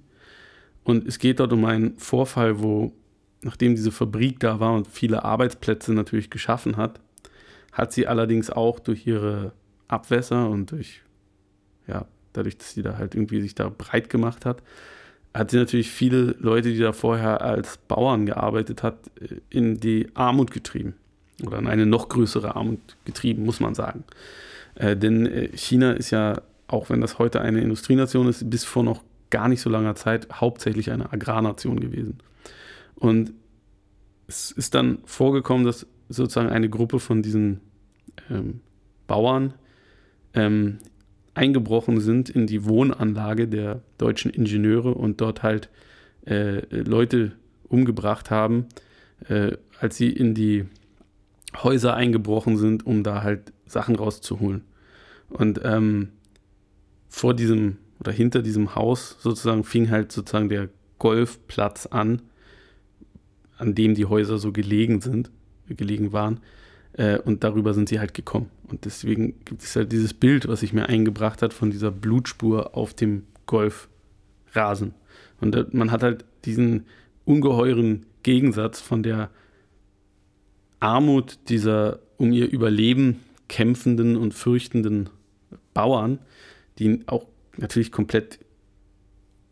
Und 0.84 1.08
es 1.08 1.20
geht 1.20 1.40
dort 1.40 1.54
um 1.54 1.66
einen 1.66 1.98
Vorfall, 1.98 2.62
wo, 2.62 2.94
nachdem 3.42 3.76
diese 3.76 3.92
Fabrik 3.92 4.40
da 4.40 4.60
war 4.60 4.74
und 4.74 4.88
viele 4.88 5.24
Arbeitsplätze 5.24 5.94
natürlich 5.94 6.30
geschaffen 6.30 6.78
hat, 6.78 7.00
hat 7.72 7.94
sie 7.94 8.08
allerdings 8.08 8.50
auch 8.50 8.80
durch 8.80 9.06
ihre 9.08 9.54
Abwässer 9.88 10.50
und 10.50 10.72
durch, 10.72 11.02
ja, 11.88 12.06
dadurch, 12.34 12.58
dass 12.58 12.74
sie 12.74 12.82
da 12.82 12.98
halt 12.98 13.16
irgendwie 13.16 13.42
sich 13.42 13.56
da 13.56 13.70
breit 13.70 14.10
gemacht 14.10 14.46
hat, 14.46 14.64
hat 15.34 15.52
sie 15.52 15.58
natürlich 15.58 15.90
viele 15.90 16.36
Leute, 16.40 16.72
die 16.72 16.80
da 16.80 16.92
vorher 16.92 17.42
als 17.42 17.78
Bauern 17.78 18.26
gearbeitet 18.26 18.84
hat, 18.84 18.98
in 19.50 19.80
die 19.80 20.10
Armut 20.14 20.52
getrieben. 20.52 20.96
Oder 21.46 21.60
in 21.60 21.68
eine 21.68 21.86
noch 21.86 22.10
größere 22.10 22.56
Armut 22.56 22.80
getrieben, 23.06 23.46
muss 23.46 23.60
man 23.60 23.74
sagen. 23.74 24.04
Äh, 24.76 24.96
denn 24.96 25.26
äh, 25.26 25.50
China 25.56 25.94
ist 25.94 26.12
ja, 26.12 26.42
auch 26.72 26.90
wenn 26.90 27.02
das 27.02 27.20
heute 27.20 27.42
eine 27.42 27.62
Industrienation 27.62 28.28
ist, 28.28 28.50
bis 28.50 28.64
vor 28.64 28.84
noch 28.84 29.04
gar 29.30 29.48
nicht 29.48 29.62
so 29.62 29.70
langer 29.70 29.96
Zeit 29.96 30.28
hauptsächlich 30.34 30.92
eine 30.92 31.12
Agrarnation 31.12 31.80
gewesen. 31.80 32.20
Und 32.96 33.34
es 34.28 34.52
ist 34.52 34.76
dann 34.76 35.00
vorgekommen, 35.06 35.66
dass 35.66 35.88
sozusagen 36.10 36.50
eine 36.50 36.70
Gruppe 36.70 37.00
von 37.00 37.22
diesen 37.22 37.62
ähm, 38.30 38.62
Bauern 39.08 39.54
ähm, 40.34 40.80
eingebrochen 41.34 42.00
sind 42.00 42.30
in 42.30 42.48
die 42.48 42.66
Wohnanlage 42.66 43.48
der 43.48 43.82
deutschen 43.98 44.32
Ingenieure 44.32 44.94
und 44.94 45.22
dort 45.22 45.44
halt 45.44 45.70
äh, 46.26 46.66
Leute 46.70 47.34
umgebracht 47.68 48.30
haben, 48.30 48.68
äh, 49.28 49.58
als 49.80 49.98
sie 49.98 50.10
in 50.10 50.34
die 50.34 50.66
Häuser 51.56 51.96
eingebrochen 51.96 52.58
sind, 52.58 52.86
um 52.86 53.04
da 53.04 53.24
halt 53.24 53.54
Sachen 53.66 53.96
rauszuholen. 53.96 54.64
Und 55.30 55.62
ähm, 55.64 56.10
vor 57.12 57.36
diesem 57.36 57.78
oder 58.00 58.12
hinter 58.12 58.42
diesem 58.42 58.74
Haus 58.74 59.18
sozusagen 59.20 59.64
fing 59.64 59.92
halt 59.92 60.12
sozusagen 60.12 60.50
der 60.50 60.70
Golfplatz 60.98 61.86
an, 61.86 62.24
an 63.58 63.76
dem 63.76 63.94
die 63.94 64.06
Häuser 64.06 64.40
so 64.40 64.52
gelegen 64.52 65.02
sind, 65.02 65.30
gelegen 65.68 66.12
waren. 66.12 66.40
Äh, 66.94 67.20
und 67.20 67.44
darüber 67.44 67.76
sind 67.76 67.90
sie 67.90 68.00
halt 68.00 68.16
gekommen. 68.16 68.50
Und 68.68 68.86
deswegen 68.86 69.36
gibt 69.46 69.62
es 69.62 69.76
halt 69.76 69.92
dieses 69.92 70.16
Bild, 70.16 70.48
was 70.48 70.62
sich 70.62 70.74
mir 70.74 70.90
eingebracht 70.90 71.44
hat 71.44 71.54
von 71.54 71.70
dieser 71.70 71.92
Blutspur 71.92 72.76
auf 72.76 72.96
dem 72.96 73.24
Golfrasen. 73.46 74.96
Und 75.40 75.56
äh, 75.56 75.66
man 75.72 75.92
hat 75.92 76.02
halt 76.02 76.26
diesen 76.46 76.86
ungeheuren 77.26 78.06
Gegensatz 78.24 78.82
von 78.82 79.04
der 79.04 79.30
Armut 80.80 81.38
dieser 81.50 82.00
um 82.18 82.32
ihr 82.32 82.50
Überleben 82.50 83.20
kämpfenden 83.48 84.16
und 84.18 84.34
fürchtenden 84.34 85.10
Bauern, 85.74 86.20
die 86.80 87.04
auch 87.08 87.26
natürlich 87.58 87.92
komplett 87.92 88.40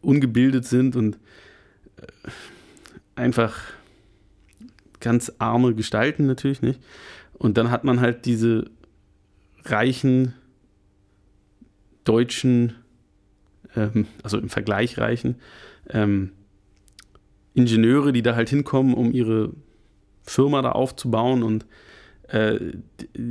ungebildet 0.02 0.66
sind 0.66 0.96
und 0.96 1.18
äh, 1.98 2.30
einfach 3.16 3.60
ganz 5.00 5.32
arme 5.40 5.76
Gestalten 5.76 6.26
natürlich 6.26 6.62
nicht. 6.62 6.80
Und 7.34 7.58
dann 7.58 7.72
hat 7.72 7.84
man 7.84 8.02
halt 8.02 8.26
diese 8.26 8.70
reichen 9.66 10.34
deutschen, 12.04 12.76
ähm, 13.76 14.08
also 14.24 14.38
im 14.38 14.50
Vergleich 14.50 14.98
reichen, 14.98 15.36
ähm, 15.90 16.32
Ingenieure, 17.54 18.14
die 18.14 18.22
da 18.22 18.36
halt 18.36 18.50
hinkommen, 18.50 18.94
um 18.94 19.12
ihre 19.12 19.52
Firma 20.24 20.62
da 20.62 20.72
aufzubauen 20.72 21.44
und 21.44 21.66
äh, 22.28 22.60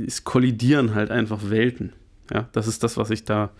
es 0.05 0.23
kollidieren 0.23 0.93
halt 0.93 1.11
einfach 1.11 1.49
Welten. 1.49 1.93
Ja, 2.31 2.49
das 2.51 2.67
ist 2.67 2.83
das, 2.83 2.97
was 2.97 3.09
ich 3.09 3.23
da 3.23 3.51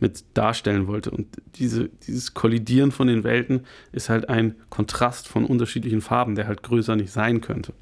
mit 0.00 0.24
darstellen 0.34 0.86
wollte. 0.86 1.10
Und 1.10 1.26
diese, 1.56 1.88
dieses 2.06 2.34
Kollidieren 2.34 2.92
von 2.92 3.08
den 3.08 3.24
Welten 3.24 3.66
ist 3.92 4.08
halt 4.08 4.28
ein 4.28 4.54
Kontrast 4.70 5.28
von 5.28 5.44
unterschiedlichen 5.44 6.00
Farben, 6.00 6.34
der 6.34 6.46
halt 6.46 6.62
größer 6.62 6.96
nicht 6.96 7.10
sein 7.12 7.40
könnte. 7.40 7.72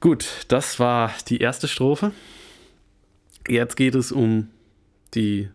Gut, 0.00 0.44
das 0.48 0.78
war 0.78 1.12
die 1.28 1.38
erste 1.38 1.68
Strophe. 1.68 2.12
Jetzt 3.48 3.76
geht 3.76 3.94
es 3.94 4.12
um 4.12 4.48
die 5.14 5.48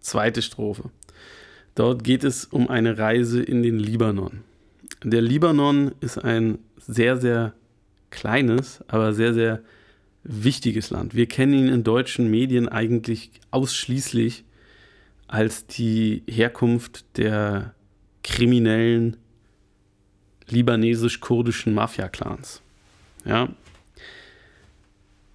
zweite 0.00 0.42
Strophe. 0.42 0.90
Dort 1.74 2.04
geht 2.04 2.24
es 2.24 2.44
um 2.44 2.68
eine 2.68 2.98
Reise 2.98 3.42
in 3.42 3.62
den 3.62 3.78
Libanon. 3.78 4.40
Der 5.02 5.22
Libanon 5.22 5.92
ist 6.00 6.18
ein 6.18 6.58
sehr, 6.76 7.16
sehr 7.16 7.54
kleines, 8.10 8.84
aber 8.88 9.12
sehr, 9.12 9.32
sehr 9.32 9.62
wichtiges 10.22 10.90
Land. 10.90 11.14
Wir 11.14 11.26
kennen 11.26 11.54
ihn 11.54 11.68
in 11.68 11.84
deutschen 11.84 12.30
Medien 12.30 12.68
eigentlich 12.68 13.30
ausschließlich 13.50 14.44
als 15.28 15.66
die 15.66 16.22
Herkunft 16.26 17.04
der 17.16 17.74
kriminellen 18.22 19.16
libanesisch-kurdischen 20.48 21.72
Mafia-Clans. 21.72 22.60
Ja. 23.24 23.48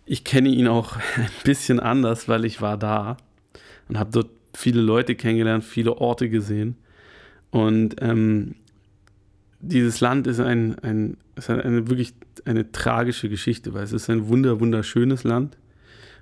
Ich 0.05 0.23
kenne 0.23 0.49
ihn 0.49 0.67
auch 0.67 0.97
ein 1.15 1.29
bisschen 1.43 1.79
anders, 1.79 2.27
weil 2.27 2.45
ich 2.45 2.61
war 2.61 2.77
da 2.77 3.17
und 3.87 3.97
habe 3.97 4.11
dort 4.11 4.29
viele 4.53 4.81
Leute 4.81 5.15
kennengelernt, 5.15 5.63
viele 5.63 5.97
Orte 5.97 6.29
gesehen. 6.29 6.75
Und 7.51 7.95
ähm, 8.01 8.55
dieses 9.59 10.01
Land 10.01 10.27
ist 10.27 10.39
ein, 10.39 10.77
ein, 10.79 11.17
ist 11.35 11.49
eine 11.49 11.87
wirklich 11.87 12.13
eine 12.45 12.71
tragische 12.71 13.29
Geschichte, 13.29 13.73
weil 13.73 13.83
es 13.83 13.91
ist 13.91 14.09
ein 14.09 14.27
wunder, 14.27 14.59
wunderschönes 14.59 15.23
Land. 15.23 15.57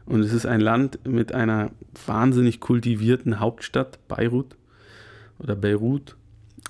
Und 0.06 0.22
es 0.22 0.34
ist 0.34 0.46
ein 0.46 0.60
Land 0.60 1.00
mit 1.08 1.34
einer 1.34 1.72
wahnsinnig 2.06 2.60
kultivierten 2.60 3.40
Hauptstadt, 3.40 4.00
Beirut 4.08 4.58
oder 5.40 5.56
Beirut, 5.56 6.18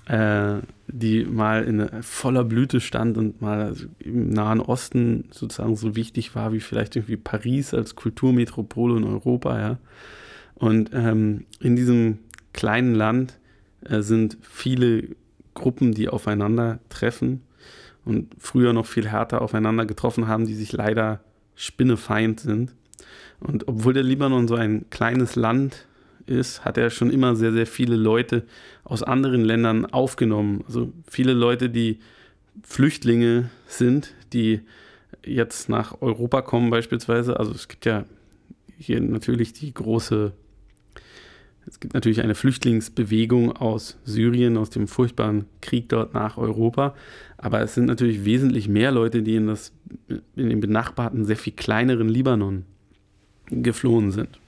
äh, 0.05 0.57
die 0.87 1.25
mal 1.25 1.63
in 1.63 2.03
voller 2.03 2.43
Blüte 2.43 2.79
stand 2.79 3.17
und 3.17 3.41
mal 3.41 3.75
im 3.99 4.29
Nahen 4.29 4.59
Osten 4.59 5.25
sozusagen 5.31 5.75
so 5.75 5.95
wichtig 5.95 6.35
war 6.35 6.53
wie 6.53 6.59
vielleicht 6.59 6.95
irgendwie 6.95 7.17
Paris 7.17 7.73
als 7.73 7.95
Kulturmetropole 7.95 8.97
in 8.97 9.03
Europa, 9.03 9.59
ja. 9.59 9.77
Und 10.55 10.91
ähm, 10.93 11.45
in 11.59 11.75
diesem 11.75 12.19
kleinen 12.53 12.93
Land 12.93 13.39
äh, 13.81 14.01
sind 14.01 14.37
viele 14.41 15.15
Gruppen, 15.55 15.93
die 15.93 16.09
aufeinander 16.09 16.79
treffen 16.89 17.41
und 18.05 18.33
früher 18.37 18.73
noch 18.73 18.85
viel 18.85 19.07
härter 19.07 19.41
aufeinander 19.41 19.85
getroffen 19.85 20.27
haben, 20.27 20.45
die 20.45 20.55
sich 20.55 20.71
leider 20.73 21.21
spinnefeind 21.55 22.39
sind. 22.39 22.75
Und 23.39 23.67
obwohl 23.67 23.93
der 23.93 24.03
Libanon 24.03 24.47
so 24.47 24.55
ein 24.55 24.89
kleines 24.89 25.35
Land 25.35 25.87
ist, 26.25 26.63
hat 26.63 26.77
er 26.77 26.89
schon 26.89 27.09
immer 27.09 27.35
sehr, 27.35 27.51
sehr 27.51 27.67
viele 27.67 27.95
Leute 27.95 28.43
aus 28.83 29.03
anderen 29.03 29.43
Ländern 29.43 29.85
aufgenommen. 29.85 30.63
Also 30.65 30.91
viele 31.07 31.33
Leute, 31.33 31.69
die 31.69 31.99
Flüchtlinge 32.63 33.49
sind, 33.67 34.13
die 34.31 34.61
jetzt 35.25 35.69
nach 35.69 36.01
Europa 36.01 36.41
kommen 36.41 36.69
beispielsweise. 36.69 37.39
Also 37.39 37.51
es 37.51 37.67
gibt 37.67 37.85
ja 37.85 38.05
hier 38.77 38.99
natürlich 39.01 39.53
die 39.53 39.73
große 39.73 40.33
es 41.65 41.79
gibt 41.79 41.93
natürlich 41.93 42.21
eine 42.21 42.35
Flüchtlingsbewegung 42.35 43.53
aus 43.53 43.97
Syrien, 44.03 44.57
aus 44.57 44.69
dem 44.69 44.87
furchtbaren 44.87 45.45
Krieg 45.61 45.89
dort 45.89 46.13
nach 46.13 46.37
Europa. 46.37 46.93
Aber 47.37 47.61
es 47.61 47.73
sind 47.73 47.85
natürlich 47.85 48.25
wesentlich 48.25 48.67
mehr 48.67 48.91
Leute, 48.91 49.21
die 49.21 49.35
in, 49.35 49.47
das, 49.47 49.71
in 50.35 50.49
den 50.49 50.59
benachbarten, 50.59 51.25
sehr 51.25 51.37
viel 51.37 51.53
kleineren 51.53 52.09
Libanon 52.09 52.65
geflohen 53.49 54.11
sind. 54.11 54.39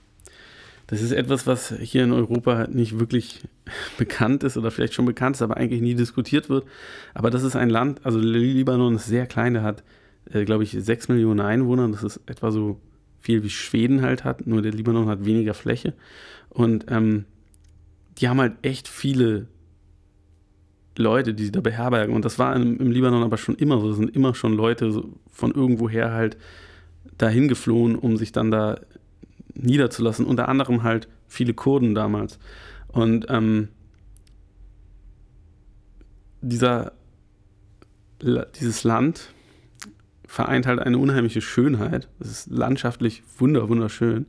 Das 0.88 1.02
ist 1.02 1.12
etwas, 1.12 1.48
was 1.48 1.74
hier 1.80 2.04
in 2.04 2.12
Europa 2.12 2.68
nicht 2.68 3.00
wirklich 3.00 3.44
bekannt 3.98 4.44
ist 4.44 4.58
oder 4.58 4.70
vielleicht 4.70 4.94
schon 4.94 5.06
bekannt 5.06 5.38
ist, 5.38 5.42
aber 5.42 5.58
eigentlich 5.58 5.82
nie 5.82 5.96
diskutiert 5.96 6.50
wird. 6.50 6.66
Aber 7.14 7.30
das 7.32 7.44
ist 7.44 7.56
ein 7.56 7.70
Land, 7.70 8.06
also 8.06 8.20
Libanon 8.20 8.96
ist 8.96 9.08
sehr 9.08 9.26
klein, 9.26 9.54
der 9.54 9.64
hat, 9.64 9.84
äh, 10.32 10.44
glaube 10.46 10.64
ich, 10.64 10.72
sechs 10.72 11.08
Millionen 11.08 11.40
Einwohner. 11.40 11.88
Das 11.88 12.04
ist 12.04 12.20
etwa 12.28 12.52
so 12.52 12.80
viel 13.26 13.44
wie 13.44 13.50
Schweden 13.50 14.04
halt 14.04 14.24
hat, 14.24 14.46
nur 14.46 14.62
der 14.62 14.72
Libanon 14.72 15.10
hat 15.10 15.26
weniger 15.26 15.56
Fläche. 15.56 15.94
Und 16.50 16.86
ähm, 16.90 17.26
die 18.20 18.30
haben 18.30 18.40
halt 18.40 18.54
echt 18.62 18.88
viele 18.88 19.48
Leute, 20.96 21.34
die 21.34 21.46
sie 21.46 21.52
da 21.52 21.60
beherbergen. 21.60 22.16
Und 22.16 22.24
das 22.24 22.38
war 22.38 22.56
im, 22.56 22.80
im 22.80 22.92
Libanon 22.92 23.24
aber 23.24 23.38
schon 23.38 23.56
immer 23.56 23.80
so. 23.80 23.90
Es 23.90 23.98
sind 23.98 24.16
immer 24.16 24.36
schon 24.36 24.54
Leute 24.54 24.92
so 24.92 25.10
von 25.32 25.52
irgendwoher 25.52 26.14
halt 26.14 26.38
dahin 27.18 27.48
geflohen, 27.48 27.96
um 27.96 28.16
sich 28.16 28.32
dann 28.32 28.52
da 28.52 28.80
niederzulassen. 29.56 30.26
Unter 30.28 30.48
anderem 30.48 30.84
halt 30.84 31.08
viele 31.28 31.56
Kurden 31.56 31.96
damals. 31.96 32.38
Und 32.90 33.26
ähm, 33.30 33.70
dieser, 36.42 36.94
dieses 38.22 38.84
Land 38.84 39.34
vereint 40.28 40.68
halt 40.68 40.80
eine 40.80 40.98
unheimliche 40.98 41.42
Schönheit. 41.42 42.08
Es 42.20 42.30
ist 42.30 42.48
landschaftlich 42.50 43.24
wunder, 43.38 43.70
wunderschön 43.70 44.26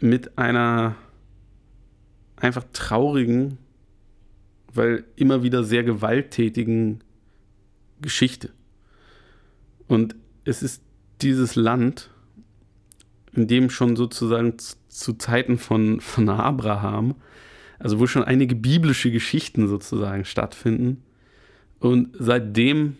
mit 0.00 0.38
einer 0.38 0.96
einfach 2.36 2.64
traurigen, 2.72 3.58
weil 4.72 5.04
immer 5.16 5.42
wieder 5.42 5.64
sehr 5.64 5.84
gewalttätigen 5.84 7.02
Geschichte. 8.00 8.50
Und 9.88 10.14
es 10.44 10.62
ist 10.62 10.82
dieses 11.20 11.54
Land, 11.56 12.10
in 13.32 13.46
dem 13.46 13.70
schon 13.70 13.96
sozusagen 13.96 14.58
zu, 14.58 14.76
zu 14.88 15.12
Zeiten 15.14 15.58
von, 15.58 16.00
von 16.00 16.28
Abraham, 16.28 17.16
also 17.78 17.98
wo 17.98 18.06
schon 18.06 18.24
einige 18.24 18.54
biblische 18.54 19.10
Geschichten 19.10 19.68
sozusagen 19.68 20.24
stattfinden. 20.24 21.02
Und 21.78 22.14
seit 22.18 22.56
dem 22.56 22.96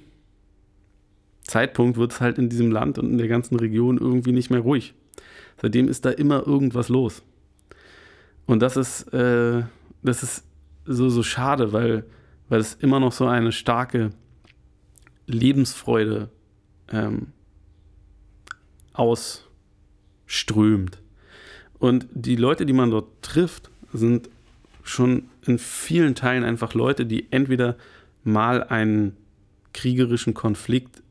Zeitpunkt 1.50 1.98
wird 1.98 2.12
es 2.12 2.20
halt 2.20 2.38
in 2.38 2.48
diesem 2.48 2.70
Land 2.70 2.98
und 2.98 3.10
in 3.10 3.18
der 3.18 3.28
ganzen 3.28 3.56
Region 3.56 3.98
irgendwie 3.98 4.32
nicht 4.32 4.50
mehr 4.50 4.60
ruhig. 4.60 4.94
Seitdem 5.60 5.88
ist 5.88 6.04
da 6.04 6.10
immer 6.10 6.46
irgendwas 6.46 6.88
los. 6.88 7.22
Und 8.46 8.60
das 8.60 8.76
ist, 8.76 9.12
äh, 9.12 9.64
das 10.02 10.22
ist 10.22 10.44
so, 10.86 11.10
so 11.10 11.24
schade, 11.24 11.72
weil, 11.72 12.04
weil 12.48 12.60
es 12.60 12.74
immer 12.74 13.00
noch 13.00 13.12
so 13.12 13.26
eine 13.26 13.52
starke 13.52 14.10
Lebensfreude 15.26 16.30
ähm, 16.88 17.28
ausströmt. 18.92 20.98
Und 21.78 22.06
die 22.12 22.36
Leute, 22.36 22.64
die 22.64 22.72
man 22.72 22.90
dort 22.90 23.22
trifft, 23.22 23.70
sind 23.92 24.30
schon 24.82 25.28
in 25.46 25.58
vielen 25.58 26.14
Teilen 26.14 26.44
einfach 26.44 26.74
Leute, 26.74 27.06
die 27.06 27.32
entweder 27.32 27.76
mal 28.22 28.62
einen 28.62 29.16
kriegerischen 29.72 30.34
Konflikt 30.34 31.02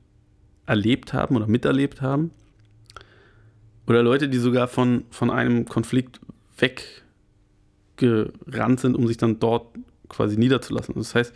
erlebt 0.69 1.13
haben 1.13 1.35
oder 1.35 1.47
miterlebt 1.47 2.01
haben. 2.01 2.31
Oder 3.87 4.03
Leute, 4.03 4.29
die 4.29 4.37
sogar 4.37 4.67
von, 4.67 5.05
von 5.09 5.31
einem 5.31 5.65
Konflikt 5.65 6.21
weggerannt 7.97 8.79
sind, 8.79 8.95
um 8.95 9.07
sich 9.07 9.17
dann 9.17 9.39
dort 9.39 9.75
quasi 10.07 10.37
niederzulassen. 10.37 10.93
Das 10.95 11.15
heißt, 11.15 11.33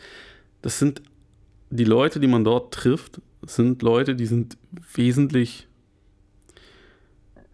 das 0.62 0.78
sind 0.78 1.02
die 1.72 1.84
Leute, 1.84 2.20
die 2.20 2.28
man 2.28 2.44
dort 2.44 2.74
trifft, 2.74 3.22
sind 3.42 3.82
Leute, 3.82 4.16
die 4.16 4.28
sind 4.28 4.58
wesentlich, 4.94 5.68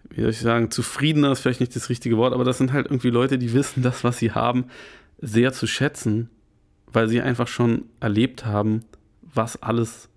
wie 0.09 0.21
soll 0.21 0.31
ich 0.31 0.39
sagen, 0.39 0.71
zufriedener 0.71 1.31
ist 1.31 1.39
vielleicht 1.39 1.61
nicht 1.61 1.75
das 1.75 1.89
richtige 1.89 2.17
Wort, 2.17 2.33
aber 2.33 2.43
das 2.43 2.57
sind 2.57 2.73
halt 2.73 2.87
irgendwie 2.87 3.09
Leute, 3.09 3.37
die 3.37 3.53
wissen 3.53 3.81
das, 3.81 4.03
was 4.03 4.17
sie 4.17 4.33
haben, 4.33 4.65
sehr 5.21 5.53
zu 5.53 5.65
schätzen, 5.65 6.29
weil 6.87 7.07
sie 7.07 7.21
einfach 7.21 7.47
schon 7.47 7.85
erlebt 8.01 8.45
haben, 8.45 8.83
was 9.21 9.63
alles 9.63 10.09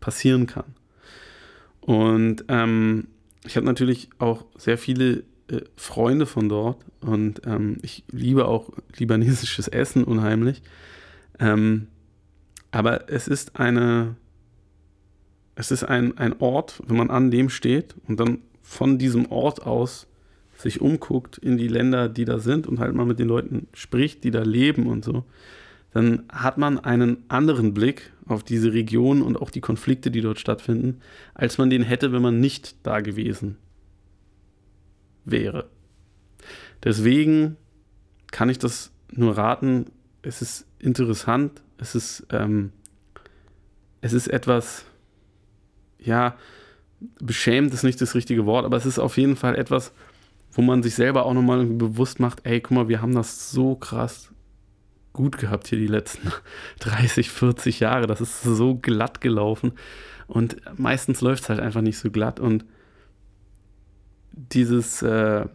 passieren 0.00 0.46
kann. 0.46 0.74
Und 1.84 2.46
ähm, 2.48 3.08
ich 3.44 3.56
habe 3.56 3.66
natürlich 3.66 4.08
auch 4.18 4.46
sehr 4.56 4.78
viele 4.78 5.24
äh, 5.48 5.60
Freunde 5.76 6.24
von 6.24 6.48
dort 6.48 6.82
und 7.00 7.42
ähm, 7.44 7.76
ich 7.82 8.04
liebe 8.10 8.48
auch 8.48 8.70
libanesisches 8.96 9.68
Essen 9.68 10.02
unheimlich. 10.02 10.62
Ähm, 11.38 11.88
aber 12.70 13.10
es 13.10 13.28
ist 13.28 13.60
eine, 13.60 14.16
es 15.56 15.70
ist 15.70 15.84
ein, 15.84 16.16
ein 16.16 16.40
Ort, 16.40 16.82
wenn 16.86 16.96
man 16.96 17.10
an 17.10 17.30
dem 17.30 17.50
steht 17.50 17.94
und 18.08 18.18
dann 18.18 18.38
von 18.62 18.96
diesem 18.96 19.30
Ort 19.30 19.66
aus 19.66 20.06
sich 20.56 20.80
umguckt 20.80 21.36
in 21.36 21.58
die 21.58 21.68
Länder, 21.68 22.08
die 22.08 22.24
da 22.24 22.38
sind 22.38 22.66
und 22.66 22.78
halt 22.78 22.94
mal 22.94 23.04
mit 23.04 23.18
den 23.18 23.28
Leuten 23.28 23.68
spricht, 23.74 24.24
die 24.24 24.30
da 24.30 24.42
leben 24.42 24.86
und 24.86 25.04
so, 25.04 25.24
dann 25.94 26.24
hat 26.28 26.58
man 26.58 26.80
einen 26.80 27.18
anderen 27.28 27.72
Blick 27.72 28.12
auf 28.26 28.42
diese 28.42 28.72
Region 28.72 29.22
und 29.22 29.36
auch 29.36 29.50
die 29.50 29.60
Konflikte, 29.60 30.10
die 30.10 30.22
dort 30.22 30.40
stattfinden, 30.40 31.00
als 31.34 31.56
man 31.56 31.70
den 31.70 31.82
hätte, 31.82 32.10
wenn 32.10 32.20
man 32.20 32.40
nicht 32.40 32.74
da 32.84 33.00
gewesen 33.00 33.56
wäre. 35.24 35.70
Deswegen 36.82 37.56
kann 38.32 38.48
ich 38.48 38.58
das 38.58 38.90
nur 39.12 39.36
raten. 39.36 39.86
Es 40.22 40.42
ist 40.42 40.66
interessant, 40.80 41.62
es 41.78 41.94
ist, 41.94 42.26
ähm, 42.30 42.72
es 44.00 44.12
ist 44.12 44.26
etwas, 44.26 44.86
ja, 46.00 46.36
beschämt 47.20 47.72
ist 47.72 47.84
nicht 47.84 48.00
das 48.00 48.16
richtige 48.16 48.46
Wort, 48.46 48.64
aber 48.64 48.76
es 48.76 48.86
ist 48.86 48.98
auf 48.98 49.16
jeden 49.16 49.36
Fall 49.36 49.54
etwas, 49.54 49.92
wo 50.50 50.60
man 50.60 50.82
sich 50.82 50.96
selber 50.96 51.24
auch 51.24 51.34
nochmal 51.34 51.64
bewusst 51.64 52.18
macht, 52.18 52.40
ey, 52.44 52.60
guck 52.60 52.72
mal, 52.72 52.88
wir 52.88 53.00
haben 53.00 53.14
das 53.14 53.52
so 53.52 53.76
krass 53.76 54.33
gut 55.14 55.38
gehabt 55.38 55.68
hier 55.68 55.78
die 55.78 55.86
letzten 55.86 56.30
30, 56.80 57.30
40 57.30 57.80
Jahre. 57.80 58.06
Das 58.06 58.20
ist 58.20 58.42
so 58.42 58.74
glatt 58.74 59.22
gelaufen. 59.22 59.72
Und 60.26 60.56
meistens 60.78 61.22
läuft 61.22 61.44
es 61.44 61.48
halt 61.48 61.60
einfach 61.60 61.80
nicht 61.80 61.98
so 61.98 62.10
glatt. 62.10 62.38
Und 62.38 62.66
dieses, 64.32 65.00
äh, 65.00 65.46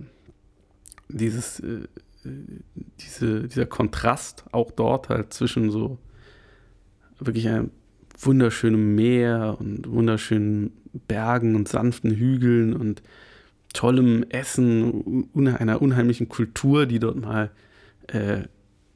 dieses, 1.10 1.60
äh, 1.60 1.88
diese, 2.99 3.47
dieser 3.47 3.66
Kontrast 3.66 4.45
auch 4.51 4.72
dort 4.72 5.10
halt 5.10 5.34
zwischen 5.34 5.70
so 5.70 5.99
wirklich 7.20 7.47
einem 7.47 7.72
wunderschönen 8.18 8.95
Meer 8.95 9.57
und 9.60 9.89
wunderschönen 9.89 10.72
Bergen 11.07 11.55
und 11.55 11.68
sanften 11.68 12.12
Hügeln 12.12 12.74
und 12.74 13.01
tollem 13.74 14.24
Essen, 14.30 15.30
einer 15.47 15.82
unheimlichen 15.82 16.28
Kultur, 16.28 16.86
die 16.86 16.99
dort 16.99 17.18
mal 17.18 17.51
äh, 18.07 18.43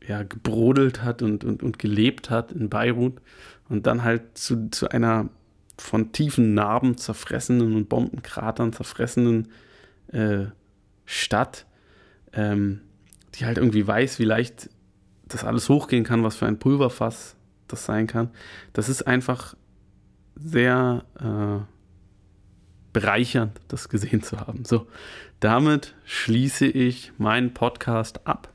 ja, 0.08 0.24
gebrodelt 0.24 1.02
hat 1.02 1.22
und, 1.22 1.44
und, 1.44 1.64
und 1.64 1.80
gelebt 1.80 2.30
hat 2.30 2.52
in 2.52 2.70
Beirut 2.70 3.22
und 3.70 3.88
dann 3.88 4.04
halt 4.04 4.38
zu, 4.38 4.70
zu 4.70 4.90
einer 4.90 5.30
von 5.78 6.12
tiefen 6.12 6.54
Narben 6.54 6.98
zerfressenen 6.98 7.76
und 7.76 7.90
Bombenkratern 7.90 8.74
zerfressenen 8.74 9.50
äh, 10.12 10.46
Stadt, 11.06 11.66
ähm, 12.34 12.82
die 13.36 13.46
halt 13.46 13.58
irgendwie 13.58 13.86
weiß, 13.86 14.20
wie 14.20 14.26
leicht 14.26 14.70
das 15.26 15.44
alles 15.44 15.70
hochgehen 15.70 16.04
kann, 16.04 16.24
was 16.24 16.36
für 16.36 16.46
ein 16.46 16.60
Pulverfass 16.60 17.36
das 17.68 17.86
sein 17.86 18.08
kann. 18.08 18.30
Das 18.74 18.90
ist 18.90 19.08
einfach 19.08 19.56
sehr 20.36 21.06
äh, 21.20 21.66
bereichernd, 22.92 23.60
das 23.70 23.90
gesehen 23.90 24.22
zu 24.22 24.40
haben. 24.40 24.66
So, 24.66 24.88
damit 25.40 25.96
schließe 26.06 26.68
ich 26.68 27.14
meinen 27.18 27.54
Podcast 27.54 28.28
ab 28.28 28.53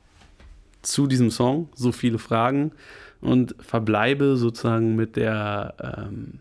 zu 0.89 1.07
diesem 1.07 1.31
Song. 1.31 1.69
So 1.75 1.93
viele 1.93 2.19
Fragen 2.19 2.73
und 3.21 3.55
verbleibe 3.59 4.37
sozusagen 4.37 4.97
mit 4.97 5.17
der 5.17 5.75
ähm, 6.09 6.41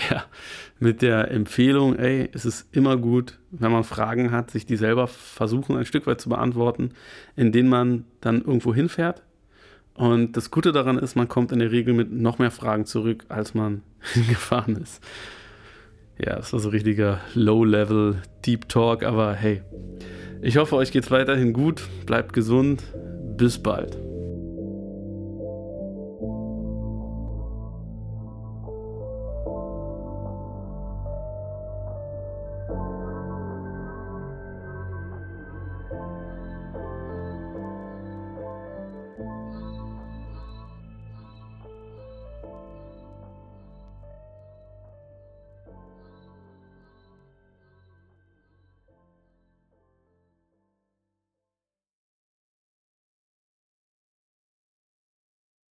ja, 0.10 0.24
mit 0.78 1.02
der 1.02 1.30
Empfehlung, 1.30 1.96
ey, 1.96 2.28
es 2.32 2.44
ist 2.44 2.74
immer 2.74 2.96
gut, 2.96 3.38
wenn 3.50 3.72
man 3.72 3.84
Fragen 3.84 4.30
hat, 4.30 4.50
sich 4.50 4.66
die 4.66 4.76
selber 4.76 5.06
versuchen, 5.06 5.76
ein 5.76 5.84
Stück 5.84 6.06
weit 6.06 6.20
zu 6.20 6.28
beantworten, 6.28 6.92
indem 7.36 7.68
man 7.68 8.04
dann 8.20 8.40
irgendwo 8.40 8.74
hinfährt. 8.74 9.22
Und 9.94 10.36
das 10.36 10.50
Gute 10.50 10.72
daran 10.72 10.98
ist, 10.98 11.16
man 11.16 11.28
kommt 11.28 11.52
in 11.52 11.58
der 11.58 11.72
Regel 11.72 11.92
mit 11.92 12.10
noch 12.10 12.38
mehr 12.38 12.50
Fragen 12.50 12.86
zurück, 12.86 13.24
als 13.28 13.54
man 13.54 13.82
hingefahren 14.14 14.76
ist. 14.76 15.02
Ja, 16.18 16.36
das 16.36 16.52
war 16.52 16.60
so 16.60 16.68
richtiger 16.68 17.20
Low-Level 17.34 18.22
Deep 18.44 18.68
Talk, 18.68 19.02
aber 19.04 19.34
hey, 19.34 19.62
ich 20.42 20.56
hoffe, 20.56 20.76
euch 20.76 20.92
geht 20.92 21.04
es 21.04 21.10
weiterhin 21.10 21.52
gut, 21.52 21.82
bleibt 22.06 22.32
gesund, 22.32 22.82
bis 23.40 23.56
bald. 23.58 24.09